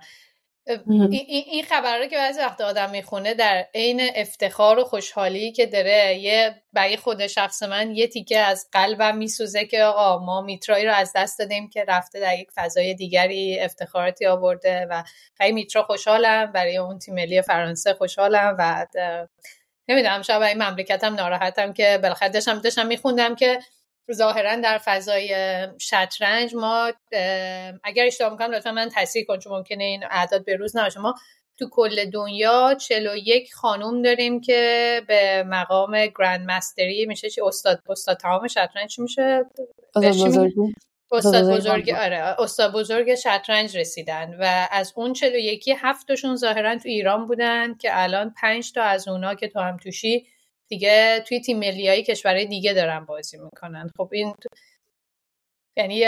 این 0.70 1.64
خبر 1.64 1.98
رو 1.98 2.06
که 2.06 2.18
بعضی 2.18 2.40
وقت 2.40 2.62
آدم 2.62 2.90
می‌خونه 2.90 3.34
در 3.34 3.66
عین 3.76 4.02
افتخار 4.16 4.80
و 4.80 4.84
خوشحالی 4.84 5.52
که 5.52 5.66
داره 5.66 6.18
یه 6.18 6.62
برای 6.74 6.98
خود 6.98 7.28
شخص 7.28 7.64
من 7.64 7.96
یه 7.96 8.08
تیکه 8.08 8.40
از 8.40 8.68
قلبم 8.72 9.18
میسوزه 9.18 9.66
که 9.66 9.84
آقا 9.84 10.26
ما 10.26 10.42
میترایی 10.42 10.86
رو 10.86 10.94
از 10.94 11.12
دست 11.16 11.40
دادیم 11.40 11.70
که 11.70 11.86
رفته 11.88 12.20
در 12.20 12.40
یک 12.40 12.50
فضای 12.56 12.94
دیگری 12.94 13.60
افتخاراتی 13.60 14.26
آورده 14.26 14.88
و 14.90 15.04
برای 15.40 15.52
میترا 15.52 15.84
خوشحالم 15.84 16.52
برای 16.52 16.78
اون 16.78 17.00
تیم 17.00 17.14
ملی 17.14 17.42
فرانسه 17.42 17.94
خوشحالم 17.94 18.56
و 18.60 18.86
نمی‌دونم 19.88 20.22
شاید 20.22 20.44
این 20.44 20.64
مملکتم 20.64 21.16
ناراحتم 21.16 21.74
که 21.74 22.00
بالاخره 22.02 22.30
داشتم 22.30 22.60
داشتم 22.60 22.88
میخوندم 22.88 23.36
که 23.36 23.60
ظاهرا 24.14 24.56
در 24.56 24.78
فضای 24.78 25.36
شطرنج 25.80 26.56
ما 26.56 26.92
اگر 27.84 28.06
اشتباه 28.06 28.32
می‌کنم 28.32 28.52
لطفا 28.52 28.72
من 28.72 28.90
تصحیح 28.96 29.26
کن 29.26 29.40
چون 29.40 29.54
ممکنه 29.54 29.84
این 29.84 30.04
اعداد 30.04 30.46
به 30.46 30.56
روز 30.56 30.78
نباشه. 30.78 31.00
ما 31.00 31.16
تو 31.60 31.70
کل 31.72 32.10
دنیا 32.10 32.76
41 32.80 33.54
خانوم 33.54 34.02
داریم 34.02 34.42
که 34.42 35.02
به 35.08 35.44
مقام 35.44 36.06
گرند 36.06 36.52
مستری 36.52 37.06
میشه 37.06 37.30
چی؟ 37.30 37.42
استاد 37.42 37.82
استاد 37.90 38.18
تمام 38.18 38.48
شطرنج 38.48 38.90
چی 38.90 39.02
میشه؟ 39.02 39.46
استاد 41.12 41.52
بزرگ 41.58 41.90
آره. 41.90 42.18
استاد 42.18 42.74
بزرگ 42.74 43.16
شطرنج 43.16 43.78
رسیدن 43.78 44.38
و 44.40 44.68
از 44.72 44.94
اون 44.96 45.14
چلو 45.14 45.36
یکی 45.36 45.76
هفتشون 45.78 46.36
ظاهرا 46.36 46.78
تو 46.78 46.90
ایران 46.90 47.28
بودن 47.28 47.76
که 47.76 47.90
الان 47.92 48.34
پنج 48.42 48.72
تا 48.72 48.84
از 48.84 49.08
اونا 49.08 49.36
که 49.36 49.48
تو 49.48 49.60
هم 49.60 49.78
توشی 49.78 50.28
دیگه 50.70 51.24
توی 51.28 51.42
تیم 51.42 51.60
ملی 51.60 51.88
های 51.88 52.04
کشورهای 52.04 52.46
دیگه 52.46 52.74
دارن 52.74 53.06
بازی 53.06 53.38
می‌کنن. 53.38 53.92
خب 53.98 54.10
این 54.12 54.36
یعنی 55.78 56.06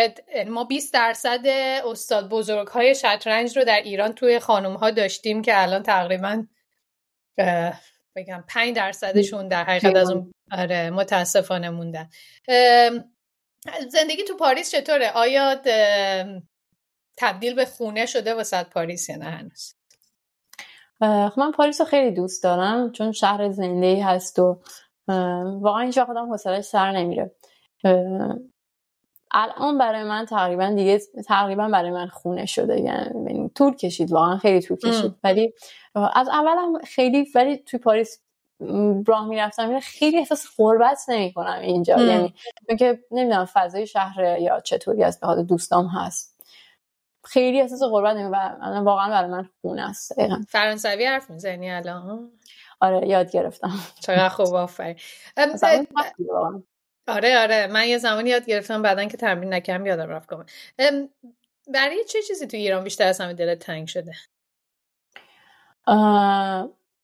ما 0.47 0.63
20 0.63 0.93
درصد 0.93 1.47
استاد 1.85 2.29
بزرگ 2.29 2.67
های 2.67 2.95
شطرنج 2.95 3.57
رو 3.57 3.63
در 3.63 3.81
ایران 3.81 4.13
توی 4.13 4.39
خانم 4.39 4.73
ها 4.73 4.91
داشتیم 4.91 5.41
که 5.41 5.61
الان 5.61 5.83
تقریبا 5.83 6.47
بگم 8.15 8.43
5 8.47 8.75
درصدشون 8.75 9.47
در 9.47 9.63
حقیقت 9.63 9.95
از 9.95 10.11
اون 10.11 10.33
آره 10.51 10.89
متاسفانه 10.89 11.69
موندن. 11.69 12.09
زندگی 13.89 14.23
تو 14.27 14.37
پاریس 14.37 14.71
چطوره؟ 14.71 15.11
آیا 15.11 15.61
تبدیل 17.17 17.53
به 17.53 17.65
خونه 17.65 18.05
شده 18.05 18.33
وسط 18.33 18.65
پاریس 18.65 19.09
یا 19.09 19.15
نه 19.15 19.25
هنوز؟ 19.25 19.75
من 21.37 21.51
پاریس 21.55 21.81
رو 21.81 21.87
خیلی 21.87 22.11
دوست 22.11 22.43
دارم 22.43 22.91
چون 22.91 23.11
شهر 23.11 23.51
زنده 23.51 23.85
ای 23.85 23.99
هست 23.99 24.39
و 24.39 24.59
واقعا 25.61 25.81
اینجا 25.81 26.05
خودم 26.05 26.31
حوصلش 26.31 26.63
سر 26.63 26.91
نمیره. 26.91 27.31
الان 29.33 29.77
برای 29.77 30.03
من 30.03 30.25
تقریبا 30.25 30.69
دیگه 30.75 30.99
تقریبا 31.27 31.67
برای 31.67 31.91
من 31.91 32.07
خونه 32.07 32.45
شده 32.45 32.81
یعنی 32.81 33.51
طول 33.55 33.75
کشید 33.75 34.11
واقعا 34.11 34.37
خیلی 34.37 34.61
طول 34.61 34.77
کشید. 34.77 35.15
ولی 35.23 35.53
از 35.95 36.29
اولم 36.29 36.79
خیلی 36.83 37.27
ولی 37.35 37.57
توی 37.57 37.79
پاریس 37.79 38.21
راه 39.07 39.27
می‌رفتم 39.27 39.79
خیلی 39.79 40.17
احساس 40.17 40.47
غربت 40.57 40.99
نمی 41.07 41.33
کنم 41.33 41.59
اینجا. 41.61 41.95
ام. 41.95 42.07
یعنی 42.09 42.33
که 42.79 42.99
نمی‌دونم 43.11 43.45
فضای 43.45 43.87
شهر 43.87 44.39
یا 44.39 44.59
چطوری 44.59 45.03
از 45.03 45.19
به 45.19 45.43
دوستام 45.43 45.87
هست. 45.87 46.30
خیلی 47.23 47.61
احساس 47.61 47.79
غربت 47.83 48.15
نمی 48.15 48.29
واقعا 48.85 49.09
برای 49.09 49.29
من 49.29 49.49
خونه 49.61 49.89
است 49.89 50.13
فرانسوی 50.49 51.05
حرف 51.05 51.29
می‌زنی 51.29 51.71
الان؟ 51.71 52.31
آره 52.79 53.07
یاد 53.07 53.31
گرفتم. 53.31 53.71
چقدر 53.99 54.29
خوب 54.29 54.53
آفرین. 54.55 54.95
آره 57.07 57.39
آره. 57.39 57.67
من 57.67 57.87
یه 57.87 57.97
زمانی 57.97 58.29
یاد 58.29 58.45
گرفتم 58.45 58.81
بعدا 58.81 59.05
که 59.05 59.17
تمرین 59.17 59.53
نکردم 59.53 59.85
یادم 59.85 60.09
رفت 60.09 60.29
کنم 60.29 60.45
برای 61.73 62.03
چه 62.03 62.21
چیزی 62.21 62.47
تو 62.47 62.57
ایران 62.57 62.83
بیشتر 62.83 63.07
از 63.07 63.21
همه 63.21 63.33
دلت 63.33 63.59
تنگ 63.59 63.87
شده؟ 63.87 64.13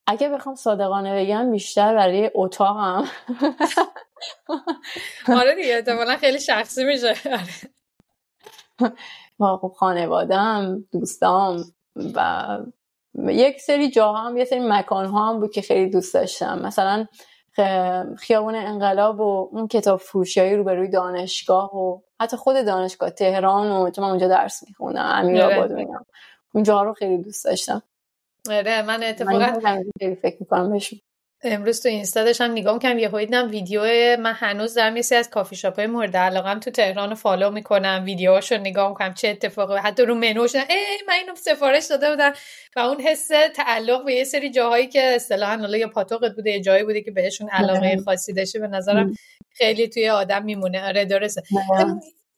اگه 0.08 0.30
بخوام 0.30 0.56
صادقانه 0.56 1.24
بگم 1.26 1.52
بیشتر 1.52 1.96
برای 1.96 2.32
اتاقم. 2.34 3.08
آره 5.40 5.56
دیگه 5.56 5.76
احتمالا 5.76 6.18
خیلی 6.18 6.40
شخصی 6.40 6.84
میشه. 6.84 7.14
خب 9.40 9.72
خانوادم 9.76 10.86
دوستام 10.92 11.64
و 12.16 12.58
یک 13.16 13.62
سری 13.62 13.92
جاها 13.92 14.18
هم 14.18 14.38
یه 14.38 14.46
سری 14.46 14.60
مکان 14.60 15.06
ها 15.06 15.30
هم 15.30 15.40
بود 15.40 15.52
که 15.52 15.62
خیلی 15.62 15.90
دوست 15.90 16.14
داشتم. 16.14 16.60
مثلا 16.60 17.06
خیابون 18.18 18.56
انقلاب 18.56 19.20
و 19.20 19.50
اون 19.52 19.68
کتاب 19.68 20.00
فروشی 20.00 20.56
روبروی 20.56 20.90
دانشگاه 20.90 21.76
و 21.76 22.00
حتی 22.22 22.38
خود 22.38 22.66
دانشگاه 22.66 23.10
تهران 23.10 23.72
و 23.72 23.90
چون 23.90 24.06
من 24.06 24.10
اونجا 24.10 24.28
درس 24.28 24.64
می‌خونم 24.68 25.12
امیرآباد 25.16 25.72
میگم 25.72 26.06
اونجا 26.54 26.84
رو 26.84 26.94
خیلی 26.94 27.18
دوست 27.18 27.46
داشتم. 27.46 27.82
آره 28.50 28.82
من 28.82 29.04
اتفاقا 29.04 29.60
خیلی 30.00 30.16
فکر 30.16 30.38
می‌کنم 30.40 30.72
بهشون. 30.72 31.00
امروز 31.44 31.82
تو 31.82 31.90
اینستا 31.90 32.24
داشتم 32.24 32.52
نگاه 32.52 32.80
کنم 32.80 33.00
یه 33.00 33.08
دیدم 33.08 33.50
ویدیو 33.52 33.82
من 34.20 34.34
هنوز 34.34 34.74
در 34.74 34.90
میسی 34.90 35.16
از 35.16 35.30
کافی 35.30 35.56
شاپ 35.56 35.76
های 35.76 35.88
مورد 35.88 36.18
علاقم 36.18 36.60
تو 36.60 36.72
تهران 36.72 37.14
فالو 37.14 37.52
می‌کنم 37.52 38.02
ویدیوهاشو 38.06 38.58
نگاه 38.58 38.90
می‌کنم 38.90 39.14
چه 39.14 39.28
اتفاقی 39.28 39.78
حتی 39.78 40.04
رو 40.04 40.16
منوش 40.16 40.56
ای 40.56 40.64
من 41.08 41.14
اینو 41.14 41.36
سفارش 41.36 41.86
داده 41.86 42.10
بودم 42.10 42.34
و 42.76 42.80
اون 42.80 43.02
حس 43.02 43.28
تعلق 43.56 44.06
به 44.06 44.14
یه 44.14 44.24
سری 44.24 44.50
جاهایی 44.52 44.88
که 44.88 45.02
اصطلاحا 45.16 45.58
حالا 45.58 45.78
یا 45.78 45.88
پاتوقت 45.88 46.36
بوده 46.36 46.52
یه 46.52 46.62
جایی 46.62 46.84
بوده 46.84 47.02
که 47.02 47.12
بهشون 47.12 47.50
علاقه 47.50 47.98
خاصی 48.06 48.34
داشته 48.34 48.60
به 48.60 48.68
نظرم 48.68 49.14
خیلی 49.52 49.88
توی 49.88 50.10
آدم 50.10 50.44
میمونه. 50.44 50.88
آره 50.88 51.06
درسته. 51.06 51.42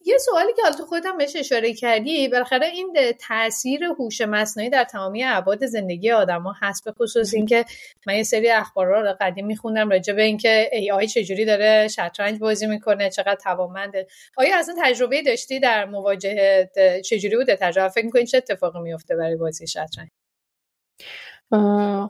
یه 0.05 0.17
سوالی 0.17 0.53
که 0.53 0.61
حالا 0.61 0.75
تو 0.75 0.85
خودت 0.85 1.05
هم 1.05 1.17
بهش 1.17 1.35
اشاره 1.35 1.73
کردی 1.73 2.27
بالاخره 2.27 2.67
این 2.67 2.97
تاثیر 3.27 3.83
هوش 3.83 4.21
مصنوعی 4.21 4.69
در 4.69 4.83
تمامی 4.83 5.23
ابعاد 5.23 5.65
زندگی 5.65 6.11
آدما 6.11 6.53
هست 6.61 6.85
به 6.85 6.91
خصوص 6.91 7.33
اینکه 7.33 7.65
من 8.07 8.15
یه 8.15 8.23
سری 8.23 8.49
اخبارا 8.49 9.01
رو 9.01 9.15
قدیم 9.21 9.45
میخوندم 9.45 9.89
راجع 9.89 10.13
به 10.13 10.23
اینکه 10.23 10.69
ای 10.73 10.91
آی 10.91 11.07
چجوری 11.07 11.45
داره 11.45 11.87
شطرنج 11.87 12.39
بازی 12.39 12.67
می‌کنه 12.67 13.09
چقدر 13.09 13.35
توانمنده 13.35 14.07
آیا 14.37 14.59
اصلا 14.59 14.75
تجربه 14.83 15.21
داشتی 15.21 15.59
در 15.59 15.85
مواجهه 15.85 16.71
چجوری 17.05 17.35
بوده 17.37 17.55
تجربه؟ 17.55 17.89
فکر 17.89 18.05
می‌کنی 18.05 18.25
چه 18.25 18.37
اتفاقی 18.37 18.79
میفته 18.79 19.15
برای 19.15 19.35
بازی 19.35 19.67
شطرنج؟ 19.67 20.09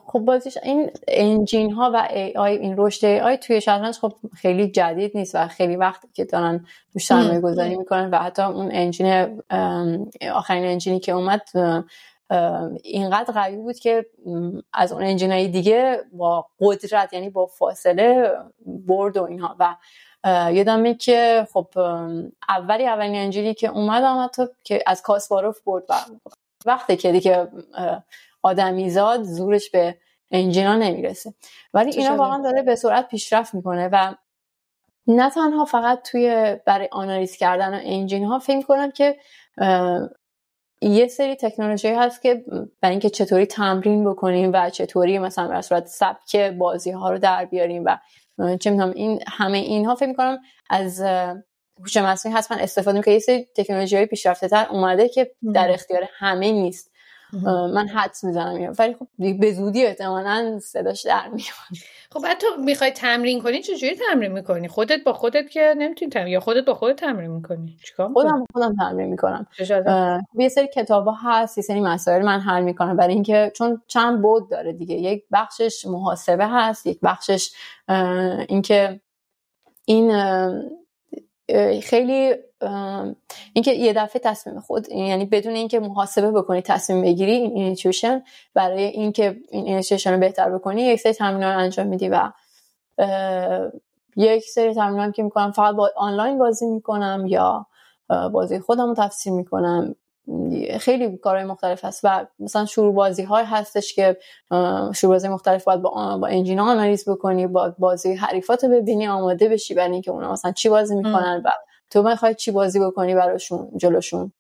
خب 0.05 0.19
بازیش 0.19 0.57
این 0.63 0.91
انجین 1.07 1.71
ها 1.71 1.91
و 1.93 2.07
ای 2.09 2.33
آی 2.33 2.57
این 2.57 2.73
رشد 2.77 3.05
ای 3.05 3.19
آی 3.19 3.37
توی 3.37 3.61
شطرنج 3.61 3.95
خب 3.95 4.13
خیلی 4.35 4.71
جدید 4.71 5.11
نیست 5.17 5.35
و 5.35 5.47
خیلی 5.47 5.75
وقتی 5.75 6.07
که 6.13 6.25
دارن 6.25 6.65
روش 6.93 7.05
سرمایه 7.05 7.39
گذاری 7.39 7.75
می‌کنن 7.75 8.09
و 8.09 8.17
حتی 8.17 8.41
اون 8.41 8.69
انجین 8.71 9.41
آخرین 10.33 10.65
انجینی 10.65 10.99
که 10.99 11.11
اومد 11.11 11.41
اینقدر 12.83 13.33
قوی 13.33 13.55
بود 13.55 13.79
که 13.79 14.05
از 14.73 14.91
اون 14.91 15.03
انجین 15.03 15.31
های 15.31 15.47
دیگه 15.47 16.03
با 16.13 16.47
قدرت 16.59 17.13
یعنی 17.13 17.29
با 17.29 17.45
فاصله 17.45 18.31
برد 18.65 19.17
و 19.17 19.23
اینها. 19.23 19.55
و 19.59 19.75
یادمه 20.51 20.93
که 20.93 21.47
خب 21.53 21.67
اولی 22.49 22.87
اولین 22.87 23.15
انجینی 23.15 23.53
که 23.53 23.67
اومد 23.67 24.03
آمد 24.03 24.35
که 24.63 24.83
از 24.87 25.01
کاسپاروف 25.01 25.61
برد 25.61 25.83
و 25.89 25.93
وقتی 26.65 26.97
که 26.97 27.11
دیگه 27.11 27.47
آدمیزاد 28.41 29.23
زورش 29.23 29.69
به 29.69 29.97
انجینا 30.31 30.75
نمی‌رسه. 30.75 31.33
ولی 31.73 31.91
اینا 31.91 32.15
واقعا 32.15 32.43
داره 32.43 32.61
به 32.61 32.75
سرعت 32.75 33.07
پیشرفت 33.07 33.53
می‌کنه 33.53 33.89
و 33.91 34.15
نه 35.07 35.29
تنها 35.29 35.65
فقط 35.65 36.09
توی 36.11 36.55
برای 36.65 36.89
آنالیز 36.91 37.37
کردن 37.37 37.81
انجین 37.83 38.25
ها 38.25 38.39
فکر 38.39 38.61
کنم 38.61 38.91
که 38.91 39.17
یه 40.81 41.07
سری 41.07 41.35
تکنولوژی 41.35 41.87
هست 41.87 42.21
که 42.21 42.45
برای 42.81 42.93
اینکه 42.93 43.09
چطوری 43.09 43.45
تمرین 43.45 44.11
بکنیم 44.11 44.51
و 44.53 44.69
چطوری 44.69 45.19
مثلا 45.19 45.47
به 45.47 45.61
صورت 45.61 45.87
سبک 45.87 46.35
بازی 46.35 46.91
ها 46.91 47.11
رو 47.11 47.17
در 47.17 47.45
بیاریم 47.45 47.83
و 47.85 47.97
چه 48.57 48.71
می‌دونم 48.71 48.91
این 48.91 49.19
همه 49.27 49.57
اینها 49.57 49.95
فکر 49.95 50.09
می‌کنم 50.09 50.39
از 50.69 51.01
هوش 51.79 51.97
مصنوعی 51.97 52.37
حتما 52.37 52.57
استفاده 52.57 53.01
که 53.01 53.11
یه 53.11 53.19
سری 53.19 53.47
تکنولوژی 53.55 53.95
های 53.95 54.05
پیشرفته 54.05 54.47
تر 54.47 54.67
اومده 54.69 55.09
که 55.09 55.31
در 55.53 55.71
اختیار 55.71 56.07
همه 56.17 56.51
نیست. 56.51 56.88
من 57.73 57.87
حدس 57.87 58.23
می‌زنم 58.23 58.73
ولی 58.79 58.93
خب 58.93 59.07
به 59.39 59.53
زودی 59.53 59.85
احتمالا 59.85 60.59
صداش 60.59 61.05
در 61.05 61.27
میاد 61.27 61.83
خب 62.11 62.19
بعد 62.19 62.37
تو 62.37 62.47
می‌خوای 62.59 62.91
تمرین 62.91 63.41
کنی 63.41 63.61
چجوری 63.61 63.95
تمرین 63.95 64.31
می‌کنی؟ 64.31 64.67
خودت 64.67 65.03
با 65.05 65.13
خودت 65.13 65.49
که 65.49 65.75
نمی‌تونی 65.77 66.11
تمرین 66.11 66.33
یا 66.33 66.39
خودت 66.39 66.65
با 66.65 66.73
خودت 66.73 66.95
تمرین 66.95 67.31
می‌کنی؟ 67.31 67.77
چیکار 67.85 68.13
خودم 68.13 68.45
خودم 68.53 68.75
تمرین 68.75 69.09
می‌کنم. 69.09 69.47
یه 70.35 70.49
سری 70.49 70.67
کتابا 70.67 71.11
هست 71.23 71.57
یه 71.57 71.61
سری 71.61 71.81
مسائل 71.81 72.25
من 72.25 72.39
حل 72.39 72.63
می‌کنم. 72.63 72.97
برای 72.97 73.13
اینکه 73.13 73.51
چون 73.55 73.81
چند 73.87 74.21
بود 74.21 74.49
داره 74.49 74.73
دیگه. 74.73 74.95
یک 74.95 75.23
بخشش 75.31 75.85
محاسبه 75.85 76.47
هست 76.47 76.87
یک 76.87 76.99
بخشش 77.03 77.51
اینکه 78.49 79.01
این 79.85 80.11
خیلی 81.83 82.35
اینکه 83.53 83.73
یه 83.73 83.93
دفعه 83.93 84.21
تصمیم 84.23 84.59
خود 84.59 84.89
یعنی 84.89 85.25
بدون 85.25 85.53
اینکه 85.55 85.79
محاسبه 85.79 86.31
بکنی 86.31 86.61
تصمیم 86.61 87.01
بگیری 87.01 87.31
این 87.31 87.51
اینیتیوشن 87.51 88.23
برای 88.53 88.83
اینکه 88.83 89.37
این 89.49 89.65
intuition 89.65 90.13
رو 90.13 90.19
بهتر 90.19 90.49
بکنی 90.49 90.81
یک 90.81 90.99
سری 90.99 91.13
تمرین 91.13 91.43
رو 91.43 91.57
انجام 91.57 91.87
میدی 91.87 92.09
و 92.09 92.31
یک 94.15 94.43
سری 94.43 94.73
تمرین 94.73 95.11
که 95.11 95.23
می‌کنم 95.23 95.51
فقط 95.51 95.75
با 95.75 95.91
آنلاین 95.95 96.37
بازی 96.37 96.65
می‌کنم 96.65 97.25
یا 97.27 97.65
بازی 98.33 98.59
خودم 98.59 98.87
رو 98.87 98.95
تفسیر 98.95 99.33
می‌کنم. 99.33 99.95
خیلی 100.79 101.17
کارهای 101.17 101.45
مختلف 101.45 101.85
هست 101.85 102.01
و 102.03 102.27
مثلا 102.39 102.65
شروع 102.65 102.93
بازی 102.93 103.23
های 103.23 103.45
هستش 103.45 103.93
که 103.93 104.17
شروع 104.95 105.13
بازی 105.13 105.27
مختلف 105.27 105.63
باید 105.63 105.81
با, 105.81 106.17
با 106.17 106.27
engine 106.27 106.59
analyze 106.59 107.09
بکنی 107.09 107.47
با 107.47 107.75
بازی 107.79 108.13
حریفات 108.13 108.65
ببینی 108.65 109.07
آماده 109.07 109.49
بشی 109.49 109.73
برای 109.73 109.91
اینکه 109.91 110.11
اونا 110.11 110.31
مثلا 110.31 110.51
چی 110.51 110.69
بازی 110.69 110.95
می‌کنن 110.95 111.41
و 111.45 111.49
تو 111.89 112.03
می‌خوای 112.03 112.35
چی 112.35 112.51
بازی 112.51 112.79
بکنی 112.79 113.15
براشون 113.15 113.71
جلوشون؟ 113.77 114.31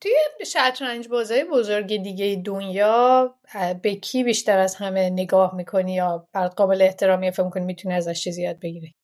توی 0.00 0.12
شطرنج 0.46 1.08
بازی 1.08 1.44
بزرگ 1.44 2.02
دیگه 2.02 2.42
دنیا 2.44 3.34
به 3.82 3.94
کی 3.94 4.24
بیشتر 4.24 4.58
از 4.58 4.74
همه 4.74 5.10
نگاه 5.10 5.54
می‌کنی 5.54 5.94
یا 5.94 6.28
بر 6.32 6.48
قابل 6.48 6.82
احترامی 6.82 7.30
فکر 7.30 7.42
می‌کنی 7.42 7.64
می‌تونی 7.64 7.94
ازش 7.94 8.22
چیزی 8.24 8.42
یاد 8.42 8.60
بگیری؟ 8.60 8.94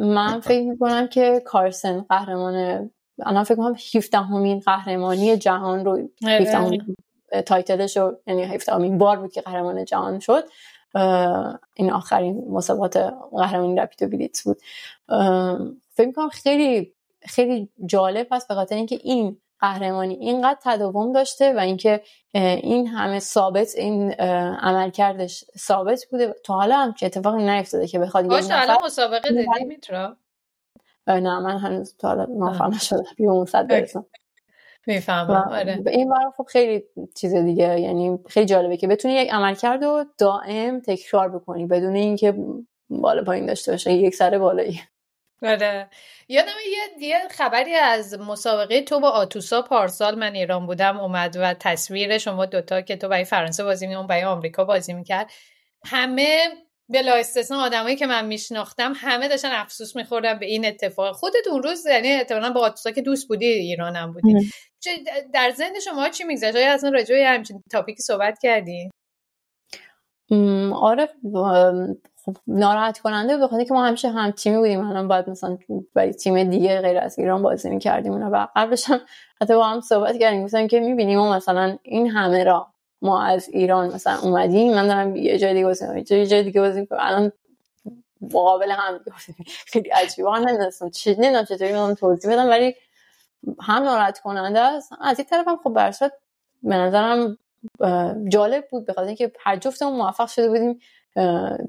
من 0.00 0.40
فکر 0.40 0.62
می‌کنم 0.62 1.08
که 1.08 1.42
کارسن 1.44 2.00
قهرمان 2.00 2.90
الان 3.26 3.44
فکر 3.44 3.54
کنم 3.54 3.76
17 3.94 4.18
همین 4.18 4.60
قهرمانی 4.60 5.36
جهان 5.36 5.84
رو 5.84 6.08
17 6.26 6.58
آره. 6.58 6.78
تایتلش 7.42 7.96
رو 7.96 8.16
یعنی 8.26 8.42
17 8.42 8.72
همین 8.72 8.98
بار 8.98 9.16
بود 9.16 9.32
که 9.32 9.40
قهرمان 9.40 9.84
جهان 9.84 10.18
شد. 10.18 10.44
این 11.74 11.92
آخرین 11.92 12.44
مسابقات 12.50 12.96
قهرمانی 13.32 13.76
رپیدو 13.76 14.08
بلیتس 14.08 14.42
بود. 14.42 14.58
فکر 15.94 16.06
می‌کنم 16.06 16.28
خیلی 16.28 16.94
خیلی 17.22 17.68
جالب 17.86 18.26
هست 18.30 18.48
به 18.48 18.54
خاطر 18.54 18.74
اینکه 18.74 18.98
این 19.02 19.38
قهرمانی 19.60 20.14
اینقدر 20.14 20.58
تداوم 20.62 21.12
داشته 21.12 21.52
و 21.52 21.58
اینکه 21.58 22.02
این 22.34 22.86
همه 22.86 23.18
ثابت 23.18 23.74
این 23.76 24.12
عملکردش 24.60 25.44
ثابت 25.58 26.04
بوده. 26.10 26.34
تا 26.44 26.54
حالا 26.54 26.76
هم 26.76 26.92
که 26.92 27.06
اتفاقی 27.06 27.42
نیفتاده 27.42 27.86
که 27.86 27.98
بخواد 27.98 28.32
یه 28.32 28.38
نفر 28.38 28.76
مسابقه 28.84 29.28
دیدی 29.28 29.64
میترا؟ 29.66 30.16
نه 31.06 31.38
من 31.40 31.58
هنوز 31.58 31.96
تا 31.96 32.08
حالا 32.08 32.26
موفق 32.26 32.68
نشدم. 32.74 33.04
به 33.18 33.24
اون 33.24 33.44
صد 33.44 33.66
برسم. 33.66 34.06
می‌فهمم. 34.86 35.48
آره. 35.52 35.82
این 35.86 36.08
بار 36.08 36.32
خب 36.36 36.46
خیلی 36.48 36.84
چیز 37.16 37.34
دیگه 37.34 37.80
یعنی 37.80 38.18
خیلی 38.28 38.46
جالبه 38.46 38.76
که 38.76 38.86
بتونی 38.88 39.14
یک 39.14 39.32
عملکرد 39.32 39.84
رو 39.84 40.04
دائم 40.18 40.80
تکرار 40.80 41.28
بکنی 41.28 41.66
بدون 41.66 41.94
اینکه 41.94 42.34
بالا 42.90 43.24
پایین 43.24 43.46
داشته 43.46 43.72
باشه 43.72 43.92
یک 43.92 44.14
سر 44.14 44.38
بالایی. 44.38 44.80
آره. 45.42 45.88
یادم 46.28 46.48
یه 47.00 47.08
یه 47.08 47.18
خبری 47.30 47.74
از 47.74 48.18
مسابقه 48.20 48.82
تو 48.82 49.00
با 49.00 49.10
آتوسا 49.10 49.62
پارسال 49.62 50.18
من 50.18 50.34
ایران 50.34 50.66
بودم 50.66 51.00
اومد 51.00 51.36
و 51.40 51.54
تصویر 51.54 52.18
شما 52.18 52.46
دوتا 52.46 52.80
که 52.80 52.96
تو 52.96 53.08
برای 53.08 53.24
فرانسه 53.24 53.64
بازی 53.64 53.86
می 53.86 53.94
اون 53.94 54.06
برای 54.06 54.24
آمریکا 54.24 54.64
بازی 54.64 54.92
می‌کرد. 54.92 55.30
همه 55.84 56.48
بلا 56.92 57.14
استثنا 57.14 57.62
آدمایی 57.62 57.96
که 57.96 58.06
من 58.06 58.26
میشناختم 58.26 58.92
همه 58.96 59.28
داشتن 59.28 59.52
افسوس 59.52 59.96
میخوردن 59.96 60.38
به 60.38 60.46
این 60.46 60.66
اتفاق. 60.66 61.16
خودت 61.16 61.46
اون 61.50 61.62
روز 61.62 61.86
یعنی 61.86 62.08
احتمالاً 62.08 62.52
با 62.52 62.60
آتوسا 62.60 62.90
که 62.90 63.02
دوست 63.02 63.28
بودی 63.28 63.46
ایرانم 63.46 64.12
بودی. 64.12 64.52
در 65.34 65.50
ذهن 65.50 65.80
شما 65.84 66.08
چی 66.08 66.24
میگذشت؟ 66.24 66.56
آیا 66.56 66.72
اصلا 66.72 66.90
راجع 66.90 67.14
به 67.14 67.26
همچین 67.26 67.62
تاپیکی 67.70 68.02
صحبت 68.02 68.38
کردی؟ 68.42 68.90
آره 70.74 71.08
خب 72.24 72.36
ناراحت 72.46 72.98
کننده 72.98 73.36
بخاطر 73.36 73.64
که 73.64 73.74
ما 73.74 73.86
همیشه 73.86 74.10
هم 74.10 74.30
تیمی 74.30 74.56
بودیم. 74.56 74.88
الان 74.88 75.08
باید 75.08 75.30
مثلا 75.30 75.58
برای 75.94 76.12
تیم 76.12 76.50
دیگه 76.50 76.80
غیر 76.80 76.98
از 76.98 77.18
ایران 77.18 77.42
بازی 77.42 77.70
می‌کردیم 77.70 78.12
و 78.12 78.46
قبلش 78.56 78.90
هم 78.90 79.00
حتی 79.40 79.54
با 79.54 79.64
هم 79.64 79.80
صحبت 79.80 80.18
کردیم. 80.18 80.44
گفتم 80.44 80.66
که 80.66 80.80
می‌بینیم 80.80 81.18
ما 81.18 81.36
مثلا 81.36 81.78
این 81.82 82.10
همه 82.10 82.44
را 82.44 82.71
ما 83.02 83.22
از 83.22 83.48
ایران 83.48 83.94
مثلا 83.94 84.18
اومدیم 84.22 84.74
من 84.74 84.86
دارم 84.86 85.16
یه 85.16 85.38
جای 85.38 85.54
دیگه 85.54 85.66
بازی 85.66 85.84
یه 86.10 86.26
جای 86.26 86.42
دیگه 86.42 86.60
بازی 86.60 86.86
الان 86.90 87.32
مقابل 88.20 88.70
هم 88.70 89.00
خیلی 89.66 89.88
عجیبه. 89.88 90.30
من 90.30 90.40
نمی‌دونستم 90.40 90.90
چی 90.90 91.10
نمی‌دونم 91.14 91.44
چطوری 91.44 91.72
من 91.72 91.94
توضیح 91.94 92.32
بدم 92.32 92.48
ولی 92.48 92.74
هم 93.60 93.82
ناراحت 93.82 94.18
کننده 94.18 94.60
است. 94.60 94.92
از 95.00 95.18
این 95.18 95.28
طرف 95.28 95.48
هم 95.48 95.56
خب 95.64 95.72
برصورت 95.72 96.12
به 96.62 96.76
نظرم 96.76 97.38
جالب 98.28 98.68
بود. 98.70 98.86
بخاطر 98.86 99.06
اینکه 99.06 99.32
هر 99.40 99.56
جفتمون 99.56 99.96
موفق 99.96 100.28
شده 100.28 100.48
بودیم 100.48 100.80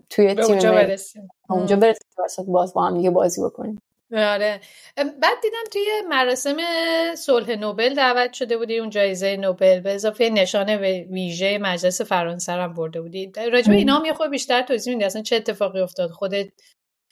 توی 0.10 0.36
تیم 0.36 0.46
اونجا 0.46 0.72
برسیم. 0.72 1.30
اونجا 1.50 1.76
برسیم 1.76 2.08
باز 2.48 2.74
با 2.74 2.86
هم 2.86 2.98
دیگه 2.98 3.10
بازی 3.10 3.42
بکنیم. 3.44 3.82
آره. 4.12 4.62
بعد 4.98 5.42
دیدم 5.42 5.64
توی 5.72 5.86
مراسم 6.10 6.58
صلح 7.16 7.56
نوبل 7.56 7.94
دعوت 7.94 8.34
شده 8.34 8.58
بودی 8.58 8.80
اون 8.80 8.90
جایزه 8.90 9.38
نوبل 9.38 9.80
به 9.80 9.94
اضافه 9.94 10.30
نشان 10.30 10.70
ویژه 11.12 11.58
مجلس 11.58 12.02
فرانسه 12.02 12.52
هم 12.52 12.74
برده 12.74 13.02
بودی. 13.02 13.32
راجع 13.52 13.68
به 13.68 13.76
اینا 13.76 13.98
هم 13.98 14.06
یه 14.06 14.14
خود 14.14 14.30
بیشتر 14.30 14.62
توضیح 14.62 14.94
میدی. 14.94 15.06
اصلا 15.06 15.22
چه 15.22 15.36
اتفاقی 15.36 15.80
افتاد؟ 15.80 16.10
خودت 16.10 16.48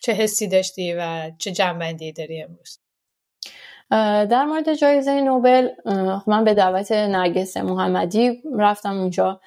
چه 0.01 0.13
حسی 0.13 0.47
داشتی 0.47 0.93
و 0.93 1.31
چه 1.37 1.51
جنبندی 1.51 2.11
داری 2.11 2.41
امروز؟ 2.41 2.79
در 4.31 4.45
مورد 4.45 4.73
جایزه 4.73 5.21
نوبل 5.21 5.69
خب 6.19 6.29
من 6.29 6.43
به 6.43 6.53
دعوت 6.53 6.91
نرگس 6.91 7.57
محمدی 7.57 8.43
رفتم 8.57 8.99
اونجا. 8.99 9.41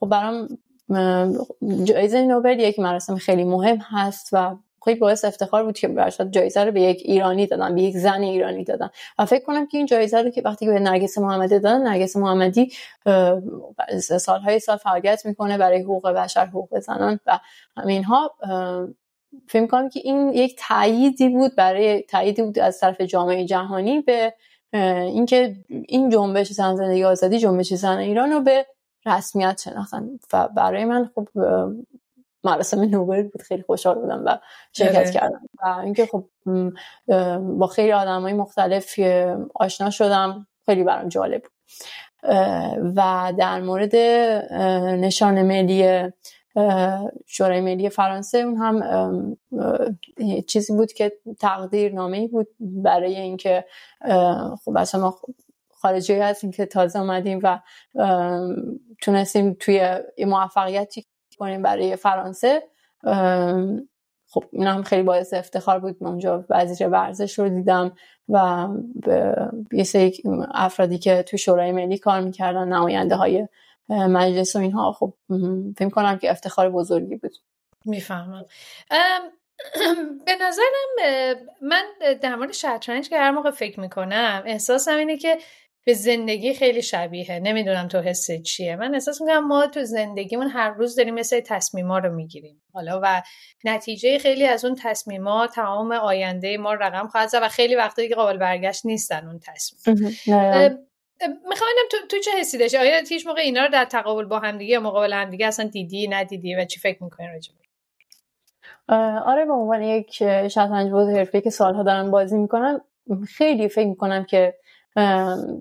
خب 0.00 0.08
برام 0.10 0.48
جایزه 1.84 2.22
نوبل 2.22 2.60
یک 2.60 2.78
مراسم 2.78 3.16
خیلی 3.16 3.44
مهم 3.44 3.78
هست 3.90 4.28
و 4.32 4.56
خیلی 4.84 4.98
باعث 5.00 5.24
افتخار 5.24 5.64
بود 5.64 5.78
که 5.78 5.88
برشاد 5.88 6.30
جایزه 6.30 6.64
رو 6.64 6.72
به 6.72 6.80
یک 6.80 7.02
ایرانی 7.04 7.46
دادن 7.46 7.74
به 7.74 7.82
یک 7.82 7.96
زن 7.96 8.20
ایرانی 8.22 8.64
دادن. 8.64 8.90
و 9.18 9.26
فکر 9.26 9.44
کنم 9.44 9.66
که 9.66 9.78
این 9.78 9.86
جایزه 9.86 10.22
رو 10.22 10.30
که 10.30 10.42
وقتی 10.44 10.66
به 10.66 10.80
نرگس 10.80 11.18
محمدی 11.18 11.58
دادن 11.58 11.82
نرگس 11.82 12.16
محمدی 12.16 12.72
سالهای 14.18 14.58
سال 14.58 14.76
فعالیت 14.76 15.26
می‌کنه 15.26 15.58
برای 15.58 15.82
حقوق 15.82 16.08
بشر 16.08 16.46
حقوق 16.46 16.78
زنان 16.78 17.20
و 17.26 17.38
همینها. 17.76 18.34
فکر 19.48 19.66
کنم 19.66 19.88
که 19.88 20.00
این 20.04 20.28
یک 20.28 20.56
تاییدی 20.68 21.28
بود 21.28 21.56
برای 21.56 22.02
تاییدی 22.02 22.42
بود 22.42 22.58
از 22.58 22.80
طرف 22.80 23.00
جامعه 23.00 23.44
جهانی 23.44 24.00
به 24.00 24.34
اینکه 24.72 25.56
این 25.88 26.10
جنبش 26.10 26.52
زن 26.52 26.76
زندگی 26.76 27.04
آزادی 27.04 27.38
جنبش 27.38 27.74
زن 27.74 27.96
ایران 27.98 28.30
رو 28.30 28.40
به 28.40 28.66
رسمیت 29.06 29.60
شناختن. 29.64 30.08
و 30.32 30.48
برای 30.48 30.84
من 30.84 31.10
خب 31.14 31.28
مراسم 32.44 32.80
نوبل 32.80 33.22
بود 33.22 33.42
خیلی 33.42 33.62
خوشحال 33.62 33.94
بودم 33.94 34.22
و 34.26 34.38
شرکت 34.72 34.96
آره. 34.96 35.12
کردم 35.12 35.48
و 35.62 35.80
اینکه 35.84 36.06
خب 36.06 36.24
با 37.58 37.66
خیلی 37.66 37.92
آدم 37.92 38.22
های 38.22 38.32
مختلف 38.32 38.98
آشنا 39.54 39.90
شدم 39.90 40.46
خیلی 40.66 40.84
برام 40.84 41.08
جالب 41.08 41.42
بود 41.42 41.52
و 42.96 43.32
در 43.38 43.60
مورد 43.60 43.96
نشان 45.04 45.42
ملی 45.42 46.08
شورای 47.26 47.60
ملی 47.60 47.88
فرانسه 47.88 48.38
اون 48.38 48.56
هم 48.56 49.36
چیزی 50.46 50.72
بود 50.72 50.92
که 50.92 51.12
تقدیر 51.40 51.94
نامه 51.94 52.28
بود 52.28 52.48
برای 52.60 53.16
اینکه 53.16 53.64
خب 54.64 54.76
اصلا 54.76 55.00
ما 55.00 55.18
خارجی 55.70 56.14
هستیم 56.14 56.50
که 56.50 56.66
تازه 56.66 56.98
آمدیم 56.98 57.40
و 57.42 57.60
تونستیم 59.02 59.56
توی 59.60 59.98
موفقیتی 60.18 61.06
کنیم 61.42 61.62
برای 61.62 61.96
فرانسه. 61.96 62.62
خب 64.26 64.44
این 64.52 64.66
هم 64.66 64.82
خیلی 64.82 65.02
باعث 65.02 65.34
افتخار 65.34 65.78
بود. 65.78 65.96
من 66.00 66.10
اونجا 66.10 66.44
وزیر 66.50 66.88
ورزش 66.88 67.38
رو 67.38 67.48
دیدم 67.48 67.92
و 68.28 68.68
یه 69.72 69.84
سری 69.84 70.22
افرادی 70.54 70.98
که 70.98 71.22
تو 71.22 71.36
شورای 71.36 71.72
ملی 71.72 71.98
کار 71.98 72.20
می‌کردن 72.20 72.68
نماینده 72.68 73.14
های 73.14 73.48
مجلس 73.88 74.56
و 74.56 74.58
اینها. 74.58 74.92
خب 74.92 75.14
فکر 75.78 75.88
کنم 75.88 76.18
که 76.18 76.30
افتخار 76.30 76.70
بزرگی 76.70 77.16
بود. 77.16 77.32
می‌فهمم. 77.84 78.44
به 80.26 80.32
نظرم 80.40 81.36
من 81.62 81.84
در 82.22 82.36
مورد 82.36 82.52
شطرنج 82.52 83.08
که 83.08 83.18
هر 83.18 83.30
موقع 83.30 83.50
فکر 83.50 83.80
می‌کنم 83.80 84.42
احساسم 84.46 84.96
اینه 84.96 85.16
که 85.16 85.38
به 85.84 85.94
زندگی 85.94 86.54
خیلی 86.54 86.82
شبیه 86.82 87.38
نمی‌دونم 87.38 87.88
تو 87.88 88.00
حس 88.00 88.30
چیه. 88.30 88.76
من 88.76 88.94
احساس 88.94 89.20
می‌کنم 89.20 89.46
ما 89.46 89.66
تو 89.66 89.84
زندگیمون 89.84 90.48
هر 90.48 90.70
روز 90.70 90.96
داریم 90.96 91.14
مثل 91.14 91.40
تصمیما 91.40 91.98
رو 91.98 92.14
می‌گیریم. 92.14 92.62
حالا 92.74 93.00
و 93.02 93.22
نتیجه 93.64 94.18
خیلی 94.18 94.46
از 94.46 94.64
اون 94.64 94.76
تصمیما 94.82 95.46
تمام 95.46 95.92
آینده 95.92 96.56
ما 96.58 96.74
رقم 96.74 97.08
خواهد 97.08 97.28
زد 97.28 97.40
و 97.42 97.48
خیلی 97.48 97.74
وقتا 97.74 98.02
دیگه 98.02 98.14
قابل 98.14 98.36
برگشت 98.36 98.86
نیستن 98.86 99.26
اون 99.26 99.40
تصمیم. 99.42 99.96
می‌خوام 101.48 101.70
تو 101.90 101.96
تو 102.10 102.18
چه 102.18 102.30
حسی 102.40 102.58
داشتی؟ 102.58 102.76
آیا 102.76 103.00
هیچ 103.08 103.26
موقع 103.26 103.40
اینا 103.40 103.62
رو 103.64 103.68
در 103.72 103.84
تقابل 103.84 104.24
با 104.24 104.38
هم 104.38 104.58
دیگه 104.58 104.78
مقابل 104.78 105.12
هم 105.12 105.30
دیگه 105.30 105.46
اصلا 105.46 105.66
دیدی 105.66 106.08
ندیدی 106.08 106.54
و 106.54 106.64
چی 106.64 106.80
فکر 106.80 107.04
می‌کنی 107.04 107.26
راجع 107.26 107.52
آره 109.26 109.44
به 109.44 109.52
عنوان 109.52 109.82
یک 109.82 110.12
شطرنج 110.48 110.90
باز 110.90 111.08
حرفه‌ای 111.08 111.42
که 111.42 111.50
سالها 111.50 111.82
دارم 111.82 112.10
بازی 112.10 112.36
می‌کنم 112.36 112.80
خیلی 113.28 113.68
فکر 113.68 113.88
می‌کنم 113.88 114.24
که 114.24 114.54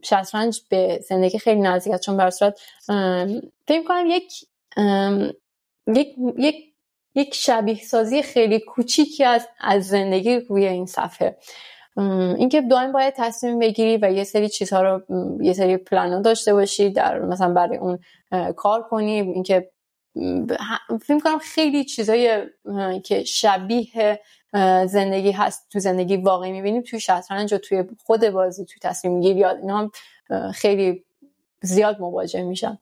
شطرنج 0.04 0.62
به 0.70 1.00
زندگی 1.10 1.40
خیلی 1.40 1.62
نزدیک 1.62 1.94
است. 1.94 2.04
چون 2.04 2.18
بر 2.18 2.30
صورت 2.30 2.60
فکر 3.68 3.84
کنم 3.88 4.06
یک 4.08 4.34
یک 5.88 6.16
یک 6.38 6.56
یک 7.16 7.34
شبیه 7.34 7.84
سازی 7.84 8.22
خیلی 8.22 8.60
کوچیکی 8.60 9.24
از 9.24 9.48
از 9.60 9.88
زندگی 9.88 10.40
روی 10.40 10.66
این 10.66 10.86
صفحه. 10.86 11.38
اینکه 12.38 12.62
دائم 12.62 12.92
باید 12.92 13.14
تصمیم 13.18 13.60
بگیری 13.60 13.98
و 13.98 14.12
یه 14.12 14.24
سری 14.24 14.50
چیزها 14.50 14.82
رو 14.82 15.02
یه 15.42 15.54
سری 15.54 15.78
پلان 15.78 16.22
داشته 16.22 16.54
باشی 16.54 16.90
در 16.90 17.20
مثلا 17.20 17.54
برای 17.54 17.78
اون 17.78 18.00
کار 18.54 18.84
کنی 18.84 19.12
اینکه 19.12 19.72
فکر 21.02 21.20
کنم 21.24 21.38
خیلی 21.38 21.86
چیزای 21.86 22.42
که 23.04 23.24
شبیه 23.24 24.20
زندگی 24.88 25.32
هست 25.32 25.70
تو 25.70 25.80
زندگی 25.80 26.18
واقعی 26.18 26.52
می‌بینیم 26.52 26.82
توی 26.82 27.00
شطرنج 27.00 27.54
و 27.54 27.58
توی 27.58 27.84
خود 28.06 28.30
بازی 28.30 28.66
توی 28.66 28.78
تصمیم 28.82 29.22
گیری 29.22 29.46
اینا 29.46 29.78
هم 29.78 29.92
خیلی 30.52 31.06
زیاد 31.62 32.00
مواجه 32.00 32.44
میشن. 32.44 32.78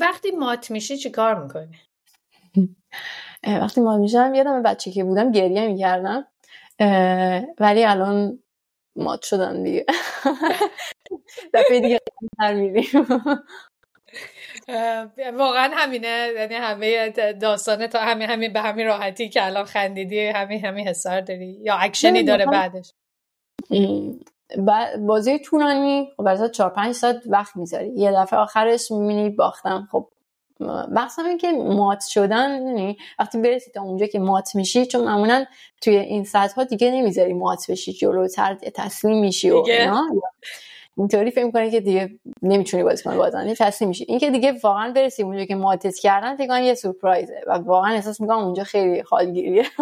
وقتی 0.00 0.30
مات 0.30 0.70
میشی 0.70 0.96
چی 0.96 1.10
کار 1.10 1.42
می‌کنی؟ 1.42 1.78
وقتی 3.46 3.80
مات 3.80 4.00
میشم 4.00 4.34
یادم 4.34 4.62
بچه 4.62 4.90
که 4.90 5.04
بودم 5.04 5.32
گریه 5.32 5.66
می‌کردم. 5.66 6.26
ولی 7.60 7.84
الان 7.84 8.42
مات 8.96 9.22
شدن 9.22 9.62
دیگه. 9.62 9.86
دفعه 11.54 11.80
دیگه 11.80 12.00
میریم. 12.40 13.06
واقعا 15.38 15.70
همینه 15.74 16.28
یعنی 16.36 16.54
همه 16.54 17.10
داستان 17.32 17.86
تا 17.86 17.98
همین 17.98 18.28
همین 18.28 18.52
به 18.52 18.60
همین 18.60 18.86
راحتی 18.86 19.28
که 19.28 19.46
الان 19.46 19.64
خندیدی 19.64 20.26
همین 20.26 20.64
همین 20.64 20.88
حسار 20.88 21.20
داری 21.20 21.58
یا 21.62 21.74
اکشنی 21.74 22.22
داره 22.22 22.46
بعدش؟ 22.46 22.92
بازی 25.06 25.38
طولانی 25.38 26.08
خب 26.16 26.24
برای 26.24 26.50
4 26.50 26.70
5 26.70 26.94
ساعت 26.94 27.16
وقت 27.26 27.56
می‌ذاری. 27.56 27.88
یه 27.88 28.12
دفعه 28.12 28.38
آخرش 28.38 28.90
می‌بینی 28.90 29.30
باختم 29.30 29.88
خب 29.92 30.08
این 31.26 31.38
که 31.38 31.52
مات 31.52 32.04
شدن 32.08 32.66
یعنی 32.66 32.96
وقتی 33.18 33.38
برسی 33.38 33.70
تا 33.70 33.82
اونجا 33.82 34.06
که 34.06 34.18
مات 34.18 34.54
میشی 34.54 34.86
چون 34.86 35.04
معمولا 35.04 35.44
توی 35.80 35.96
این 35.96 36.24
ساعت 36.24 36.52
ها 36.52 36.64
دیگه 36.64 36.90
نمی‌ذاری 36.90 37.32
مات 37.32 37.70
بشی 37.70 37.92
جلوتر 37.92 38.54
تسلیم 38.54 39.20
میشی 39.20 39.50
و 39.50 39.62
اینطوری 40.98 41.30
فکر 41.30 41.44
می‌کنه 41.44 41.70
که 41.70 41.80
دیگه 41.80 42.18
نمی‌تونی 42.42 42.82
بازی 42.82 43.02
کنی 43.02 43.16
بازن 43.16 43.54
تسلیم 43.54 43.88
میشی. 43.88 44.04
این 44.08 44.18
که 44.18 44.30
دیگه 44.30 44.52
واقعا 44.62 44.92
برسی 44.92 45.22
اونجا 45.22 45.44
که 45.44 45.54
ماتت 45.54 45.96
کردن 45.96 46.36
فکر 46.36 46.62
یه 46.62 46.74
سورپرایزه 46.74 47.42
و 47.46 47.52
واقعا 47.52 47.94
احساس 47.94 48.20
می‌کنم 48.20 48.38
اونجا 48.38 48.64
خیلی 48.64 49.00
حالگیریه 49.00 49.64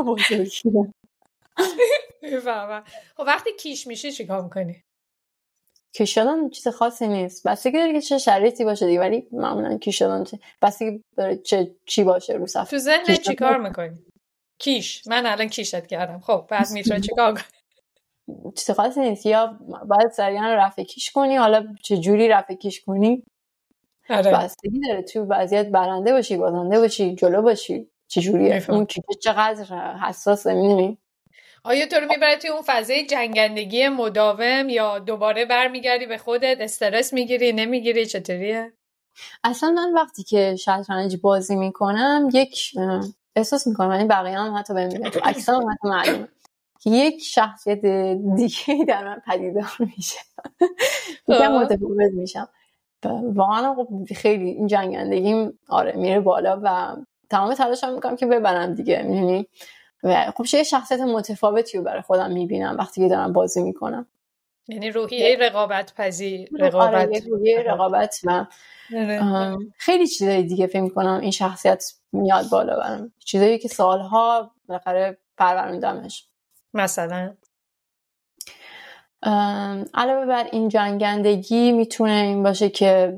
می‌فهمم 2.23 2.85
خب 3.17 3.25
وقتی 3.27 3.51
کیش 3.53 3.87
میشی 3.87 4.12
چیکار 4.12 4.43
می‌کنی؟ 4.43 4.83
کیش 5.93 6.14
شدن 6.14 6.49
چیز 6.49 6.69
خاصی 6.69 7.09
نیست. 7.09 7.47
بستگی 7.47 7.79
داره 7.79 7.93
که 7.93 8.01
چه 8.01 8.19
شرایطی 8.19 8.64
باشه 8.64 8.87
دیگه 8.87 9.01
ولی 9.01 9.27
معمولا 9.33 9.79
کیش 9.79 9.99
شدن 9.99 10.25
بستگی 10.62 11.03
داره 11.17 11.37
چه 11.37 11.75
چی 11.87 12.05
باشه 12.05 12.33
رو 12.33 12.47
صفحه. 12.47 12.71
تو 12.71 12.79
ذهن 12.79 13.05
چیکار 13.05 13.57
می‌کنی؟ 13.69 13.99
کیش. 14.59 15.07
من 15.07 15.27
الان 15.27 15.49
کیشت 15.49 15.87
کردم. 15.87 16.21
خب 16.21 16.47
بعد 16.51 16.71
میتره 16.71 17.01
چیکار 17.01 17.33
کنی؟ 17.33 17.55
چیز 18.55 18.70
خاصی 18.70 19.01
نیست. 19.01 19.27
یا 19.27 19.59
باید 19.89 20.11
سریعا 20.11 20.55
رفع 20.55 20.83
کیش 20.83 21.11
کنی 21.11 21.37
حالا 21.37 21.66
چه 21.83 21.97
جوری 21.97 22.29
رفع 22.29 22.55
کیش 22.55 22.85
کنی؟ 22.85 23.22
آره. 24.11 24.33
بستگی 24.33 24.81
داره. 24.89 25.03
تو 25.03 25.24
وضعیت 25.24 25.68
برنده 25.68 26.12
باشی 26.12 26.37
بازنده 26.37 26.81
باشی 26.81 27.14
جلو 27.14 27.43
باشی. 27.43 27.91
چجوریه 28.09 28.64
اون 28.68 28.87
کیش 28.87 29.05
چقدر 29.22 29.97
حساسه 29.97 30.55
می‌دونی؟ 30.55 30.99
آیا 31.64 31.87
تو 31.87 31.97
رو 31.97 32.07
می‌بره 32.09 32.37
توی 32.37 32.51
اون 32.51 32.62
فضای 32.66 33.07
جنگندگی 33.07 33.89
مداوم 33.89 34.68
یا 34.68 34.99
دوباره 34.99 35.45
برمیگردی 35.45 36.07
به 36.07 36.18
خودت 36.18 36.57
استرس 36.61 37.12
می‌گیری 37.12 37.53
نمی‌گیری؟ 37.53 38.07
چطوریه؟ 38.07 38.72
اصلا 39.45 39.70
من 39.70 39.93
وقتی 39.93 40.22
که 40.22 40.57
شطرنج 40.57 41.16
بازی 41.16 41.57
می‌کنم 41.57 42.29
یک 42.33 42.72
احساس 43.37 43.66
می‌کنم 43.66 43.93
یعنی 43.93 44.05
بقیه 44.05 44.39
هم 44.39 44.57
حتی 44.57 44.74
بهم 44.74 45.11
تو 45.11 45.20
عکسام 45.24 45.70
حتی 45.70 45.89
معلومه. 45.89 46.29
یک 46.87 47.22
شخصیت 47.22 47.87
دیگه 48.37 48.84
در 48.89 49.05
من 49.05 49.22
پدیدار 49.26 49.76
میشه. 49.97 50.18
یکم 51.28 51.53
متفاوت 51.53 52.12
میشم. 52.12 52.49
واقعا 53.34 53.74
خب 53.74 53.89
خیلی 54.16 54.51
این 54.51 54.66
جنگندگیم 54.66 55.59
آره 55.68 55.93
میره 55.97 56.20
بالا 56.20 56.61
و 56.62 56.97
تمام 57.30 57.55
تلاشم 57.55 57.93
می‌کنم 57.93 58.16
که 58.16 58.26
ببرم 58.26 58.74
دیگه 58.74 59.03
می‌دونی؟ 59.03 59.47
و 60.03 60.32
خب 60.37 60.45
یه 60.53 60.62
شخصیت 60.62 61.01
متفاوتی 61.01 61.78
رو 61.78 61.84
برای 61.84 62.03
خودم 62.03 62.32
می‌بینم 62.32 62.76
وقتی 62.78 63.01
که 63.01 63.09
دارم 63.09 63.32
بازی 63.32 63.62
می‌کنم. 63.62 64.07
یعنی 64.68 64.91
روحیه 64.91 65.37
رقابت 65.41 65.95
پذیر 65.95 66.49
رقابت. 66.59 66.95
آره 66.95 67.20
روحیه 67.26 67.62
رقابت 67.62 68.20
و 68.24 68.47
خیلی 69.76 70.07
چیزای 70.07 70.43
دیگه 70.43 70.66
فکر 70.66 70.89
کنم 70.89 71.20
این 71.22 71.30
شخصیت 71.30 71.84
میاد 72.12 72.49
بالا 72.51 72.76
برم 72.76 73.12
چیزایی 73.24 73.59
که 73.59 73.68
سالها 73.68 74.51
بالاخره 74.68 75.18
پروروندمش 75.39 76.28
مثلا. 76.75 77.35
علاوه 79.95 80.27
بر 80.27 80.45
این 80.53 80.69
جنگندگی 80.69 81.73
می‌تونه 81.73 82.12
این 82.12 82.43
باشه 82.43 82.69
که 82.69 83.17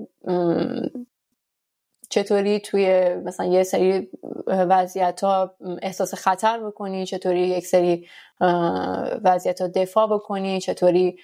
چطوری 2.10 2.60
توی 2.60 3.14
مثلا 3.14 3.46
یه 3.46 3.62
سری 3.62 4.08
وضعیت 4.46 5.24
ها 5.24 5.54
احساس 5.82 6.14
خطر 6.14 6.66
بکنی 6.66 7.06
چطوری 7.06 7.40
یک 7.40 7.66
سری 7.66 8.08
وضعیت 9.24 9.60
ها 9.60 9.68
دفاع 9.68 10.06
بکنی 10.06 10.60
چطوری 10.60 11.18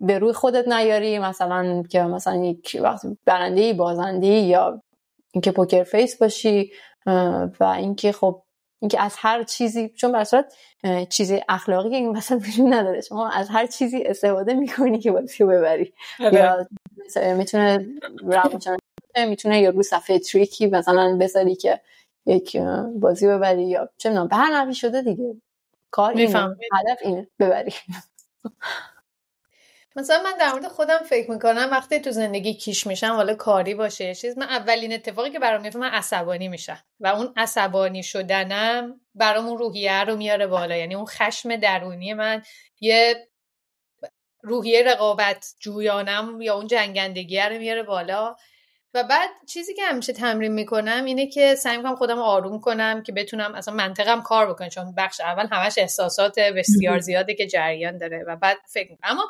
به 0.00 0.18
روی 0.18 0.32
خودت 0.32 0.68
نیاری 0.68 1.18
مثلا 1.18 1.82
که 1.82 2.02
مثلا 2.02 2.36
یک 2.36 2.78
وقت 2.80 3.06
برنده 3.24 3.72
بازنده 3.72 4.26
یا 4.26 4.82
اینکه 5.32 5.52
پوکر 5.52 5.82
فیس 5.82 6.18
باشی 6.18 6.72
و 7.60 7.64
اینکه 7.76 8.12
خب 8.12 8.42
اینکه 8.82 9.02
از 9.02 9.14
هر 9.18 9.42
چیزی 9.42 9.88
چون 9.88 10.12
به 10.12 10.24
صورت 10.24 10.54
چیز 11.08 11.32
اخلاقی 11.48 11.96
این 11.96 12.10
مثلا 12.10 12.38
وجود 12.38 12.74
نداره. 12.74 13.00
شما 13.00 13.28
از 13.28 13.48
هر 13.48 13.66
چیزی 13.66 14.02
استفاده 14.02 14.54
می‌کنی 14.54 14.98
که 14.98 15.10
بازی 15.10 15.44
رو 15.44 15.50
ببری. 15.50 15.92
یا 16.20 16.66
می‌تونه 17.36 17.86
می‌تونه 19.28 19.60
یا 19.60 19.70
رو 19.70 19.82
صفحه 19.82 20.18
تریکی 20.18 20.66
مثلا 20.66 21.16
بذاری 21.20 21.56
که 21.56 21.80
یک 22.26 22.56
بازی 22.94 23.26
ببری 23.28 23.68
یا 23.68 23.88
چه 23.96 24.08
می‌دونم 24.08 24.28
به 24.28 24.36
هر 24.36 24.52
شده 24.72 25.02
دیگه. 25.02 25.34
کار 25.90 26.12
اینه. 26.12 26.38
هدف 26.72 26.98
اینه. 27.02 27.28
ببری. 27.38 27.72
مثلا 29.96 30.22
من 30.22 30.34
در 30.40 30.52
مورد 30.52 30.68
خودم 30.68 30.98
فکر 30.98 31.30
می‌کنم 31.30 31.68
وقتی 31.72 32.00
تو 32.00 32.10
زندگی 32.10 32.54
کیش 32.54 32.86
میشم 32.86 33.12
حالا 33.12 33.34
کاری 33.34 33.74
باشه. 33.74 34.14
چیز 34.14 34.38
من 34.38 34.46
اولین 34.46 34.92
اتفاقی 34.92 35.30
که 35.30 35.38
برام 35.38 35.62
میفته 35.62 35.78
من 35.78 35.90
عصبانی 35.90 36.48
میشم. 36.48 36.84
و 37.00 37.06
اون 37.06 37.32
عصبانی 37.36 38.02
شدنم 38.02 39.00
برام 39.14 39.46
اون 39.46 39.58
روحیه 39.58 40.04
رو 40.04 40.16
میاره 40.16 40.46
بالا. 40.46 40.76
یعنی 40.76 40.94
اون 40.94 41.06
خشم 41.06 41.56
درونی 41.56 42.14
من 42.14 42.42
یه 42.80 43.28
روحیه 44.42 44.82
رقابت 44.82 45.54
جویانم 45.60 46.40
یا 46.40 46.54
اون 46.54 46.66
جنگندگی 46.66 47.40
رو 47.40 47.58
میاره 47.58 47.82
بالا. 47.82 48.36
و 48.96 49.02
بعد 49.02 49.30
چیزی 49.46 49.74
که 49.74 49.82
همیشه 49.82 50.12
تمرین 50.12 50.52
می‌کنم 50.52 51.04
اینه 51.04 51.26
که 51.26 51.54
سعی 51.54 51.76
می‌کنم 51.76 51.96
خودم 51.96 52.18
آروم 52.18 52.60
کنم 52.60 53.02
که 53.02 53.12
بتونم 53.12 53.54
اصلا 53.54 53.74
منطقم 53.74 54.22
کار 54.22 54.46
بکنم 54.50 54.68
چون 54.68 54.94
بخش 54.94 55.20
اول 55.20 55.46
همش 55.52 55.78
احساسات 55.78 56.38
بسیار 56.38 56.98
زیاده 56.98 57.34
که 57.34 57.46
جریان 57.46 57.98
داره 57.98 58.24
و 58.26 58.36
بعد 58.36 58.56
فکر 58.72 58.90
می‌کنم. 58.90 59.10
اما 59.10 59.28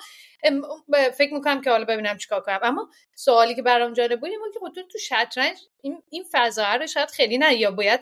فکر 1.14 1.34
می‌کنم 1.34 1.60
که 1.60 1.70
حالا 1.70 1.84
ببینم 1.84 2.16
چیکار 2.16 2.40
کنم. 2.40 2.58
اما 2.62 2.88
سوالی 3.14 3.54
که 3.54 3.62
برام 3.62 3.92
جالب 3.92 4.20
بود 4.20 4.30
که 4.52 4.58
خود 4.58 4.74
تو 4.92 4.98
شطرنج 4.98 5.56
این 5.82 6.02
این 6.10 6.24
فضا 6.32 6.74
رو 6.74 6.86
شاید 6.86 7.10
خیلی 7.10 7.38
نه 7.38 7.54
یا 7.54 7.70
باید 7.70 8.00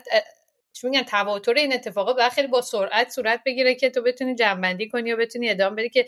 چون 0.73 0.89
میگن 0.89 1.03
تواتر 1.03 1.53
این 1.53 1.73
اتفاقات 1.73 2.15
باید 2.15 2.31
خیلی 2.31 2.47
با 2.47 2.61
سرعت 2.61 3.09
صورت 3.09 3.41
بگیره 3.45 3.75
که 3.75 3.89
تو 3.89 4.01
بتونی 4.01 4.35
جنبندی 4.35 4.89
کنی 4.89 5.09
یا 5.09 5.15
بتونی 5.15 5.49
ادامه 5.49 5.75
بدی 5.75 5.89
که 5.89 6.05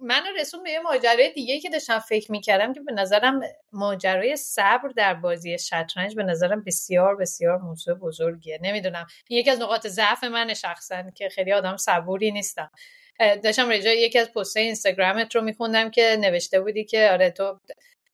من 0.00 0.22
رسون 0.40 0.62
به 0.62 0.70
یه 0.70 0.80
ماجرای 0.80 1.32
دیگه 1.32 1.60
که 1.60 1.70
داشتم 1.70 1.98
فکر 1.98 2.32
می‌کردم 2.32 2.72
که 2.72 2.80
به 2.80 2.92
نظرم 2.92 3.40
ماجرای 3.72 4.36
صبر 4.36 4.88
در 4.96 5.14
بازی 5.14 5.58
شطرنج 5.58 6.14
به 6.14 6.22
نظرم 6.22 6.64
بسیار 6.64 7.16
بسیار 7.16 7.58
موضوع 7.58 7.94
بزرگیه. 7.94 8.58
نمی‌دونم. 8.62 9.06
یکی 9.30 9.50
از 9.50 9.60
نقاط 9.60 9.86
ضعف 9.86 10.24
من 10.24 10.54
شخصا 10.54 11.10
که 11.10 11.28
خیلی 11.28 11.52
آدم 11.52 11.76
صبوری 11.76 12.30
نیستم. 12.30 12.70
داشتم 13.44 13.70
رجا 13.70 13.92
یکی 13.92 14.18
از 14.18 14.32
پست 14.32 14.56
اینستاگرامت 14.56 15.36
رو 15.36 15.42
میخوندم 15.42 15.90
که 15.90 16.16
نوشته 16.20 16.60
بودی 16.60 16.84
که 16.84 17.10
آره 17.10 17.30
تو 17.30 17.60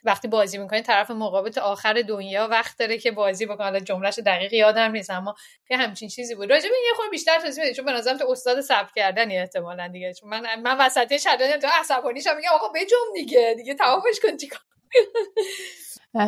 وقتی 0.04 0.28
بازی 0.28 0.58
می‌کنی 0.58 0.82
طرف 0.82 1.10
مقابل 1.10 1.58
آخر 1.60 2.02
دنیا 2.08 2.48
وقت 2.48 2.78
داره 2.78 2.98
که 2.98 3.10
بازی 3.10 3.46
بکنه. 3.46 3.64
حالا 3.64 3.80
جملهش 3.80 4.18
دقیق 4.18 4.52
یادم 4.52 4.92
نیست 4.92 5.10
اما 5.10 5.34
یه 5.70 5.76
همچین 5.76 6.08
چیزی 6.08 6.34
بود. 6.34 6.50
راجع 6.52 6.64
یه 6.66 6.94
خورده 6.96 7.10
بیشتر 7.10 7.40
توضیح 7.40 7.64
بده 7.64 7.74
چون 7.74 7.84
به 7.84 7.92
نظرم 7.92 8.18
تو 8.18 8.30
استاد 8.30 8.60
صبر 8.60 8.90
کردنی 8.96 9.38
احتمالاً 9.38 9.88
دیگه. 9.88 10.14
چون 10.14 10.28
من 10.30 10.60
من 10.62 10.78
وسطی 10.78 11.18
شدن 11.18 11.58
تو 11.60 11.68
عصبانی 11.80 12.22
شدم 12.22 12.36
میگم 12.36 12.50
آقا 12.54 12.68
بجم 12.68 12.96
دیگه. 13.14 13.54
دیگه 13.56 13.74
تمامش 13.74 14.20
کن 14.22 14.36
چیکار؟ 14.36 14.60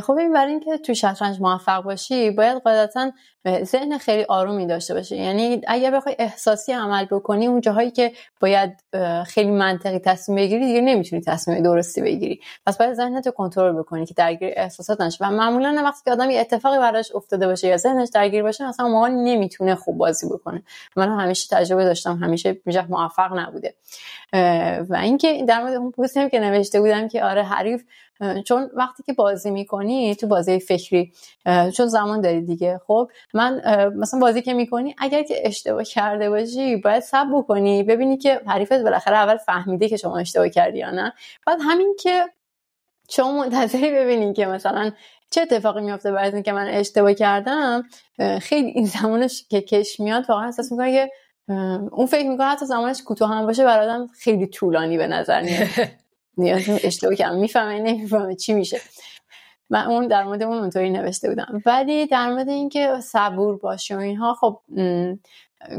خب 0.03 0.12
این 0.12 0.32
برای 0.32 0.51
اینکه 0.51 0.78
تو 0.78 0.95
شطرنج 0.95 1.41
موفق 1.41 1.82
باشی 1.82 2.30
باید 2.30 2.59
قاعدتا 2.59 3.12
ذهن 3.62 3.99
خیلی 3.99 4.24
آرومی 4.24 4.66
داشته 4.66 4.95
باشی. 4.95 5.16
یعنی 5.16 5.61
اگر 5.66 5.91
بخوای 5.91 6.16
احساسی 6.18 6.72
عمل 6.72 7.05
بکنی 7.05 7.47
اون 7.47 7.61
جاهایی 7.61 7.91
که 7.91 8.12
باید 8.41 8.85
خیلی 9.26 9.51
منطقی 9.51 9.99
تصمیم 9.99 10.37
بگیری 10.37 10.66
دیگه 10.66 10.80
نمی‌تونی 10.80 11.22
تصمیم 11.22 11.62
درستی 11.62 12.03
بگیری. 12.03 12.41
پس 12.66 12.78
باید 12.78 12.95
ذهنتو 12.95 13.30
کنترل 13.30 13.72
بکنی 13.72 14.07
که 14.07 14.14
درگیر 14.14 14.53
احساسات 14.57 15.01
نشه 15.01 15.24
و 15.24 15.30
معمولا 15.30 15.82
وقتی 15.85 16.01
که 16.05 16.11
آدم 16.11 16.30
یه 16.30 16.41
اتفاقی 16.41 16.78
براش 16.78 17.14
افتاده 17.14 17.47
باشه 17.47 17.68
یا 17.68 17.76
ذهنش 17.76 18.09
درگیر 18.14 18.43
باشه 18.43 18.68
مثلا 18.68 18.89
موقع 18.89 19.09
نمی‌تونه 19.09 19.74
خوب 19.74 19.99
بازی 19.99 20.26
بکنه. 20.26 20.62
من 20.97 21.20
همیشه 21.20 21.57
تجربه 21.57 21.85
داشتم 21.85 22.16
همیشه 22.16 22.61
میشه 22.64 22.87
موفق 22.87 23.39
نبوده. 23.39 23.74
و 24.89 24.99
اینکه 25.03 25.45
در 25.49 25.61
مورد 25.61 25.74
اون 25.74 25.91
پستی 25.91 26.30
که 26.30 26.41
نوشته 26.41 26.80
بودم 26.80 27.09
که 27.09 27.24
آره 27.24 27.43
حریف 27.43 27.85
چون 28.45 28.71
وقتی 28.75 29.03
که 29.03 29.12
بازی 29.12 29.51
می‌کنی 29.51 30.15
تو 30.15 30.27
بازی 30.27 30.61
فکری 30.61 31.12
چون 31.77 31.87
زمان 31.87 32.21
داری 32.21 32.43
دیگه 32.43 32.81
خب؟ 32.87 33.11
من 33.35 33.62
مثلا 33.97 34.21
بازی 34.21 34.43
که 34.43 34.55
می‌کنی 34.55 34.95
اگر 34.99 35.23
که 35.23 35.35
اشتباه 35.45 35.85
کرده 35.85 36.31
باشی 36.31 36.77
باید 36.77 37.03
سب 37.03 37.27
بکنی 37.35 37.83
ببینی 37.83 38.17
که 38.17 38.41
حریفت 38.47 38.83
بالاخره 38.83 39.17
اول 39.17 39.37
فهمیده 39.37 39.89
که 39.89 39.97
شما 39.97 40.19
اشتباه 40.19 40.49
کردی 40.49 40.79
یا 40.79 40.91
نه. 40.91 41.12
بعد 41.47 41.59
همین 41.62 41.97
که 42.01 42.25
شما 43.11 43.33
منتظری 43.33 43.91
ببینی 43.91 44.33
که 44.33 44.47
مثلا 44.47 44.91
چه 45.31 45.41
اتفاقی 45.41 45.81
میافته 45.81 46.12
بعد 46.12 46.45
که 46.45 46.53
من 46.53 46.69
اشتباه 46.69 47.15
کردم 47.15 47.83
خیلی 48.43 48.69
این 48.69 48.87
زمانش 48.87 49.45
که 49.49 49.61
کش 49.61 50.01
میاد 50.01 50.25
واقعا 50.29 50.45
احساس 50.45 50.73
می‌کنه 50.73 50.93
که 50.93 51.11
اون 51.93 52.07
فکر 52.07 52.29
می‌کنه 52.29 52.47
حتی 52.47 52.67
زمانش 52.67 53.03
کوتاه 53.03 53.31
هم 53.31 53.47
باشه 53.47 53.65
برادم 53.65 54.07
خیلی 54.07 54.47
طولانی 54.47 54.99
به 54.99 55.07
نظر 55.07 55.43
میاد. 55.43 55.69
نیاز 56.39 56.62
اشتباه 56.68 57.14
کردم. 57.14 57.37
می‌فهمه 57.37 57.78
نمی‌فهمه 57.78 58.35
چی 58.35 58.55
میشه. 58.55 58.80
من 59.70 59.87
اون 59.87 60.09
در 60.09 60.24
مورد 60.24 60.43
اون 60.43 60.59
اونطوری 60.59 60.91
نوشته 60.91 61.28
بودم. 61.28 61.62
ولی 61.66 62.07
در 62.07 62.30
مورد 62.30 62.49
اینکه 62.49 63.01
صبور 63.01 63.57
باشی 63.57 63.95
و 63.95 63.99
اینها 63.99 64.35
خب 64.35 64.61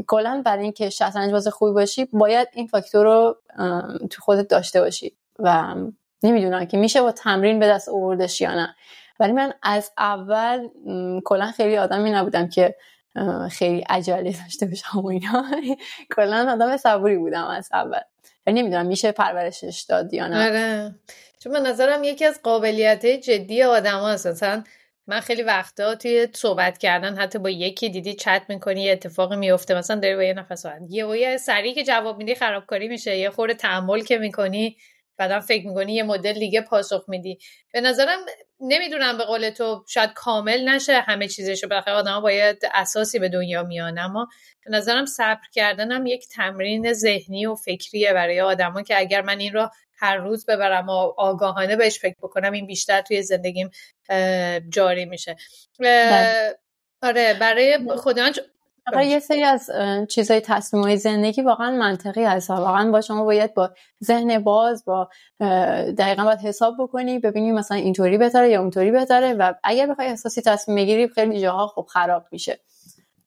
کلا 0.06 0.42
برای 0.44 0.62
اینکه 0.62 0.90
شطرنج 0.90 1.32
باز 1.32 1.48
خوبی 1.48 1.72
باشی 1.72 2.04
باید 2.04 2.48
این 2.52 2.66
فاکتور 2.66 3.04
رو 3.04 3.36
تو 4.10 4.22
خودت 4.22 4.48
داشته 4.48 4.80
باشی 4.80 5.16
و 5.38 5.74
نمی‌دونم 6.22 6.64
که 6.64 6.76
میشه 6.76 7.02
با 7.02 7.12
تمرین 7.12 7.58
به 7.58 7.66
دست 7.66 7.88
آوردش 7.88 8.40
یا 8.40 8.54
نه. 8.54 8.74
ولی 9.20 9.32
من 9.32 9.52
از 9.62 9.92
اول 9.98 10.68
کلا 11.24 11.46
خیلی 11.46 11.76
آدمی 11.76 12.10
نبودم 12.10 12.48
که 12.48 12.74
خیلی 13.50 13.80
عجله 13.80 14.34
داشته 14.44 14.66
باشم 14.66 14.98
و 14.98 15.06
اینا. 15.06 15.44
کلا 16.16 16.52
آدم 16.52 16.76
صبوری 16.76 17.16
بودم 17.16 17.44
از 17.44 17.68
اول. 17.72 18.00
نمی‌دونم 18.52 18.86
میشه 18.86 19.12
پرورشش 19.12 19.84
داد 19.88 20.14
یا 20.14 20.26
نه. 20.28 20.46
آره. 20.46 20.94
چون 21.38 21.52
به 21.52 21.60
نظرم 21.60 22.04
یکی 22.04 22.24
از 22.24 22.40
قابلیت 22.42 23.06
جدی 23.06 23.62
آدم 23.62 24.04
هست 24.04 24.26
مثلا 24.26 24.64
من 25.06 25.20
خیلی 25.20 25.42
وقتا 25.42 25.94
توی 25.94 26.28
صحبت 26.34 26.78
کردن 26.78 27.16
حتی 27.16 27.38
با 27.38 27.50
یکی 27.50 27.88
دیدی 27.88 28.14
چت 28.14 28.42
می‌کنی 28.48 28.82
یه 28.82 28.92
اتفاقی 28.92 29.36
میفته 29.36 29.74
مثلا 29.74 30.00
داری 30.00 30.16
با 30.16 30.22
یه 30.22 30.34
نفر 30.34 30.54
صحبت 30.54 30.80
یه 30.90 31.06
یه 31.18 31.36
سری 31.36 31.74
که 31.74 31.84
جواب 31.84 32.18
میدی 32.18 32.34
خرابکاری 32.34 32.88
میشه. 32.88 33.16
یه 33.16 33.30
خورده 33.30 33.54
تحمل 33.54 34.00
که 34.00 34.18
می‌کنی. 34.18 34.76
بعدا 35.16 35.40
فکر 35.40 35.66
می‌کنی 35.66 35.94
یه 35.94 36.02
مدل 36.02 36.32
دیگه 36.32 36.60
پاسخ 36.60 37.04
میدی 37.08 37.38
به 37.72 37.80
نظرم 37.80 38.18
نمی‌دونم 38.60 39.18
به 39.18 39.24
قول 39.24 39.50
تو 39.50 39.84
شاید 39.88 40.12
کامل 40.12 40.68
نشه 40.68 41.00
همه 41.00 41.28
چیزشو 41.28 41.68
بخیر 41.68 41.94
آدم 41.94 42.20
باید 42.20 42.62
اساسی 42.74 43.18
به 43.18 43.28
دنیا 43.28 43.62
میان 43.62 43.98
اما 43.98 44.28
به 44.64 44.70
نظرم 44.70 45.06
صبر 45.06 45.48
کردنم 45.52 46.06
یک 46.06 46.28
تمرین 46.28 46.92
ذهنی 46.92 47.46
و 47.46 47.54
فکریه 47.54 48.12
برای 48.12 48.40
آدما 48.40 48.82
که 48.82 48.98
اگر 48.98 49.22
من 49.22 49.38
این 49.38 49.52
رو 49.52 49.70
هر 49.98 50.16
روز 50.16 50.46
ببرم 50.46 50.88
و 50.88 51.12
آگاهانه 51.16 51.76
بهش 51.76 51.98
فکر 51.98 52.16
بکنم 52.22 52.52
این 52.52 52.66
بیشتر 52.66 53.00
توی 53.00 53.22
زندگیم 53.22 53.70
جاری 54.68 55.04
میشه 55.04 55.36
بله. 55.80 56.58
آره 57.02 57.34
برای 57.34 57.78
خودم 57.96 58.32
یه 58.94 59.18
سری 59.18 59.44
از 59.44 59.70
چیزای 60.08 60.40
تصمیم 60.40 60.82
های 60.82 60.96
زندگی 60.96 61.42
واقعا 61.42 61.70
منطقی 61.70 62.24
هست. 62.24 62.50
واقعا 62.50 62.90
با 62.90 63.00
شما 63.00 63.24
باید 63.24 63.54
با 63.54 63.70
ذهن 64.04 64.38
باز 64.38 64.84
با 64.84 65.08
دقیقا 65.98 66.24
باید 66.24 66.38
حساب 66.38 66.74
بکنی 66.78 67.18
ببینی 67.18 67.52
مثلا 67.52 67.76
اینطوری 67.76 68.18
بهتره 68.18 68.50
یا 68.50 68.60
اونطوری 68.60 68.90
بهتره 68.90 69.32
و 69.32 69.52
اگر 69.64 69.86
بخوای 69.86 70.08
احساسی 70.08 70.42
تصمیم 70.42 70.76
بگیری 70.76 71.08
خیلی 71.08 71.40
جاها 71.40 71.66
خب 71.66 71.86
خراب 71.88 72.24
میشه. 72.30 72.60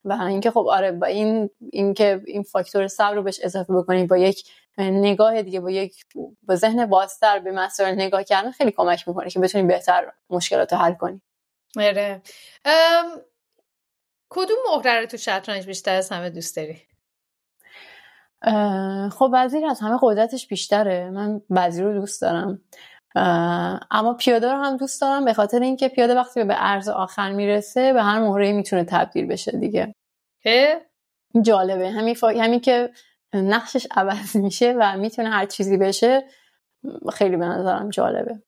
و 0.06 0.14
اینکه 0.14 0.52
خب 0.52 0.68
آره 0.70 0.92
با 0.92 1.08
این 1.08 1.50
اینکه 1.72 2.22
این 2.28 2.44
فاکتور 2.44 2.88
صبر 2.88 3.16
رو 3.16 3.24
بهش 3.24 3.40
اضافه 3.44 3.74
بکنی 3.74 4.06
با 4.08 4.18
یک 4.18 4.50
نگاه 4.78 5.42
دیگه 5.42 5.60
با 5.60 5.72
یک 5.72 6.06
با 6.44 6.56
ذهن 6.56 6.86
بازتر 6.86 7.40
به 7.40 7.52
مسائل 7.52 7.96
نگاه 7.96 8.24
کردن 8.24 8.52
خیلی 8.52 8.72
کمک 8.72 9.08
می‌کنه 9.08 9.30
که 9.30 9.40
بتونی 9.40 9.68
بهتر 9.68 10.12
مشکلات 10.30 10.74
رو 10.74 10.80
حل 10.80 10.94
کنی. 10.94 11.22
آره. 11.78 12.22
کدوم 14.30 14.58
مهره 14.76 15.00
رو 15.00 15.06
تو 15.06 15.18
شطرنج 15.18 15.66
بیشتر 15.66 15.96
از 15.96 16.10
همه 16.10 16.30
دوست 16.30 16.56
داری؟ 16.56 16.82
خب 19.10 19.30
وزیر 19.34 19.66
از 19.66 19.80
همه 19.80 20.00
قدرتش 20.02 20.48
بیشتره. 20.48 21.10
من 21.10 21.42
وزیر 21.50 21.86
رو 21.86 21.94
دوست 21.94 22.22
دارم. 22.22 22.62
اما 23.92 24.14
پیاده 24.20 24.52
رو 24.52 24.58
هم 24.58 24.78
دوست 24.78 25.02
دارم 25.02 25.26
به 25.26 25.34
خاطر 25.34 25.60
اینکه 25.60 25.88
پیاده 25.88 26.16
وقتی 26.16 26.44
به 26.44 26.54
عرض 26.54 26.90
آخر 26.90 27.32
می‌رسه 27.32 27.94
به 27.94 28.04
هر 28.04 28.20
مهره 28.20 28.52
می‌تونه 28.52 28.84
تبدیل 28.84 29.28
بشه 29.28 29.52
دیگه. 29.52 29.96
جالبه. 31.42 31.90
همین, 31.90 32.16
فا... 32.16 32.28
همین 32.28 32.60
که 32.60 32.90
نقشش 33.34 33.88
عوض 33.92 34.36
میشه 34.36 34.76
و 34.80 34.98
می‌تونه 34.98 35.30
هر 35.30 35.46
چیزی 35.46 35.78
بشه 35.78 36.24
خیلی 37.14 37.38
به 37.38 37.46
نظرم 37.46 37.90
جالبه. 37.90 38.42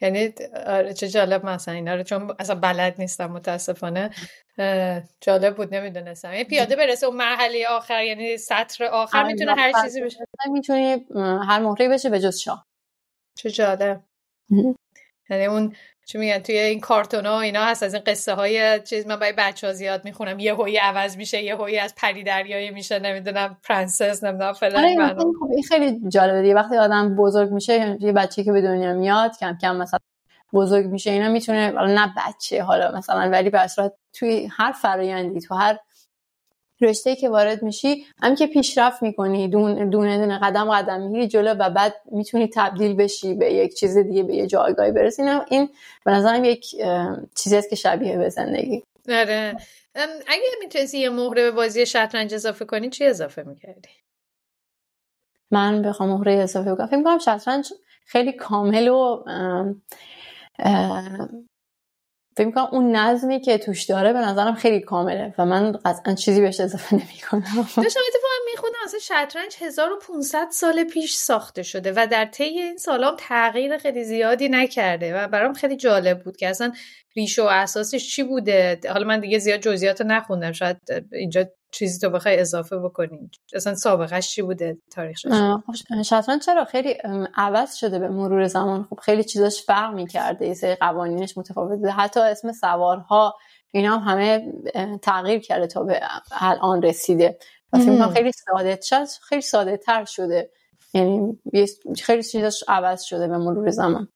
یعنی 0.00 0.34
آره 0.66 0.94
چه 0.94 1.08
جالب 1.08 1.46
مثلا 1.46 1.74
اینا 1.74 1.94
رو 1.94 2.02
چون 2.02 2.34
اصلا 2.38 2.54
بلد 2.54 2.94
نیستم 2.98 3.26
متاسفانه. 3.26 4.10
جالب 5.20 5.56
بود 5.56 5.74
نمی‌دونستم. 5.74 6.32
یعنی 6.32 6.44
پیاده 6.44 6.76
برسه 6.76 7.06
اون 7.06 7.16
مرحله 7.16 7.66
آخر 7.68 8.04
یعنی 8.04 8.36
سطر 8.36 8.84
آخر 8.84 9.18
آره، 9.18 9.26
می‌تونه 9.26 9.54
هر 9.54 9.72
چیزی 9.82 10.00
بشه. 10.00 10.18
می‌تونه 10.52 11.04
هر 11.48 11.58
مهره 11.58 11.88
بشه 11.88 12.10
به 12.10 12.20
جز 12.20 12.38
شاه. 12.38 12.66
چه 13.38 13.50
جالب. 13.50 14.00
یعنی 15.30 15.44
اون 15.44 15.76
چی 16.06 16.18
میگن 16.18 16.38
توی 16.38 16.58
این 16.58 16.80
کارتون 16.80 17.26
ها 17.26 17.40
اینا 17.40 17.64
هست 17.64 17.82
از 17.82 17.94
این 17.94 18.02
قصه 18.06 18.34
های 18.34 18.80
چیز 18.80 19.06
من 19.06 19.16
برای 19.16 19.32
بچه 19.32 19.66
ها 19.66 19.72
زیاد 19.72 20.04
می‌خونم. 20.04 20.38
یه 20.38 20.54
هوی 20.54 20.76
عوض 20.76 21.16
میشه 21.16 21.42
یه 21.42 21.56
هوی 21.56 21.78
از 21.78 21.94
پری 21.96 22.22
دریایی 22.22 22.70
میشه 22.70 22.98
نمی‌دونم 22.98 23.58
پرنسس 23.62 24.24
نمی‌دونم 24.24 24.52
فلان 24.52 24.84
آره 24.84 25.16
این 25.52 25.62
خیلی 25.68 26.00
جالبه 26.08 26.42
دیگه. 26.42 26.54
وقتی 26.54 26.76
آدم 26.76 27.16
بزرگ 27.16 27.50
میشه 27.50 27.96
یه 28.00 28.12
بچه 28.12 28.44
که 28.44 28.52
به 28.52 28.60
دنیا 28.60 28.92
میاد 28.92 29.38
کم 29.38 29.58
کم 29.62 29.76
مثلا 29.76 29.98
بزرگ 30.52 30.86
میشه 30.86 31.10
اینا 31.10 31.28
می‌تونه 31.28 31.70
نه 31.70 32.14
بچه 32.16 32.62
حالا 32.62 32.92
مثلا 32.92 33.30
ولی 33.30 33.50
به 33.50 33.58
توی 34.12 34.48
هر 34.52 34.72
فرایندی 34.72 35.40
تو 35.40 35.54
هر 35.54 35.78
رشته 36.80 37.16
که 37.16 37.28
وارد 37.28 37.62
میشی 37.62 38.06
هم 38.22 38.34
که 38.34 38.46
پیشرفت 38.46 39.02
می‌کنی 39.02 39.48
دونه 39.48 39.86
دونه 39.86 40.38
قدم 40.38 40.70
قدم 40.70 41.00
می‌گیری 41.00 41.28
جلو 41.28 41.54
و 41.54 41.70
بعد 41.70 41.94
می‌تونی 42.10 42.50
تبدیل 42.54 42.94
بشی 42.94 43.34
به 43.34 43.52
یک 43.52 43.74
چیز 43.74 43.98
دیگه 43.98 44.22
به 44.22 44.34
یه 44.34 44.46
جایگاهی 44.46 44.92
برسی. 44.92 45.22
این 45.50 45.68
به 46.04 46.10
نظرم 46.12 46.44
یک 46.44 46.66
چیزی 47.34 47.56
است 47.56 47.70
که 47.70 47.76
شبیه 47.76 48.18
به 48.18 48.28
زندگی. 48.28 48.82
آره. 49.08 49.56
اگه 50.26 50.42
می‌تونستی 50.60 50.98
یه 50.98 51.10
مهره 51.10 51.42
به 51.42 51.50
بازی 51.50 51.86
شطرنج 51.86 52.34
اضافه 52.34 52.64
کنی 52.64 52.90
چی 52.90 53.04
اضافه 53.04 53.42
می‌کردی؟ 53.42 53.88
من 55.50 55.82
بخوام 55.82 56.08
مهره 56.08 56.32
اضافه 56.32 56.74
کنم 56.74 56.86
فکر 56.86 56.96
می‌کنم 56.96 57.18
شطرنج 57.18 57.68
خیلی 58.04 58.32
کامل 58.32 58.88
و 58.88 59.24
فکر 62.36 62.46
می‌کنم 62.46 62.68
اون 62.72 62.96
نظمی 62.96 63.40
که 63.40 63.58
توش 63.58 63.84
داره 63.84 64.12
به 64.12 64.18
نظرم 64.18 64.54
خیلی 64.54 64.80
کامله 64.80 65.34
و 65.38 65.46
من 65.46 65.72
قطعا 65.72 66.14
چیزی 66.14 66.40
بهش 66.40 66.60
اضافه 66.60 66.94
نمی‌کنم. 66.94 67.42
داشتم 67.56 68.00
اتفاقا 68.08 68.34
می‌خونم 68.52 68.72
اصلا 68.84 69.00
شطرنج 69.00 69.56
1500 69.60 70.48
سال 70.50 70.84
پیش 70.84 71.14
ساخته 71.14 71.62
شده 71.62 71.92
و 71.96 72.06
در 72.10 72.24
طی 72.24 72.44
این 72.44 72.76
سالام 72.76 73.14
تغییر 73.18 73.78
خیلی 73.78 74.04
زیادی 74.04 74.48
نکرده 74.48 75.14
و 75.14 75.28
برام 75.28 75.52
خیلی 75.52 75.76
جالب 75.76 76.22
بود 76.24 76.36
که 76.36 76.48
اصلا 76.48 76.72
ریشه 77.16 77.42
و 77.42 77.46
اساسش 77.46 78.14
چی 78.14 78.22
بوده؟ 78.22 78.80
حالا 78.88 79.06
من 79.06 79.20
دیگه 79.20 79.38
زیاد 79.38 79.60
جزئیات 79.60 80.00
نخوندم 80.00 80.52
شاید 80.52 80.76
اینجا 81.12 81.44
چیزی 81.72 82.00
تو 82.00 82.10
بخوای 82.10 82.40
اضافه 82.40 82.78
بکنین 82.78 83.30
اصلا 83.54 83.74
سابقش 83.74 84.30
چی 84.30 84.42
بوده 84.42 84.78
تاریخش؟ 84.90 85.26
خب، 85.26 86.02
شطرنج 86.02 86.42
چرا؟ 86.42 86.64
خیلی 86.64 86.92
عوض 87.36 87.74
شده 87.74 87.98
به 87.98 88.08
مرور 88.08 88.46
زمان. 88.46 88.86
خب 88.90 89.00
خیلی 89.00 89.24
چیزاش 89.24 89.62
فرق 89.62 89.94
می‌کرده. 89.94 90.46
یه 90.46 90.54
سری 90.54 90.74
قوانینش 90.74 91.38
متفاوت 91.38 91.78
بوده 91.78 91.90
حتی 91.90 92.20
اسم 92.20 92.52
سوارها 92.52 93.36
اینا 93.70 93.98
هم 93.98 94.08
همه 94.10 94.52
تغییر 95.02 95.40
کرده 95.40 95.66
تا 95.66 95.82
به 95.82 96.00
الان 96.40 96.82
رسیده. 96.82 97.38
و 97.72 97.78
فیلم 97.78 98.08
خیلی 98.08 98.32
ساده 98.32 98.78
شد 98.82 99.04
خیلی 99.22 99.42
ساده 99.42 99.76
تر 99.76 100.04
شده. 100.04 100.50
یعنی 100.94 101.38
خیلی 102.02 102.22
چیزاش 102.22 102.64
عوض 102.68 103.02
شده 103.02 103.28
به 103.28 103.38
مرور 103.38 103.70
زمان. 103.70 104.08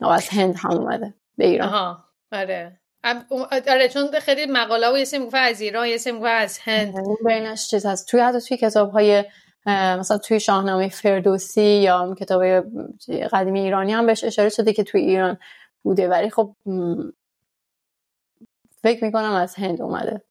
از 0.00 0.28
هند 0.28 0.54
هم 0.58 0.70
اومده 0.70 1.14
به 1.36 1.46
ایران. 1.46 1.68
آها 1.68 2.04
آره. 2.32 2.79
آره 3.68 3.88
چون 3.88 4.20
خیلی 4.20 4.46
مقاله 4.46 4.92
و 4.92 4.98
یه 4.98 5.04
سری 5.04 5.28
از 5.32 5.60
ایران 5.60 5.86
یه 5.86 5.96
سری 5.96 6.26
از 6.26 6.58
هند. 6.58 6.94
بینش 7.26 7.68
چیز 7.68 7.86
هست. 7.86 8.08
توی 8.08 8.20
حتی 8.20 8.40
توی 8.40 8.56
کتاب 8.56 8.90
های 8.90 9.24
مثلا 9.66 10.18
توی 10.18 10.40
شاهنامه 10.40 10.88
فردوسی 10.88 11.62
یا 11.62 12.14
کتاب 12.20 12.42
قدیمی 13.32 13.60
ایرانی 13.60 13.92
هم 13.92 14.06
بهش 14.06 14.24
اشاره 14.24 14.48
شده 14.48 14.72
که 14.72 14.84
توی 14.84 15.00
ایران 15.00 15.38
بوده. 15.82 16.08
ولی 16.08 16.30
خب 16.30 16.56
فکر 18.82 19.04
می‌کنم 19.04 19.32
از 19.32 19.54
هند 19.54 19.82
اومده. 19.82 20.22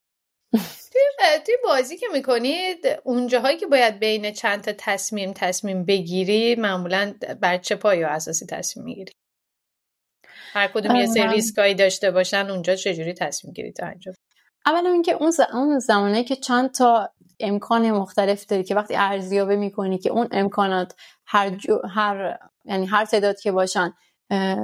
توی 1.45 1.55
بازی 1.63 1.97
که 1.97 2.05
می‌کنید 2.13 2.77
اونجاهایی 3.03 3.57
که 3.57 3.67
باید 3.67 3.99
بین 3.99 4.31
چند 4.31 4.61
تا 4.61 4.71
تصمیم 4.77 5.33
تصمیم 5.33 5.85
بگیری 5.85 6.55
معمولا 6.55 7.13
بر 7.41 7.57
چه 7.57 7.75
پایه 7.75 8.07
اساسی 8.07 8.45
تصمیم 8.45 8.85
می‌گیری؟ 8.85 9.13
هر 10.53 10.67
کدوم 10.67 10.95
یه 10.95 11.05
سری 11.05 11.27
ریسکایی 11.27 11.75
داشته 11.75 12.11
باشن 12.11 12.49
اونجا 12.49 12.75
چجوری 12.75 13.13
تصمیم 13.13 13.53
گیری 13.53 13.71
تا 13.71 13.85
انجام؟ 13.85 14.13
اولا 14.65 14.89
اینکه 14.89 15.13
اون 15.13 15.31
اون 15.53 15.79
زمانه 15.79 16.23
که 16.23 16.35
چند 16.35 16.71
تا 16.71 17.09
امکان 17.39 17.91
مختلف 17.91 18.45
داری 18.45 18.63
که 18.63 18.75
وقتی 18.75 18.95
ارزیابی 18.95 19.55
می‌کنی 19.55 19.97
که 19.97 20.09
اون 20.09 20.27
امکانات 20.31 20.95
هر 21.25 21.57
هر 21.89 22.37
یعنی 22.65 22.85
هر 22.85 23.05
تعداد 23.05 23.39
که 23.39 23.51
باشن 23.51 23.93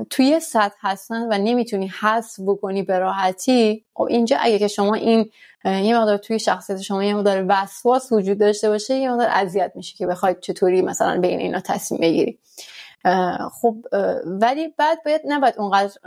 توی 0.10 0.40
سطح 0.40 0.76
هستن 0.80 1.22
و 1.22 1.38
نمی‌تونی 1.38 1.88
حذف 1.88 2.40
بکنی 2.48 2.84
به 2.84 3.00
راحتی 3.00 3.86
خب 3.94 4.04
اینجا 4.04 4.38
اگه 4.40 4.60
که 4.60 4.68
شما 4.68 4.94
این 4.94 5.30
یه 5.66 5.98
مقدار 5.98 6.18
توی 6.18 6.40
شخصیت 6.40 6.82
شما 6.82 7.04
یه 7.04 7.16
مقدار 7.16 7.46
وسواس 7.50 8.12
وجود 8.12 8.38
داشته 8.40 8.70
باشه 8.70 8.96
یه 8.96 9.12
مقدار 9.12 9.28
اذیت 9.32 9.72
میشه 9.76 9.98
که 9.98 10.08
بخواید 10.08 10.40
چطوری 10.40 10.82
مثلا 10.82 11.22
بین 11.22 11.40
اینا 11.40 11.60
تصمیم 11.60 12.02
بگیری. 12.02 12.40
خب 13.62 13.76
ولی 14.26 14.68
بعد 14.78 15.04
باید 15.06 15.22
نباید 15.26 15.56
اونقدر 15.58 16.00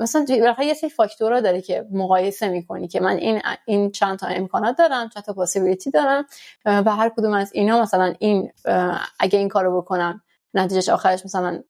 مثلا 0.00 0.26
یه 0.58 0.74
سری 0.74 0.90
فاکتورا 0.90 1.40
داره 1.40 1.60
که 1.60 1.86
مقایسه 1.92 2.48
می‌کنی 2.48 2.88
که 2.88 3.00
من 3.00 3.16
این 3.16 3.42
این 3.66 3.90
چند 3.90 4.18
تا 4.18 4.26
امکانات 4.26 4.76
دارم 4.76 5.08
چند 5.08 5.22
تا 5.22 5.32
پاسیبیلیتی 5.32 5.90
دارم 5.90 6.26
و 6.64 6.94
هر 6.96 7.08
کدوم 7.08 7.32
از 7.32 7.50
اینا 7.54 7.82
مثلا 7.82 8.14
این 8.18 8.52
اگه 9.20 9.38
این 9.38 9.48
کارو 9.48 9.82
بکنم 9.82 10.22
نتیجهش 10.54 10.88
آخرش 10.88 11.24
مثلا 11.24 11.62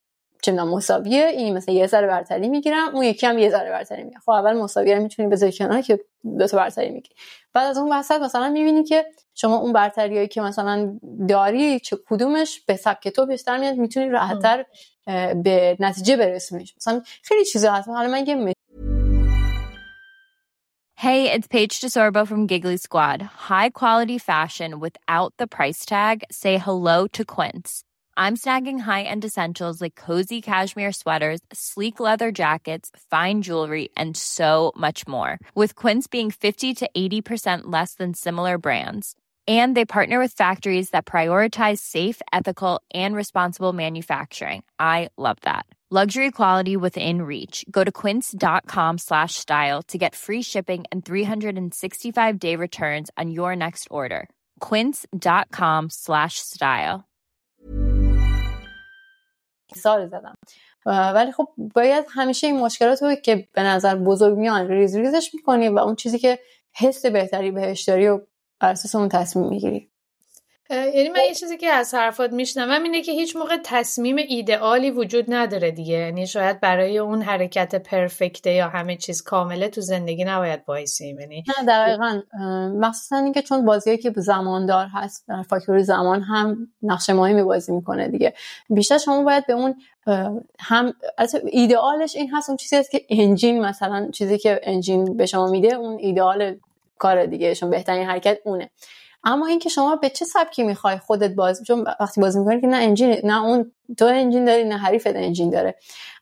چه 0.43 0.53
مساویه 0.53 1.27
این 1.27 1.57
مثلا 1.57 1.75
یه 1.75 1.87
ذره 1.87 2.07
برتری 2.07 2.49
می‌گیرم 2.49 2.95
اون 2.95 3.03
یکی 3.03 3.27
هم 3.27 3.39
یه 3.39 3.51
ذره 3.51 3.71
برتری 3.71 4.03
می‌گیرم 4.03 4.21
خب 4.25 4.31
اول 4.31 4.53
مساویه 4.53 4.97
رو 4.97 5.03
می‌تونی 5.03 5.29
بذاری 5.29 5.53
کنار 5.53 5.81
که 5.81 6.01
دو 6.39 6.47
تا 6.47 6.57
برتری 6.57 6.91
می‌گیری. 6.91 7.15
بعد 7.53 7.67
از 7.67 7.79
اون 7.79 7.93
وسط 7.93 8.21
مثلا 8.21 8.49
می‌بینی 8.49 8.85
که 8.85 9.07
شما 9.41 9.57
اون 9.57 9.73
برتریایی 9.73 10.29
که 10.29 10.41
مثلا 10.41 10.99
داری 11.29 11.81
چه 11.81 11.99
کدومش 12.09 12.61
به 12.61 12.77
سبک 12.77 13.09
تو 13.09 13.27
بیشتر 13.27 13.59
میاد 13.59 13.77
می‌تونی 13.77 14.09
راحتتر 14.09 14.65
به 15.45 15.77
نتیجه 15.81 16.17
برسونیش 16.17 16.75
مثلا 16.77 17.03
خیلی 17.23 17.45
چیزا 17.45 17.73
هست 17.73 17.89
حالا 17.89 18.09
من 18.09 18.27
یه 18.27 18.53
Hey, 21.05 21.31
it's 21.35 21.47
Paige 21.47 21.81
DeSorbo 21.83 22.27
from 22.27 22.49
Giggly 22.49 22.77
Squad. 22.77 23.19
High 23.51 23.71
quality 23.81 24.19
fashion 24.19 24.71
without 24.81 25.33
the 25.39 25.47
price 25.47 25.83
tag. 25.87 26.17
Say 26.43 26.55
hello 26.59 26.99
to 27.17 27.23
Quince. 27.35 27.71
I'm 28.17 28.37
snagging 28.37 28.81
high-end 28.81 29.25
essentials 29.25 29.81
like 29.81 29.95
cozy 29.95 30.41
cashmere 30.43 30.91
sweaters, 30.91 31.41
sleek 31.53 32.01
leather 32.01 32.33
jackets, 32.33 32.91
fine 33.13 33.43
jewelry, 33.43 33.91
and 33.97 34.17
so 34.17 34.73
much 34.77 35.07
more. 35.07 35.39
With 35.55 35.77
Quince 35.77 36.09
being 36.09 36.33
50 36.33 36.75
to 36.75 36.91
80% 36.97 37.61
less 37.67 37.95
than 37.95 38.15
similar 38.15 38.59
brands. 38.59 39.15
And 39.48 39.76
they 39.76 39.84
partner 39.84 40.20
with 40.20 40.32
factories 40.32 40.92
that 40.92 41.06
prioritize 41.06 41.80
safe, 41.80 42.22
ethical, 42.32 42.82
and 42.94 43.14
responsible 43.14 43.74
manufacturing. 43.74 44.64
I 44.80 45.10
love 45.18 45.38
that. 45.42 45.66
Luxury 45.90 46.32
quality 46.32 46.78
within 46.78 47.22
reach. 47.22 47.66
Go 47.70 47.84
to 47.84 47.92
quince.com 47.92 48.98
slash 48.98 49.36
style 49.36 49.84
to 49.84 49.98
get 49.98 50.16
free 50.16 50.42
shipping 50.42 50.86
and 50.92 51.06
365 51.06 52.40
day 52.40 52.56
returns 52.56 53.12
on 53.18 53.30
your 53.30 53.56
next 53.56 53.88
order. 53.92 54.28
quince.com 54.60 55.90
slash 55.90 56.40
style 56.40 57.04
سال 59.76 60.08
زدم 60.08 60.36
ولی 60.86 61.32
خب 61.32 61.48
باید 61.76 62.06
همیشه 62.10 62.48
این 62.48 62.60
مشکلات 62.60 63.04
رو 63.04 63.16
که 63.16 63.48
به 63.54 63.64
نظر 63.64 63.96
بزرگ 63.96 64.38
میان 64.38 64.68
ریز 64.68 64.96
ریزش 64.96 65.30
میکنی 65.34 65.70
و 65.70 65.80
اون 65.80 65.96
چیزی 65.96 66.20
که 66.20 66.40
حس 66.76 67.06
بهتری 67.06 67.52
بهش 67.52 67.84
داری 67.84 68.08
و 68.08 68.22
بر 68.61 68.71
اساس 68.71 68.95
اون 68.95 69.09
تصمیم 69.09 69.49
می‌گیری. 69.49 69.89
یعنی 70.71 71.09
من 71.09 71.21
یه 71.29 71.35
چیزی 71.35 71.57
که 71.57 71.67
از 71.67 71.95
حرفات 71.95 72.33
میشنوم 72.33 72.83
اینه 72.83 73.03
که 73.03 73.13
هیچ 73.13 73.37
موقع 73.37 73.57
تصمیم 73.65 74.17
ایدئالی 74.17 74.91
وجود 74.91 75.25
نداره 75.29 75.71
دیگه. 75.71 75.95
یعنی 75.95 76.27
شاید 76.27 76.61
برای 76.61 76.99
اون 76.99 77.23
حرکت 77.23 77.75
پرفکته 77.75 78.51
یا 78.51 78.69
همه 78.69 78.97
چیز 78.97 79.23
کامله 79.23 79.69
تو 79.69 79.81
زندگی 79.81 80.25
نباید 80.25 80.61
وایسیم. 80.67 81.21
یعنی 81.21 81.45
نه 81.59 81.67
دقیقا. 81.67 82.21
مخصوصا 82.75 83.17
اینکه 83.17 83.43
چون 83.43 83.65
بازی 83.65 83.99
که 83.99 84.13
زماندار 84.17 84.87
هست 84.87 85.27
فاکتور 85.49 85.83
زمان 85.83 86.23
هم 86.23 86.69
نقش 86.83 87.11
مهمی 87.11 87.43
بازی 87.43 87.73
می‌کنه 87.73 88.09
دیگه. 88.09 88.35
بیشتر 88.71 88.99
شما 88.99 89.23
باید 89.23 89.47
به 89.47 89.53
اون 89.53 89.75
هم 90.59 90.95
ایدئالش 91.53 92.17
این 92.17 92.31
هست 92.35 92.51
اون 92.51 92.57
چیزی 92.57 92.77
هست 92.77 92.91
که 92.91 93.05
انجین 93.11 93.61
مثلا 93.61 94.11
چیزی 94.11 94.39
که 94.39 94.61
انجین 94.63 95.17
به 95.17 95.27
شما 95.27 95.47
میده 95.47 95.75
اون 95.75 95.99
ایدئال 95.99 96.57
کار 96.99 97.27
دیگه 97.27 97.55
چون 97.55 97.71
بهترین 97.71 98.07
حرکت 98.07 98.39
اونه. 98.45 98.71
اما 99.25 99.47
اینکه 99.47 99.69
شما 99.69 99.97
به 99.97 100.11
چه 100.11 100.25
سبکی 100.25 100.63
می‌خوای 100.63 100.99
خودت 100.99 101.35
باز 101.35 101.63
چون 101.63 101.85
وقتی 102.01 102.21
بازی 102.21 102.39
می‌کنی 102.39 102.61
که 102.61 102.67
نه 102.67 102.77
انجین 102.77 103.17
نه 103.25 103.45
اون 103.45 103.73
تو 103.97 104.05
انجین 104.05 104.45
داری 104.45 104.65
نه 104.65 104.77
حریفت 104.77 105.17
انجین 105.17 105.51
داره. 105.51 105.75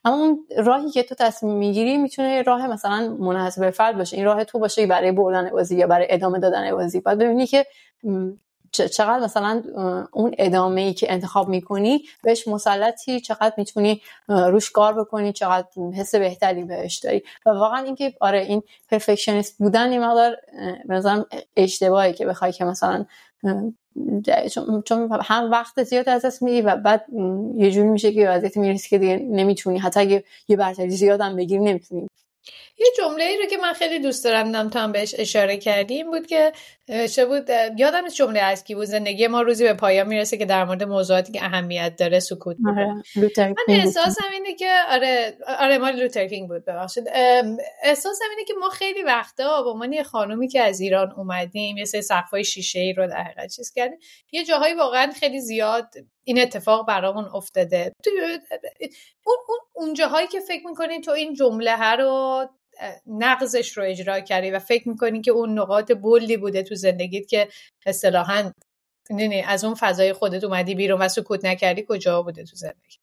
اما 0.05 0.15
اون 0.15 0.47
راهی 0.57 0.89
که 0.89 1.03
تو 1.03 1.15
تصمیم 1.15 1.57
می‌گیری 1.57 1.97
می‌تونه 1.97 2.41
راه 2.41 2.67
مثلا 2.67 3.17
منحصر 3.19 3.61
به 3.61 3.71
فرد 3.71 3.97
باشه. 3.97 4.17
این 4.17 4.25
راه 4.25 4.43
تو 4.43 4.59
باشه 4.59 4.87
برای 4.87 5.11
بردن 5.11 5.49
بازی 5.49 5.77
یا 5.77 5.87
برای 5.87 6.07
ادامه 6.09 6.39
دادن 6.39 6.71
بازی. 6.71 6.99
بعد 6.99 7.17
ببینی 7.17 7.47
که 7.47 7.65
چقدر 8.71 9.19
مثلا 9.19 9.63
اون 10.11 10.35
ادامه 10.37 10.81
ای 10.81 10.93
که 10.93 11.11
انتخاب 11.11 11.49
می‌کنی 11.49 12.03
بهش 12.23 12.47
مسلطی 12.47 13.19
چقدر 13.19 13.53
می‌تونی 13.57 14.01
روش 14.27 14.71
کار 14.71 14.93
بکنی 14.93 15.33
چقدر 15.33 15.67
حس 15.95 16.15
بهتری 16.15 16.63
بهش 16.63 16.97
داری. 16.97 17.23
و 17.45 17.49
واقعا 17.49 17.83
اینکه 17.83 18.13
آره 18.21 18.39
این 18.41 18.63
پرفکشنیست 18.89 19.57
بودن 19.57 19.89
این 19.89 20.03
مقدار 20.03 20.37
مثلا 20.85 21.25
اشتباهی 21.55 22.13
که 22.13 22.25
بخوای 22.25 22.51
که 22.51 22.65
مثلا 22.65 23.05
چون 24.85 25.09
هم 25.21 25.51
وقت 25.51 25.83
زیاد 25.83 26.09
از 26.09 26.25
دست 26.25 26.43
میدی 26.43 26.61
و 26.61 26.75
بعد 26.75 27.05
یه 27.57 27.71
جوری 27.71 27.87
میشه 27.87 28.13
که 28.13 28.29
وضعیت 28.29 28.57
می‌رسی 28.57 28.89
که 28.89 28.97
دیگه 28.97 29.15
نمی‌تونی. 29.15 29.77
حتی 29.77 29.99
اگه 29.99 30.23
یه 30.47 30.55
برتری 30.55 30.89
زیاد 30.89 31.21
هم 31.21 31.35
بگیری 31.35 31.63
نمی‌تونی. 31.63 32.07
یه 32.79 32.87
جمله 32.97 33.23
ای 33.23 33.37
رو 33.37 33.45
که 33.45 33.57
من 33.57 33.73
خیلی 33.73 33.99
دوست 33.99 34.23
دارم 34.23 34.69
تا 34.69 34.79
هم 34.79 34.91
بهش 34.91 35.15
اشاره 35.17 35.57
کردیم 35.57 36.11
بود 36.11 36.27
که 36.27 36.51
چه 36.87 37.25
بود 37.25 37.49
یادم 37.77 38.05
از 38.05 38.15
جمله 38.15 38.39
از 38.39 38.63
کی 38.63 38.75
بود 38.75 38.85
زندگی 38.85 39.27
ما 39.27 39.41
روزی 39.41 39.63
به 39.63 39.73
پایان 39.73 40.07
می‌رسه 40.07 40.37
که 40.37 40.45
در 40.45 40.65
مورد 40.65 40.83
موضوعاتی 40.83 41.31
که 41.31 41.43
اهمیت 41.43 41.95
داره 41.95 42.19
سکوت 42.19 42.57
آره. 42.67 42.93
من 43.39 43.55
احساسم 43.67 44.25
اینه 44.33 44.55
که 44.55 44.69
آره 44.89 45.37
آره 45.59 45.77
مال 45.77 45.95
لوتر 45.95 46.27
کینگ 46.27 46.49
بود 46.49 46.65
ببخشید. 46.65 47.03
احساسم 47.83 48.25
اینه 48.29 48.43
که 48.47 48.53
ما 48.59 48.69
خیلی 48.69 49.03
وقتا 49.03 49.63
با 49.63 49.73
من 49.73 49.93
یه 49.93 50.03
خانومی 50.03 50.47
که 50.47 50.61
از 50.61 50.79
ایران 50.79 51.11
اومدیم 51.11 51.77
یه 51.77 51.85
سری 51.85 52.01
صفای 52.01 52.43
شیشه 52.43 52.79
ای 52.79 52.93
رو 52.93 53.07
در 53.07 53.23
حقیقت 53.23 53.55
چیز 53.55 53.71
کردیم 53.71 53.99
یه 54.31 54.43
جاهایی 54.43 54.73
واقعا 54.73 55.11
خیلی 55.11 55.39
زیاد 55.41 55.93
این 56.23 56.41
اتفاق 56.41 56.87
برامون 56.87 57.25
افتاده. 57.33 57.91
اون 59.25 59.37
اون 59.47 59.59
اون 59.73 59.93
جاهایی 59.93 60.27
که 60.27 60.39
فکر 60.39 60.67
می‌کنین 60.67 61.01
تو 61.01 61.11
این 61.11 61.33
جمله 61.33 61.91
رو 61.91 62.45
نقضش 63.07 63.77
رو 63.77 63.83
اجرا 63.83 64.19
کردی 64.19 64.51
و 64.51 64.59
فکر 64.59 64.89
می‌کنی 64.89 65.21
که 65.21 65.31
اون 65.31 65.59
نقاط 65.59 65.91
بلدی 65.91 66.37
بوده 66.37 66.63
تو 66.63 66.75
زندگیت 66.75 67.27
که 67.27 67.47
اصطلاحا 67.85 68.51
از 69.45 69.63
اون 69.63 69.75
فضای 69.75 70.13
خودت 70.13 70.43
اومدی 70.43 70.75
بیرون 70.75 71.01
و 71.01 71.07
سکوت 71.07 71.45
نکردی 71.45 71.85
کجا 71.89 72.21
بوده 72.23 72.43
تو 72.43 72.55
زندگی؟ 72.55 72.97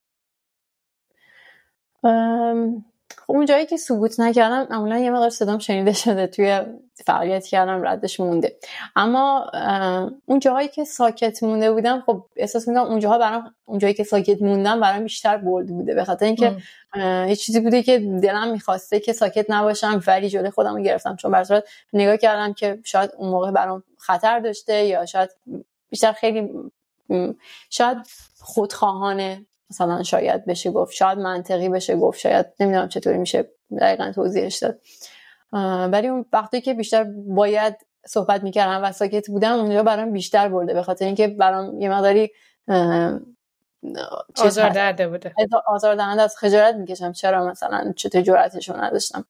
خب 3.17 3.33
اون 3.33 3.47
جایی 3.47 3.67
که 3.67 3.77
سکوت 3.77 4.21
نکردم 4.21 4.67
معمولا 4.71 4.99
یه 4.99 5.11
مقدار 5.11 5.31
صدام 5.31 5.59
شنیده 5.59 5.93
شده 5.93 6.27
توی 6.27 6.61
فعالیت 7.07 7.47
کردم 7.47 7.87
ردش 7.87 8.21
مونده. 8.21 8.57
اما 8.97 9.51
اون 10.27 10.39
جاهایی 10.39 10.69
که 10.69 10.85
ساکت 10.85 11.43
مونده 11.43 11.73
بودم 11.73 12.03
خب 12.07 12.25
احساس 12.37 12.69
می‌کنم 12.69 12.85
اون 12.85 12.99
جاها 12.99 13.19
برام 13.19 13.55
اون 13.65 13.79
جایی 13.79 13.95
که 13.95 14.05
ساکت 14.05 14.43
موندم 14.43 14.81
برام 14.81 15.03
بیشتر 15.03 15.37
برد 15.37 15.67
بوده. 15.67 15.95
به 15.95 16.05
خاطر 16.05 16.27
اینکه 16.27 16.57
هیچ 17.27 17.47
چیزی 17.47 17.61
بوده 17.61 17.83
که 17.83 17.99
دلم 17.99 18.51
می‌خواسته 18.53 19.01
که 19.01 19.13
ساکت 19.13 19.47
نباشم 19.49 20.03
ولی 20.07 20.29
جلوی 20.29 20.51
خودم 20.51 20.77
رو 20.77 20.83
گرفتم. 20.83 21.17
چون 21.17 21.31
بر 21.31 21.63
نگاه 21.93 22.17
کردم 22.17 22.53
که 22.53 22.79
شاید 22.85 23.11
اون 23.17 23.31
موقع 23.31 23.51
برام 23.51 23.83
خطر 23.99 24.41
داشته 24.41 24.85
یا 24.85 25.07
شاید 25.07 25.31
بیشتر 25.91 26.13
خیلی 26.13 26.51
شاید 27.71 27.99
خودخواهانه 28.41 29.47
مثلا 29.75 30.03
شاید 30.03 30.47
بشه 30.47 30.71
گفت 30.71 30.95
شاید 30.95 31.19
منطقی 31.19 31.69
بشه 31.69 31.97
گفت 31.97 32.19
شاید 32.21 32.47
نمی‌دونم 32.61 32.89
چطوری 32.89 33.19
میشه 33.19 33.51
دقیقا 33.81 34.13
توضیحش 34.15 34.57
داد. 34.59 34.81
ولی 35.93 36.09
اون 36.09 36.25
وقتی 36.33 36.61
که 36.61 36.75
بیشتر 36.75 37.05
باید 37.27 37.77
صحبت 38.07 38.43
می‌کردم 38.43 38.85
و 38.85 38.93
ساکت 38.93 39.29
بودم 39.29 39.53
اونجا 39.53 39.83
برام 39.83 40.13
بیشتر 40.13 40.49
برده 40.49 40.75
به 40.75 40.83
خاطر 40.83 41.05
اینکه 41.05 41.29
برام 41.29 41.81
یه 41.81 41.89
مقداری 41.89 42.31
آزار 44.37 44.71
درده 44.71 45.09
بوده. 45.09 45.35
آزار 45.67 45.95
دهنده 45.95 46.23
از 46.23 46.37
خجالت 46.37 46.75
می‌کشم 46.75 47.13
چرا 47.13 47.47
مثلا 47.47 47.93
چطور 47.97 48.21
جرأتشو 48.21 48.77
نداشتم. 48.77 49.25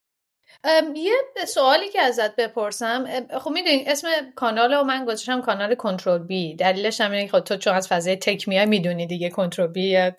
یه 0.95 1.12
سوالی 1.47 1.89
که 1.89 2.01
ازت 2.01 2.37
بپرسم 2.37 3.29
خب 3.39 3.51
می‌دونی 3.51 3.85
اسم 3.87 4.09
کانال 4.35 4.75
رو 4.75 4.83
من 4.83 5.05
گذاشتم 5.05 5.41
کانال 5.41 5.75
کنترل 5.75 6.19
بی. 6.19 6.57
دلیلش 6.57 7.01
هم 7.01 7.12
اینه 7.12 7.29
خب 7.29 7.41
تو 7.41 7.57
چون 7.57 7.75
از 7.75 7.89
فضای 7.89 8.17
تک 8.17 8.49
میای 8.49 8.67
می‌دونی 8.67 9.07
دیگه 9.07 9.31
کنترل 9.31 9.67
بی 9.67 10.11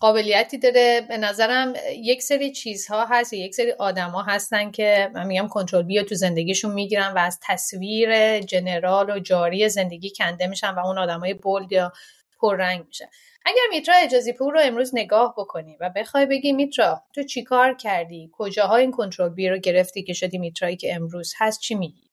قابلیتی 0.00 0.58
داره. 0.58 1.06
به 1.08 1.16
نظرم 1.16 1.74
یک 1.96 2.22
سری 2.22 2.52
چیزها 2.52 3.06
هست 3.06 3.32
یک 3.32 3.54
سری 3.54 3.72
آدما 3.72 4.22
هستن 4.22 4.70
که 4.70 5.10
من 5.14 5.26
میگم 5.26 5.48
کنترل 5.48 5.82
بی 5.82 6.02
تو 6.02 6.14
زندگیشون 6.14 6.72
می‌گیرن 6.72 7.12
و 7.12 7.18
از 7.18 7.40
تصویر 7.46 8.40
جنرال 8.40 9.10
و 9.10 9.18
جاری 9.18 9.68
زندگی 9.68 10.12
کنده 10.18 10.46
میشن 10.46 10.70
و 10.70 10.78
اون 10.78 10.98
آدمای 10.98 11.34
بولد 11.34 11.72
یا 11.72 11.92
پررنگ 12.40 12.86
میشن. 12.86 13.06
اگر 13.48 13.62
میترا 13.70 13.94
اجازی 13.94 14.32
پور 14.32 14.52
رو 14.52 14.60
امروز 14.62 14.90
نگاه 14.94 15.34
بکنی 15.38 15.76
و 15.80 15.90
بخوای 15.96 16.26
بگی 16.26 16.52
میترا 16.52 17.02
تو 17.14 17.22
چیکار 17.22 17.74
کردی؟ 17.74 18.30
کجاها 18.32 18.76
این 18.76 18.90
کنترل 18.90 19.28
بی 19.28 19.48
رو 19.48 19.58
گرفتی 19.58 20.02
که 20.02 20.12
شدی 20.12 20.38
میترایی 20.38 20.76
که 20.76 20.94
امروز؟ 20.94 21.34
هست 21.38 21.60
چی 21.60 21.74
میگی؟ 21.74 22.10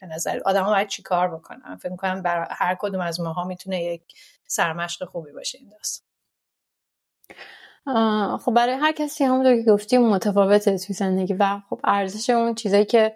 به 0.00 0.06
نظر 0.06 0.40
آدم 0.44 0.62
ها 0.62 0.70
باید 0.70 0.88
چیکار 0.88 1.36
بکنن؟ 1.36 1.76
فکر 1.76 1.96
کنم 1.96 2.22
برای 2.22 2.46
هر 2.50 2.76
کدوم 2.80 3.00
از 3.00 3.20
ماها 3.20 3.44
می‌تونه 3.44 3.82
یک 3.82 4.02
سرمشق 4.46 5.04
خوبی 5.04 5.32
باشه 5.32 5.58
این 5.58 5.68
داست 5.68 6.08
خب 8.38 8.54
برای 8.54 8.74
هر 8.74 8.92
کسی 8.92 9.24
همونطور 9.24 9.56
که 9.56 9.70
گفتیم 9.70 10.02
متفاوته 10.02 10.78
توی 10.78 10.94
زندگی 10.94 11.34
و 11.34 11.60
خب 11.70 11.80
ارزش 11.84 12.30
اون 12.30 12.54
چیزایی 12.54 12.84
که 12.84 13.14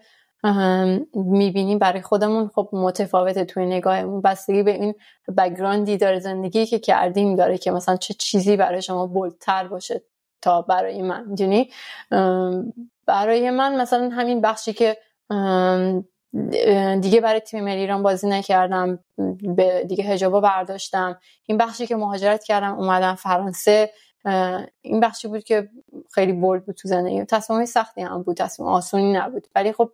می‌بینیم 1.14 1.78
برای 1.78 2.02
خودمون 2.02 2.50
خب 2.54 2.68
متفاوته 2.72 3.44
توی 3.44 3.66
نگاهمون. 3.66 4.20
بستگی 4.20 4.62
به 4.62 4.72
این 4.72 4.94
بگراندی 5.38 5.96
داره 5.96 6.18
زندگی 6.18 6.66
که 6.66 6.78
کردیم 6.78 7.36
داره 7.36 7.58
که 7.58 7.70
مثلا 7.70 7.96
چه 7.96 8.14
چیزی 8.14 8.56
برای 8.56 8.82
شما 8.82 9.06
بلتر 9.06 9.68
باشه 9.68 10.02
تا 10.42 10.62
برای 10.62 11.02
من 11.02 11.24
می‌دونی؟ 11.28 11.70
برای 13.06 13.50
من 13.50 13.80
مثلا 13.80 14.08
همین 14.08 14.40
بخشی 14.40 14.72
که 14.72 14.96
دیگه 17.00 17.20
برای 17.20 17.40
تیم 17.40 17.64
ملی 17.64 17.80
ایران 17.80 18.02
بازی 18.02 18.28
نکردم 18.28 18.98
به 19.56 19.84
دیگه 19.88 20.04
هجابا 20.04 20.40
برداشتم. 20.40 21.18
این 21.46 21.58
بخشی 21.58 21.86
که 21.86 21.96
مهاجرت 21.96 22.44
کردم 22.44 22.78
اومدم 22.78 23.14
فرانسه. 23.14 23.90
این 24.80 25.00
بخشی 25.00 25.28
بود 25.28 25.44
که 25.44 25.70
خیلی 26.10 26.32
بولد 26.32 26.66
بود 26.66 26.74
تو 26.74 26.88
زندگی. 26.88 27.24
تصمیم 27.24 27.64
سختی 27.64 28.02
هم 28.02 28.22
بود 28.22 28.36
تصمیم 28.36 28.68
آسونی 28.68 29.12
نبود. 29.12 29.46
ولی 29.54 29.72
خب 29.72 29.90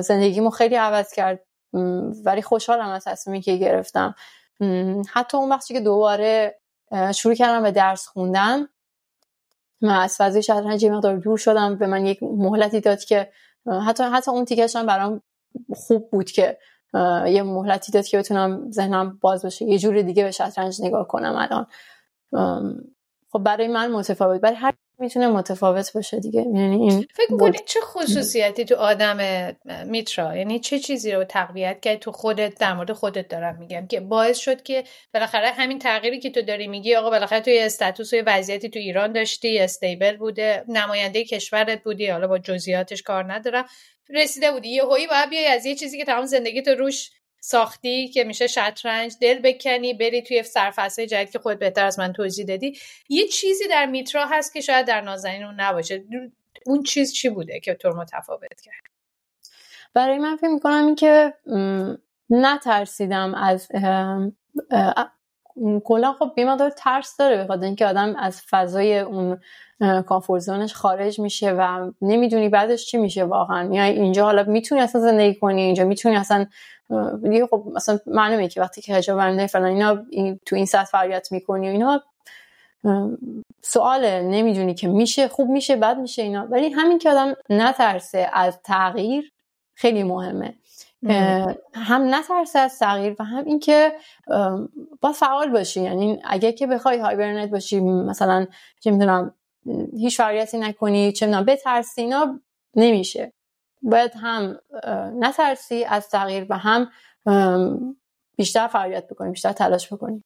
زندگیمو 0.00 0.50
خیلی 0.50 0.74
عوض 0.74 1.12
کرد. 1.12 1.44
ولی 2.24 2.42
خوشحالم 2.42 2.88
از 2.88 3.04
تصمیمی 3.04 3.40
که 3.40 3.56
گرفتم. 3.56 4.14
حتی 5.12 5.36
اون 5.36 5.48
بخشی 5.48 5.74
که 5.74 5.80
دوباره 5.80 6.60
شروع 7.14 7.34
کردم 7.34 7.62
به 7.62 7.70
درس 7.70 8.06
خوندن 8.06 8.68
من 9.80 10.00
از 10.00 10.16
فضای 10.16 10.42
شطرنج 10.42 10.86
مقدار 10.86 11.16
دور 11.16 11.38
شدم. 11.38 11.76
به 11.78 11.86
من 11.86 12.06
یک 12.06 12.22
مهلتی 12.22 12.80
داد 12.80 13.04
که 13.04 13.32
حتی 13.86 14.04
حتی 14.04 14.30
اون 14.30 14.44
تیکش 14.44 14.76
هم 14.76 14.86
برام 14.86 15.22
خوب 15.74 16.10
بود 16.10 16.30
که 16.30 16.58
یه 17.26 17.42
مهلتی 17.42 17.92
داد 17.92 18.06
که 18.06 18.18
بتونم 18.18 18.70
ذهنم 18.70 19.18
باز 19.20 19.44
بشه 19.44 19.64
یه 19.64 19.78
جور 19.78 20.02
دیگه 20.02 20.24
به 20.24 20.30
شطرنج 20.30 20.82
نگاه 20.82 21.08
کنم 21.08 21.36
الان. 21.36 21.66
خب 23.32 23.38
برای 23.38 23.68
من 23.68 23.92
متفاوت 23.92 24.40
برای 24.40 24.56
هر 24.56 24.74
می‌تونه 25.00 25.28
متفاوت 25.28 25.92
باشه 25.92 26.20
دیگه. 26.20 26.40
یعنی 26.40 26.76
این 26.76 27.06
فکر 27.14 27.32
می‌کنی 27.32 27.58
چه 27.66 27.80
خصوصیتی 27.80 28.64
تو 28.64 28.74
آدم 28.76 29.18
میترا؟ 29.86 30.36
یعنی 30.36 30.60
چه 30.60 30.78
چیزی 30.78 31.12
رو 31.12 31.24
تقویت 31.24 31.80
کرد؟ 31.80 31.98
تو 31.98 32.12
خودت 32.12 32.58
در 32.58 32.74
مورد 32.74 32.92
خودت 32.92 33.28
دارم 33.28 33.58
میگم 33.58 33.86
که 33.86 34.00
باعث 34.00 34.38
شد 34.38 34.62
که 34.62 34.84
بالاخره 35.14 35.48
همین 35.48 35.78
تغییری 35.78 36.20
که 36.20 36.30
تو 36.30 36.42
داری 36.42 36.68
میگی 36.68 36.94
آقا 36.94 37.10
بالاخره 37.10 37.40
توی 37.40 37.58
استاتوس 37.58 38.14
و 38.14 38.16
وضعیتی 38.26 38.68
تو 38.68 38.78
ایران 38.78 39.12
داشتی 39.12 39.58
استیبل 39.58 40.16
بوده 40.16 40.64
نماینده 40.68 41.24
کشورت 41.24 41.82
بودی 41.82 42.06
حالا 42.06 42.26
با 42.26 42.38
جزئیاتش 42.38 43.02
کار 43.02 43.32
ندارم. 43.32 43.64
رسیده 44.08 44.52
بودی. 44.52 44.68
یه 44.68 44.84
هایی 44.84 45.06
باید 45.06 45.30
بیای 45.30 45.46
از 45.46 45.66
یه 45.66 45.74
چیزی 45.74 45.98
که 45.98 46.04
تمام 46.04 46.24
زندگی 46.24 46.62
تو 46.62 46.70
روش 46.70 47.10
ساختی 47.40 48.08
که 48.08 48.24
میشه 48.24 48.46
شطرنج 48.46 49.14
دل 49.20 49.38
بکنی 49.38 49.94
بری 49.94 50.22
توی 50.22 50.42
سرفصل 50.42 51.06
جدید 51.06 51.30
که 51.30 51.38
خود 51.38 51.58
بهتر 51.58 51.86
از 51.86 51.98
من 51.98 52.12
توضیح 52.12 52.46
دادی. 52.46 52.78
یه 53.08 53.26
چیزی 53.26 53.68
در 53.68 53.86
میترا 53.86 54.26
هست 54.26 54.52
که 54.52 54.60
شاید 54.60 54.86
در 54.86 55.00
نازنین 55.00 55.44
اون 55.44 55.60
نباشه. 55.60 56.04
اون 56.66 56.82
چیز 56.82 57.12
چی 57.12 57.28
بوده 57.28 57.60
که 57.60 57.74
تو 57.74 57.88
متفاوت 57.88 58.60
کرد؟ 58.60 58.82
برای 59.94 60.18
من 60.18 60.36
فکر 60.36 60.48
می‌کنم 60.48 60.86
این 60.86 60.94
که 60.94 61.34
نترسیدم 62.30 63.34
از 63.34 63.68
کلا 65.84 66.12
خب 66.12 66.32
بیما 66.36 66.56
داره 66.56 66.74
ترس 66.76 67.16
داره 67.16 67.44
بخاطر 67.44 67.64
اینکه 67.64 67.86
آدم 67.86 68.16
از 68.16 68.42
فضای 68.50 68.98
اون 68.98 69.40
کامفورت 70.06 70.72
خارج 70.72 71.20
میشه 71.20 71.50
و 71.50 71.92
نمی‌دونی 72.02 72.48
بعدش 72.48 72.86
چی 72.86 72.98
میشه 72.98 73.24
واقعا. 73.24 73.68
میای 73.68 74.00
اینجا 74.00 74.24
حالا 74.24 74.42
می‌تونی 74.42 74.80
اصلا 74.80 75.00
زندگی 75.00 75.34
کنی 75.34 75.62
اینجا 75.62 75.84
می‌تونی 75.84 76.16
اصلا 76.16 76.46
دیگه 77.22 77.46
خب 77.46 77.64
مثلا 77.74 77.98
معلومه 78.06 78.48
که 78.48 78.60
وقتی 78.60 78.80
که 78.80 78.94
حجاب 78.94 79.18
برنده 79.18 79.46
فلان 79.46 79.64
اینا 79.64 80.04
این 80.10 80.40
تو 80.46 80.56
این 80.56 80.66
سطح 80.66 80.84
فعالیت 80.84 81.32
می‌کنی 81.32 81.68
و 81.68 81.72
اینا 81.72 82.02
سواله 83.62 84.22
نمی‌دونی 84.22 84.74
که 84.74 84.88
میشه 84.88 85.28
خوب 85.28 85.48
میشه 85.48 85.76
بد 85.76 85.98
میشه 85.98 86.22
اینا. 86.22 86.46
ولی 86.50 86.70
همین 86.70 86.98
که 86.98 87.10
آدم 87.10 87.34
نترسه 87.50 88.30
از 88.32 88.62
تغییر 88.62 89.32
خیلی 89.74 90.02
مهمه. 90.02 90.54
هم 91.74 92.14
نترسه 92.14 92.58
از 92.58 92.78
تغییر 92.78 93.16
و 93.18 93.24
هم 93.24 93.44
اینکه 93.44 93.92
با 95.00 95.12
فعال 95.12 95.50
باشی. 95.50 95.80
یعنی 95.80 96.20
اگه 96.24 96.52
که 96.52 96.66
بخوای 96.66 96.98
هایبرنت 96.98 97.50
باشی 97.50 97.80
مثلا 97.80 98.46
چه 98.80 98.90
می‌دونم 98.90 99.34
هیچ 99.96 100.16
فعالیتی 100.16 100.58
نکنی 100.58 101.12
چه 101.12 101.26
می‌دونم 101.26 101.44
بترسی 101.44 102.00
اینا 102.00 102.40
نمیشه. 102.74 103.32
باید 103.82 104.12
هم 104.16 104.60
نترسی 105.20 105.84
از 105.84 106.08
تغییر 106.08 106.46
و 106.50 106.58
هم 106.58 106.90
بیشتر 108.36 108.66
فعالیت 108.66 109.08
بکنیم 109.08 109.32
بیشتر 109.32 109.52
تلاش 109.52 109.92
بکنیم. 109.92 110.24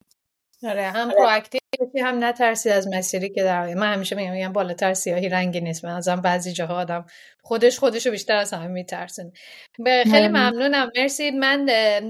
آره 0.69 0.91
هم 0.91 1.11
پرواکتیو 1.11 1.61
هم 2.03 2.25
نترسی 2.25 2.71
از 2.71 2.89
مسیری 2.89 3.29
که 3.29 3.43
در 3.43 3.75
من 3.75 3.93
همیشه 3.93 4.17
میگم 4.17 4.33
میگم 4.33 4.53
بالاتر 4.53 4.95
سیاهی 4.95 5.29
رنگی 5.29 5.61
نیست. 5.61 5.85
من 5.85 5.91
ازم 5.91 6.21
بعضی 6.21 6.53
جاها 6.53 6.77
آدم 6.77 7.07
خودش 7.43 7.79
خودشو 7.79 8.11
بیشتر 8.11 8.37
از 8.37 8.53
همه 8.53 8.67
میترسن 8.67 9.33
خیلی 9.85 10.29
ممنونم. 10.29 10.91
مرسی. 10.97 11.31
من 11.31 11.67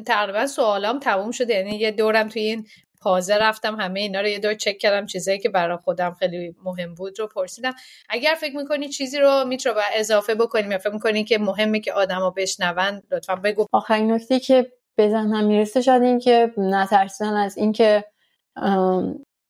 تقریبا 0.06 0.46
سوالام 0.46 0.98
تموم 0.98 1.30
شده. 1.30 1.54
یعنی 1.54 1.76
یه 1.76 1.90
دورم 1.90 2.28
توی 2.28 2.42
این 2.42 2.66
پازه 3.02 3.36
رفتم 3.36 3.80
همه 3.80 4.00
اینا 4.00 4.20
رو 4.20 4.26
یه 4.26 4.38
دور 4.38 4.54
چک 4.54 4.78
کردم 4.78 5.06
چیزایی 5.06 5.38
که 5.38 5.48
برای 5.48 5.76
خودم 5.76 6.14
خیلی 6.14 6.56
مهم 6.64 6.94
بود 6.94 7.18
رو 7.18 7.26
پرسیدم. 7.26 7.72
اگر 8.08 8.34
فکر 8.40 8.56
می‌کنی 8.56 8.88
چیزی 8.88 9.18
رو 9.18 9.44
می‌تونه 9.44 9.74
با 9.74 9.80
اضافه 9.94 10.34
بکنیم 10.34 10.72
یا 10.72 10.78
فکر 10.78 10.92
می‌کنی 10.92 11.24
که 11.24 11.38
مهمه 11.38 11.80
که 11.80 11.92
آدما 11.92 12.30
بشنون 12.30 13.02
لطفا 13.10 13.36
بگو. 13.36 13.66
آخرین 13.72 14.12
نکته 14.12 14.40
که 14.40 14.72
بزنم 14.98 15.44
می‌رسه 15.44 15.82
شاید 15.82 16.02
این 16.02 16.18
که 16.18 16.52
نترسیدن 16.56 17.36
از 17.36 17.58
اینکه 17.58 18.04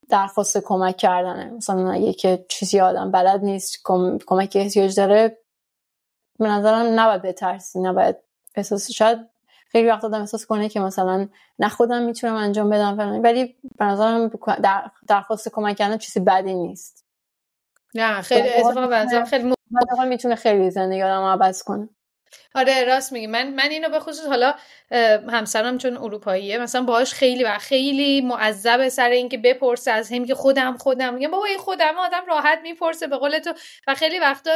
درخواست 0.08 0.58
کمک 0.58 0.96
کردنه. 0.96 1.50
مثلا 1.50 1.92
اگه 1.92 2.12
که 2.12 2.44
چیزی 2.48 2.80
آدم 2.80 3.10
بلد 3.10 3.44
نیست 3.44 3.80
کم... 3.84 4.18
کمک 4.26 4.52
احتیاج 4.54 4.96
داره 4.96 5.38
به 6.38 6.48
نظرم 6.48 7.00
نباید 7.00 7.22
بترسی 7.22 7.80
نباید. 7.80 8.16
احساس 8.54 8.90
شاید 8.90 9.18
خیلی 9.72 9.88
وقت 9.88 10.04
آدم 10.04 10.20
احساس 10.20 10.46
کنه 10.46 10.68
که 10.68 10.80
مثلا 10.80 11.28
نه 11.58 11.68
خودم 11.68 12.02
می‌تونم 12.02 12.34
انجام 12.34 12.70
بدم 12.70 12.96
فلان. 12.96 13.22
ولی 13.22 13.56
به 13.78 13.84
نظرم 13.84 14.30
در... 14.62 14.90
درخواست 15.08 15.48
کمک 15.52 15.76
کردن 15.76 15.98
چیزی 15.98 16.20
بدی 16.20 16.54
نیست. 16.54 17.06
نه 17.94 18.22
خیلی 18.22 18.48
اتفاقا 18.48 19.24
خیلی 19.24 19.54
می‌تونه 20.08 20.34
خیلی 20.34 20.70
زندگی 20.70 21.02
آدم 21.02 21.22
عوض 21.22 21.62
کنه. 21.62 21.88
آره 22.54 22.84
راست 22.84 23.12
میگی. 23.12 23.26
من 23.26 23.54
من 23.54 23.70
اینو 23.70 23.88
به 23.88 24.00
خصوص 24.00 24.26
حالا 24.26 24.54
همسرم 25.30 25.78
چون 25.78 25.96
اروپاییه 25.96 26.58
مثلا 26.58 26.82
باهاش 26.82 27.12
خیلی 27.14 27.44
و 27.44 27.58
خیلی 27.58 28.20
معذب 28.20 28.88
سر 28.88 29.08
اینکه 29.08 29.38
بپرسه 29.38 29.90
از 29.90 30.12
هم 30.12 30.24
که 30.24 30.34
خودم 30.34 30.76
خودم. 30.76 31.14
میگم 31.14 31.30
بابا 31.30 31.44
این 31.44 31.58
خودم 31.58 31.98
آدم 31.98 32.22
راحت 32.28 32.58
می‌پرسه 32.62 33.06
به 33.06 33.16
قول 33.16 33.38
تو. 33.38 33.54
و 33.86 33.94
خیلی 33.94 34.18
وقتا 34.18 34.50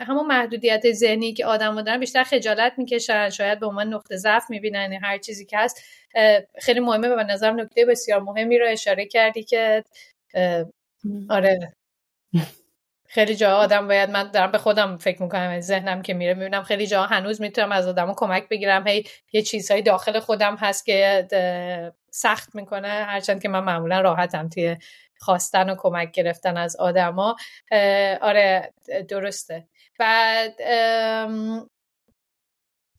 همون 0.00 0.26
محدودیت 0.26 0.92
ذهنی 0.92 1.32
که 1.32 1.46
آدم 1.46 1.82
دارن 1.82 2.00
بیشتر 2.00 2.24
خجالت 2.24 2.72
می‌کشن. 2.76 3.30
شاید 3.30 3.60
به 3.60 3.66
عنوان 3.66 3.94
نقطه 3.94 4.16
ضعف 4.16 4.50
می‌بینن 4.50 4.92
هر 5.02 5.18
چیزی 5.18 5.46
که 5.46 5.58
هست. 5.58 5.82
خیلی 6.58 6.80
مهمه 6.80 7.08
به 7.08 7.24
نظرم 7.24 7.60
نکته 7.60 7.84
بسیار 7.84 8.20
مهمی 8.20 8.58
رو 8.58 8.66
اشاره 8.68 9.06
کردی 9.06 9.42
که 9.44 9.84
آره. 11.30 11.72
خیلی 13.10 13.36
جا 13.36 13.56
آدم 13.56 13.88
باید 13.88 14.10
من 14.10 14.30
دارم 14.30 14.50
به 14.50 14.58
خودم 14.58 14.96
فکر 14.96 15.22
می‌کنم 15.22 15.60
ذهنم 15.60 16.02
که 16.02 16.14
میره 16.14 16.34
می‌بینم. 16.34 16.62
خیلی 16.62 16.86
جا 16.86 17.02
هنوز 17.02 17.40
می‌تونم 17.40 17.72
از 17.72 17.88
آدم 17.88 18.14
کمک 18.16 18.48
بگیرم. 18.48 18.86
هی 18.86 19.04
یه 19.32 19.42
چیزهایی 19.42 19.82
داخل 19.82 20.20
خودم 20.20 20.56
هست 20.56 20.86
که 20.86 21.28
سخت 22.10 22.54
می‌کنه. 22.54 22.88
هرچند 22.88 23.42
که 23.42 23.48
من 23.48 23.60
معمولا 23.60 24.00
راحتم 24.00 24.48
توی 24.48 24.76
خواستن 25.20 25.70
و 25.70 25.74
کمک 25.78 26.10
گرفتن 26.10 26.56
از 26.56 26.76
آدما. 26.76 27.36
آره 28.20 28.72
درسته. 29.08 29.66
بعد 29.98 30.54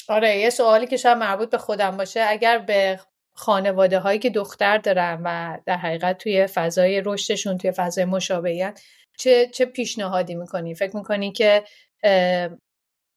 آره 0.10 0.38
یه 0.38 0.49
سوالی 0.49 0.88
که 0.88 0.97
شاید 0.97 1.18
مربوط 1.18 1.49
به 1.49 1.57
خودم 1.57 1.97
باشه. 1.97 2.26
اگر 2.28 2.57
به 2.57 2.99
خانواده 3.34 3.99
هایی 3.99 4.20
که 4.20 4.30
دختر 4.30 4.78
دارن 4.78 5.22
و 5.24 5.57
در 5.66 5.78
حقیقت 5.78 6.18
توی 6.18 6.47
فضای 6.47 7.01
رشدشون 7.05 7.57
توی 7.57 7.72
فضای 7.72 8.05
مشابهیت 8.05 8.82
چه 9.20 9.47
چه 9.53 9.65
پیشنهادی 9.65 10.36
می‌کنی؟ 10.36 10.76
فکر 10.76 10.95
می‌کنی 10.95 11.32
که 11.32 11.63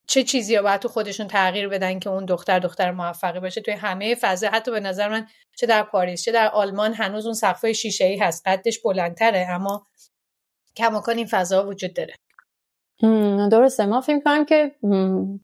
چه 0.06 0.22
چیزی 0.22 0.60
باید 0.60 0.80
تو 0.80 0.88
خودشون 0.88 1.28
تغییر 1.28 1.68
بدن 1.68 1.98
که 1.98 2.10
اون 2.10 2.24
دختر 2.24 2.58
دختر 2.58 2.90
موفقی 2.90 3.40
باشه؟ 3.40 3.60
توی 3.60 3.74
همه 3.74 4.14
فضا 4.14 4.48
حتی 4.48 4.70
به 4.70 4.80
نظر 4.80 5.08
من 5.08 5.26
چه 5.56 5.66
در 5.66 5.82
پاریس 5.82 6.22
چه 6.24 6.32
در 6.32 6.48
آلمان 6.48 6.92
هنوز 6.92 7.24
اون 7.26 7.34
سقف 7.34 7.66
شیشه 7.66 8.04
ای 8.04 8.16
هست. 8.16 8.48
قدش 8.48 8.78
بلندتره 8.78 9.46
اما 9.50 9.86
کماکان 10.76 11.16
این 11.16 11.26
فضا 11.26 11.66
وجود 11.66 11.94
داره. 11.94 12.14
درسته. 13.50 13.86
ما 13.86 14.00
فکر 14.00 14.20
کنم 14.20 14.44
که 14.44 14.72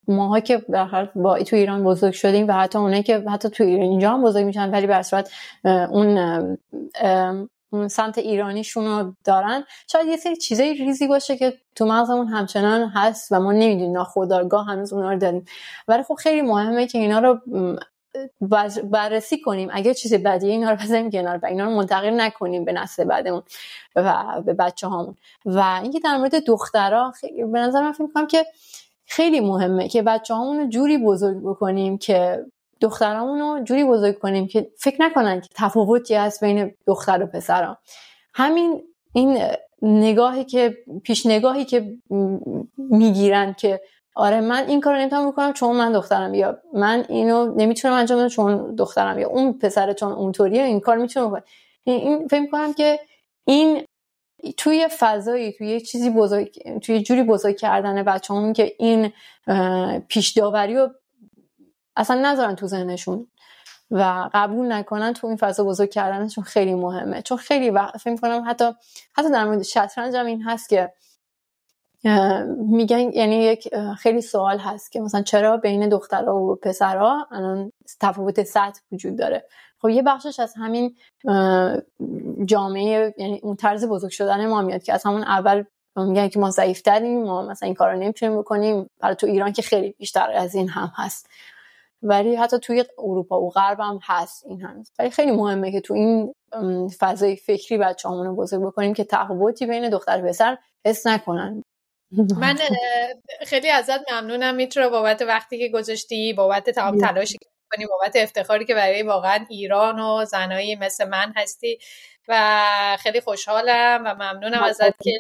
ماها 0.09 0.41
که 0.41 0.63
در 0.73 1.09
با 1.15 1.43
تو 1.43 1.57
ایران 1.57 1.85
بزرگ 1.85 2.13
شدیم 2.13 2.49
و 2.49 2.53
حتی 2.53 2.79
اونایی 2.79 3.03
که 3.03 3.19
حتی 3.19 3.51
تو 3.51 3.65
اینجا 3.65 4.11
هم 4.11 4.23
بزرگ 4.23 4.45
میشن 4.45 4.71
ولی 4.71 4.87
به 4.87 5.03
اون 5.65 6.19
اون 6.19 7.49
سمت 7.89 8.19
ایرانیشون 8.19 8.85
رو 8.85 9.15
دارن. 9.25 9.65
شاید 9.93 10.07
یه 10.07 10.17
سری 10.17 10.37
چیزای 10.37 10.75
ریزی 10.75 11.07
باشه 11.07 11.37
که 11.37 11.59
تو 11.75 11.87
مغزمون 11.87 12.29
همچنان 12.29 12.89
هست 12.89 13.33
و 13.33 13.41
ما 13.41 13.53
نمی‌دونیم 13.53 13.93
ناخودآگاه 13.93 14.67
هنوز 14.67 14.93
اونا 14.93 15.13
رو 15.13 15.19
داریم. 15.19 15.45
ولی 15.89 16.03
خب 16.03 16.15
خیلی 16.15 16.43
مهمه 16.43 16.87
که 16.87 16.99
اینا 16.99 17.19
رو 17.19 17.41
بررسی 18.85 19.41
کنیم. 19.41 19.69
اگه 19.73 19.95
چیز 19.95 20.15
بدیه 20.15 20.51
اینا 20.51 20.71
رو 20.71 20.77
بزنیم 20.77 21.11
کنار 21.11 21.41
و 21.43 21.47
اینا 21.47 21.65
رو 21.65 21.71
منتقل 21.71 22.21
نکنیم 22.21 22.65
به 22.65 22.73
نسل 22.73 23.05
بعدمون 23.05 23.43
و 23.97 24.25
به 24.47 24.55
بچه 24.55 24.87
هامون 24.87 25.17
و 25.45 25.81
اینکه 25.83 26.01
در 26.01 26.17
مورد 26.17 26.45
دخترها 26.45 27.13
به 27.53 27.59
نظر 27.59 27.83
من 27.83 27.93
فکر 27.93 28.27
که 28.27 28.47
خیلی 29.07 29.41
مهمه 29.41 29.89
که 29.89 30.03
بچه 30.03 30.35
هامون 30.35 30.59
رو 30.59 30.67
جوری 30.67 30.99
بزرگ 30.99 31.43
بکنیم 31.43 31.99
که 31.99 32.45
دخترامون 32.81 33.65
جوری 33.65 33.85
بزرگ 33.85 34.19
کنیم 34.19 34.47
که 34.47 34.71
فکر 34.79 35.03
نکنن 35.03 35.41
که 35.41 35.49
تفاوتی 35.55 36.15
هست 36.15 36.45
بین 36.45 36.75
دختر 36.87 37.23
و 37.23 37.27
پسران 37.27 37.77
همین 38.35 38.83
این 39.13 39.43
نگاهی 39.83 40.45
که 40.45 40.77
پیش 41.05 41.27
نگاهی 41.27 41.65
که 41.65 41.95
می‌گیرن 42.79 43.53
که 43.53 43.81
آره 44.15 44.41
من 44.41 44.67
این 44.69 44.81
کارو 44.81 44.99
نمی‌تونم 44.99 45.31
بکنم 45.31 45.53
چون 45.53 45.77
من 45.77 45.93
دخترم 45.93 46.35
یا 46.35 46.59
من 46.75 47.05
اینو 47.09 47.55
نمی‌تونم 47.57 47.95
انجام 47.95 48.19
بدم 48.19 48.29
چون 48.29 48.75
دخترم 48.75 49.19
یا 49.19 49.29
اون 49.29 49.53
پسر 49.53 49.93
چون 49.93 50.13
اونطوریه 50.13 50.63
این 50.63 50.81
کار 50.81 50.97
می‌تونم 50.97 51.29
بکنم 51.29 51.43
این 51.85 52.29
فکر 52.29 52.47
کنم 52.47 52.73
که 52.75 53.01
این 53.45 53.85
توی 54.57 54.89
فضایی 54.99 55.53
توی 55.53 55.81
چیزی 55.81 56.11
بزرگ 56.11 56.79
توی 56.79 57.03
جوری 57.03 57.23
بزرگ 57.23 57.57
کردن 57.57 58.03
بچه‌هامون 58.03 58.53
که 58.53 58.73
این 58.79 59.13
پیش 60.09 60.31
داوری 60.31 60.75
رو 60.75 60.91
اصلا 61.99 62.21
نذارن 62.21 62.55
تو 62.55 62.67
ذهنشون 62.67 63.27
و 63.91 64.31
قبول 64.35 64.73
نکنن 64.73 65.13
تو 65.13 65.27
این 65.27 65.37
فضا 65.37 65.65
بزرگ 65.65 65.91
کردنشون 65.91 66.45
خیلی 66.45 66.75
مهمه. 66.75 67.23
چون 67.23 67.39
خیلی 67.39 67.71
وقت 67.71 67.97
فکر 67.97 68.17
کنم 68.17 68.45
حتی 68.47 68.73
حتی 69.15 69.31
در 69.31 69.45
مورد 69.45 69.63
شطرنج 69.63 70.17
هم 70.17 70.27
این 70.27 70.43
هست 70.43 70.69
که 70.69 70.93
میگن 72.59 73.13
یعنی 73.13 73.37
یک 73.37 73.69
خیلی 73.99 74.21
سوال 74.21 74.59
هست 74.59 74.93
که 74.93 75.01
مثلا 75.01 75.23
چرا 75.23 75.57
بین 75.57 75.89
دخترها 75.89 76.37
و 76.37 76.57
پسرها 76.57 77.29
الان 77.31 77.73
تفاوت 78.01 78.43
سطح 78.43 78.81
وجود 78.93 79.19
داره؟ 79.19 79.45
خب 79.83 79.89
یه 79.89 80.03
بخشش 80.03 80.41
از 80.41 80.55
همین 80.57 80.97
جامعه 82.45 83.15
یعنی 83.19 83.41
اون 83.43 83.57
طرز 83.57 83.85
بزرگ 83.85 84.11
شدن 84.11 84.47
ما 84.47 84.63
میاد 84.63 84.83
که 84.83 84.93
از 84.93 85.05
همون 85.05 85.23
اول 85.23 85.65
میگن 85.97 86.29
که 86.29 86.39
ما 86.39 86.51
ضعیفتریم 86.51 87.23
ما 87.23 87.43
مثلا 87.43 87.67
این 87.67 87.75
کارو 87.75 87.99
نمی‌تونیم 87.99 88.39
بکنیم. 88.39 88.91
برای 89.01 89.15
تو 89.15 89.27
ایران 89.27 89.53
که 89.53 89.63
خیلی 89.63 89.95
بیشتر 89.99 90.31
از 90.31 90.55
این 90.55 90.69
هم 90.69 90.93
هست. 90.97 91.29
ولی 92.03 92.37
حتی 92.37 92.59
توی 92.59 92.85
اروپا 92.99 93.41
و 93.41 93.51
غرب 93.51 93.81
هم 93.81 93.99
هست 94.03 94.47
این 94.47 94.63
هم 94.63 94.83
ولی 94.99 95.11
خیلی 95.11 95.31
مهمه 95.31 95.73
که 95.73 95.81
تو 95.81 95.95
این 95.95 96.35
فضای 96.99 97.37
فکری 97.37 97.79
بچه 97.79 98.09
رو 98.09 98.37
بزرگ 98.37 98.63
بکنیم 98.63 98.95
که 98.95 99.05
تفاوتی 99.05 99.67
بین 99.67 99.91
دختر 99.91 100.25
و 100.25 100.29
پسر 100.29 100.59
حس 100.87 101.07
نکنن. 101.07 101.63
من 102.41 102.57
خیلی 103.47 103.71
ازت 103.71 104.13
ممنونم 104.13 104.55
میترا 104.55 104.89
بابت 104.89 105.23
وقتی 105.23 105.59
که 105.59 105.69
گذاشتی 105.69 106.33
بابت 106.33 106.71
تمام 106.71 106.99
تلاشی 106.99 107.39
که 107.39 107.47
کنی 107.73 107.87
بابت 107.87 108.17
افتخاری 108.17 108.65
که 108.65 108.75
برای 108.75 109.03
واقعا 109.03 109.47
ایران 109.51 110.01
و 110.01 110.25
زنایی 110.25 110.77
مثل 110.77 111.09
من 111.09 111.33
هستی. 111.37 111.79
و 112.29 112.97
خیلی 113.01 113.21
خوشحالم 113.21 114.03
و 114.05 114.15
ممنونم 114.15 114.63
ازت 114.63 115.03
که 115.03 115.13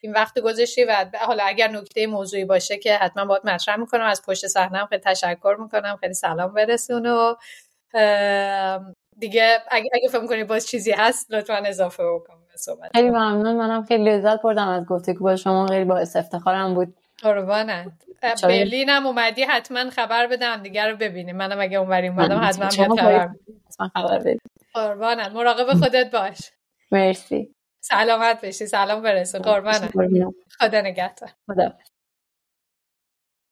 این 0.00 0.12
وقت 0.12 0.38
گذاشتی 0.38 0.84
و 0.84 1.06
حالا 1.20 1.44
اگر 1.44 1.68
نکته 1.68 2.06
موضوعی 2.06 2.44
باشه 2.44 2.78
که 2.78 2.94
حتما 2.94 3.24
باید 3.24 3.42
مطرح 3.44 3.76
می‌کنم. 3.76 4.04
از 4.04 4.22
پشت 4.22 4.46
صحنه 4.46 4.86
خیلی 4.86 5.02
تشکر 5.04 5.56
می‌کنم. 5.60 5.96
خیلی 6.00 6.14
سلام 6.14 6.54
برسون 6.54 7.06
و 7.06 7.34
دیگه 9.18 9.58
اگه, 9.70 9.90
اگه 9.92 10.08
فکر 10.08 10.26
کنی 10.26 10.44
باز 10.44 10.66
چیزی 10.66 10.92
هست 10.92 11.30
لطفا 11.30 11.54
اضافه 11.54 12.02
بکن 12.02 12.34
صحبت. 12.56 12.90
خیلی 12.94 13.10
ممنون. 13.10 13.56
منم 13.56 13.82
خیلی 13.82 14.04
لذت 14.04 14.42
بردم 14.42 14.68
از 14.68 14.84
گفتگو 14.84 15.24
با 15.24 15.36
شما 15.36 15.66
خیلی 15.66 15.84
با 15.84 15.98
افتخارم 15.98 16.74
بود. 16.74 16.94
قربانت. 17.22 17.92
برلین 18.42 18.88
هم 18.88 19.06
اومدی 19.06 19.42
حتما 19.42 19.90
خبر 19.90 20.26
بدم. 20.26 20.56
دیگر 20.56 20.90
رو 20.90 20.96
ببینیم. 20.96 21.36
منم 21.36 21.60
اگه 21.60 21.78
اونوری 21.78 22.08
اومدم 22.08 22.40
حتما 22.44 22.68
خبر 22.68 23.28
قربانت. 24.74 25.32
مراقب 25.32 25.74
خودت 25.74 26.10
باش. 26.10 26.38
مرسی. 26.92 27.54
سلامت 27.80 28.40
بشی. 28.44 28.66
سلام 28.66 29.02
برسه 29.02 29.38
قربانت. 29.38 29.90
خدا 30.60 30.80
نگهدار. 30.80 31.30
خدا. 31.46 31.72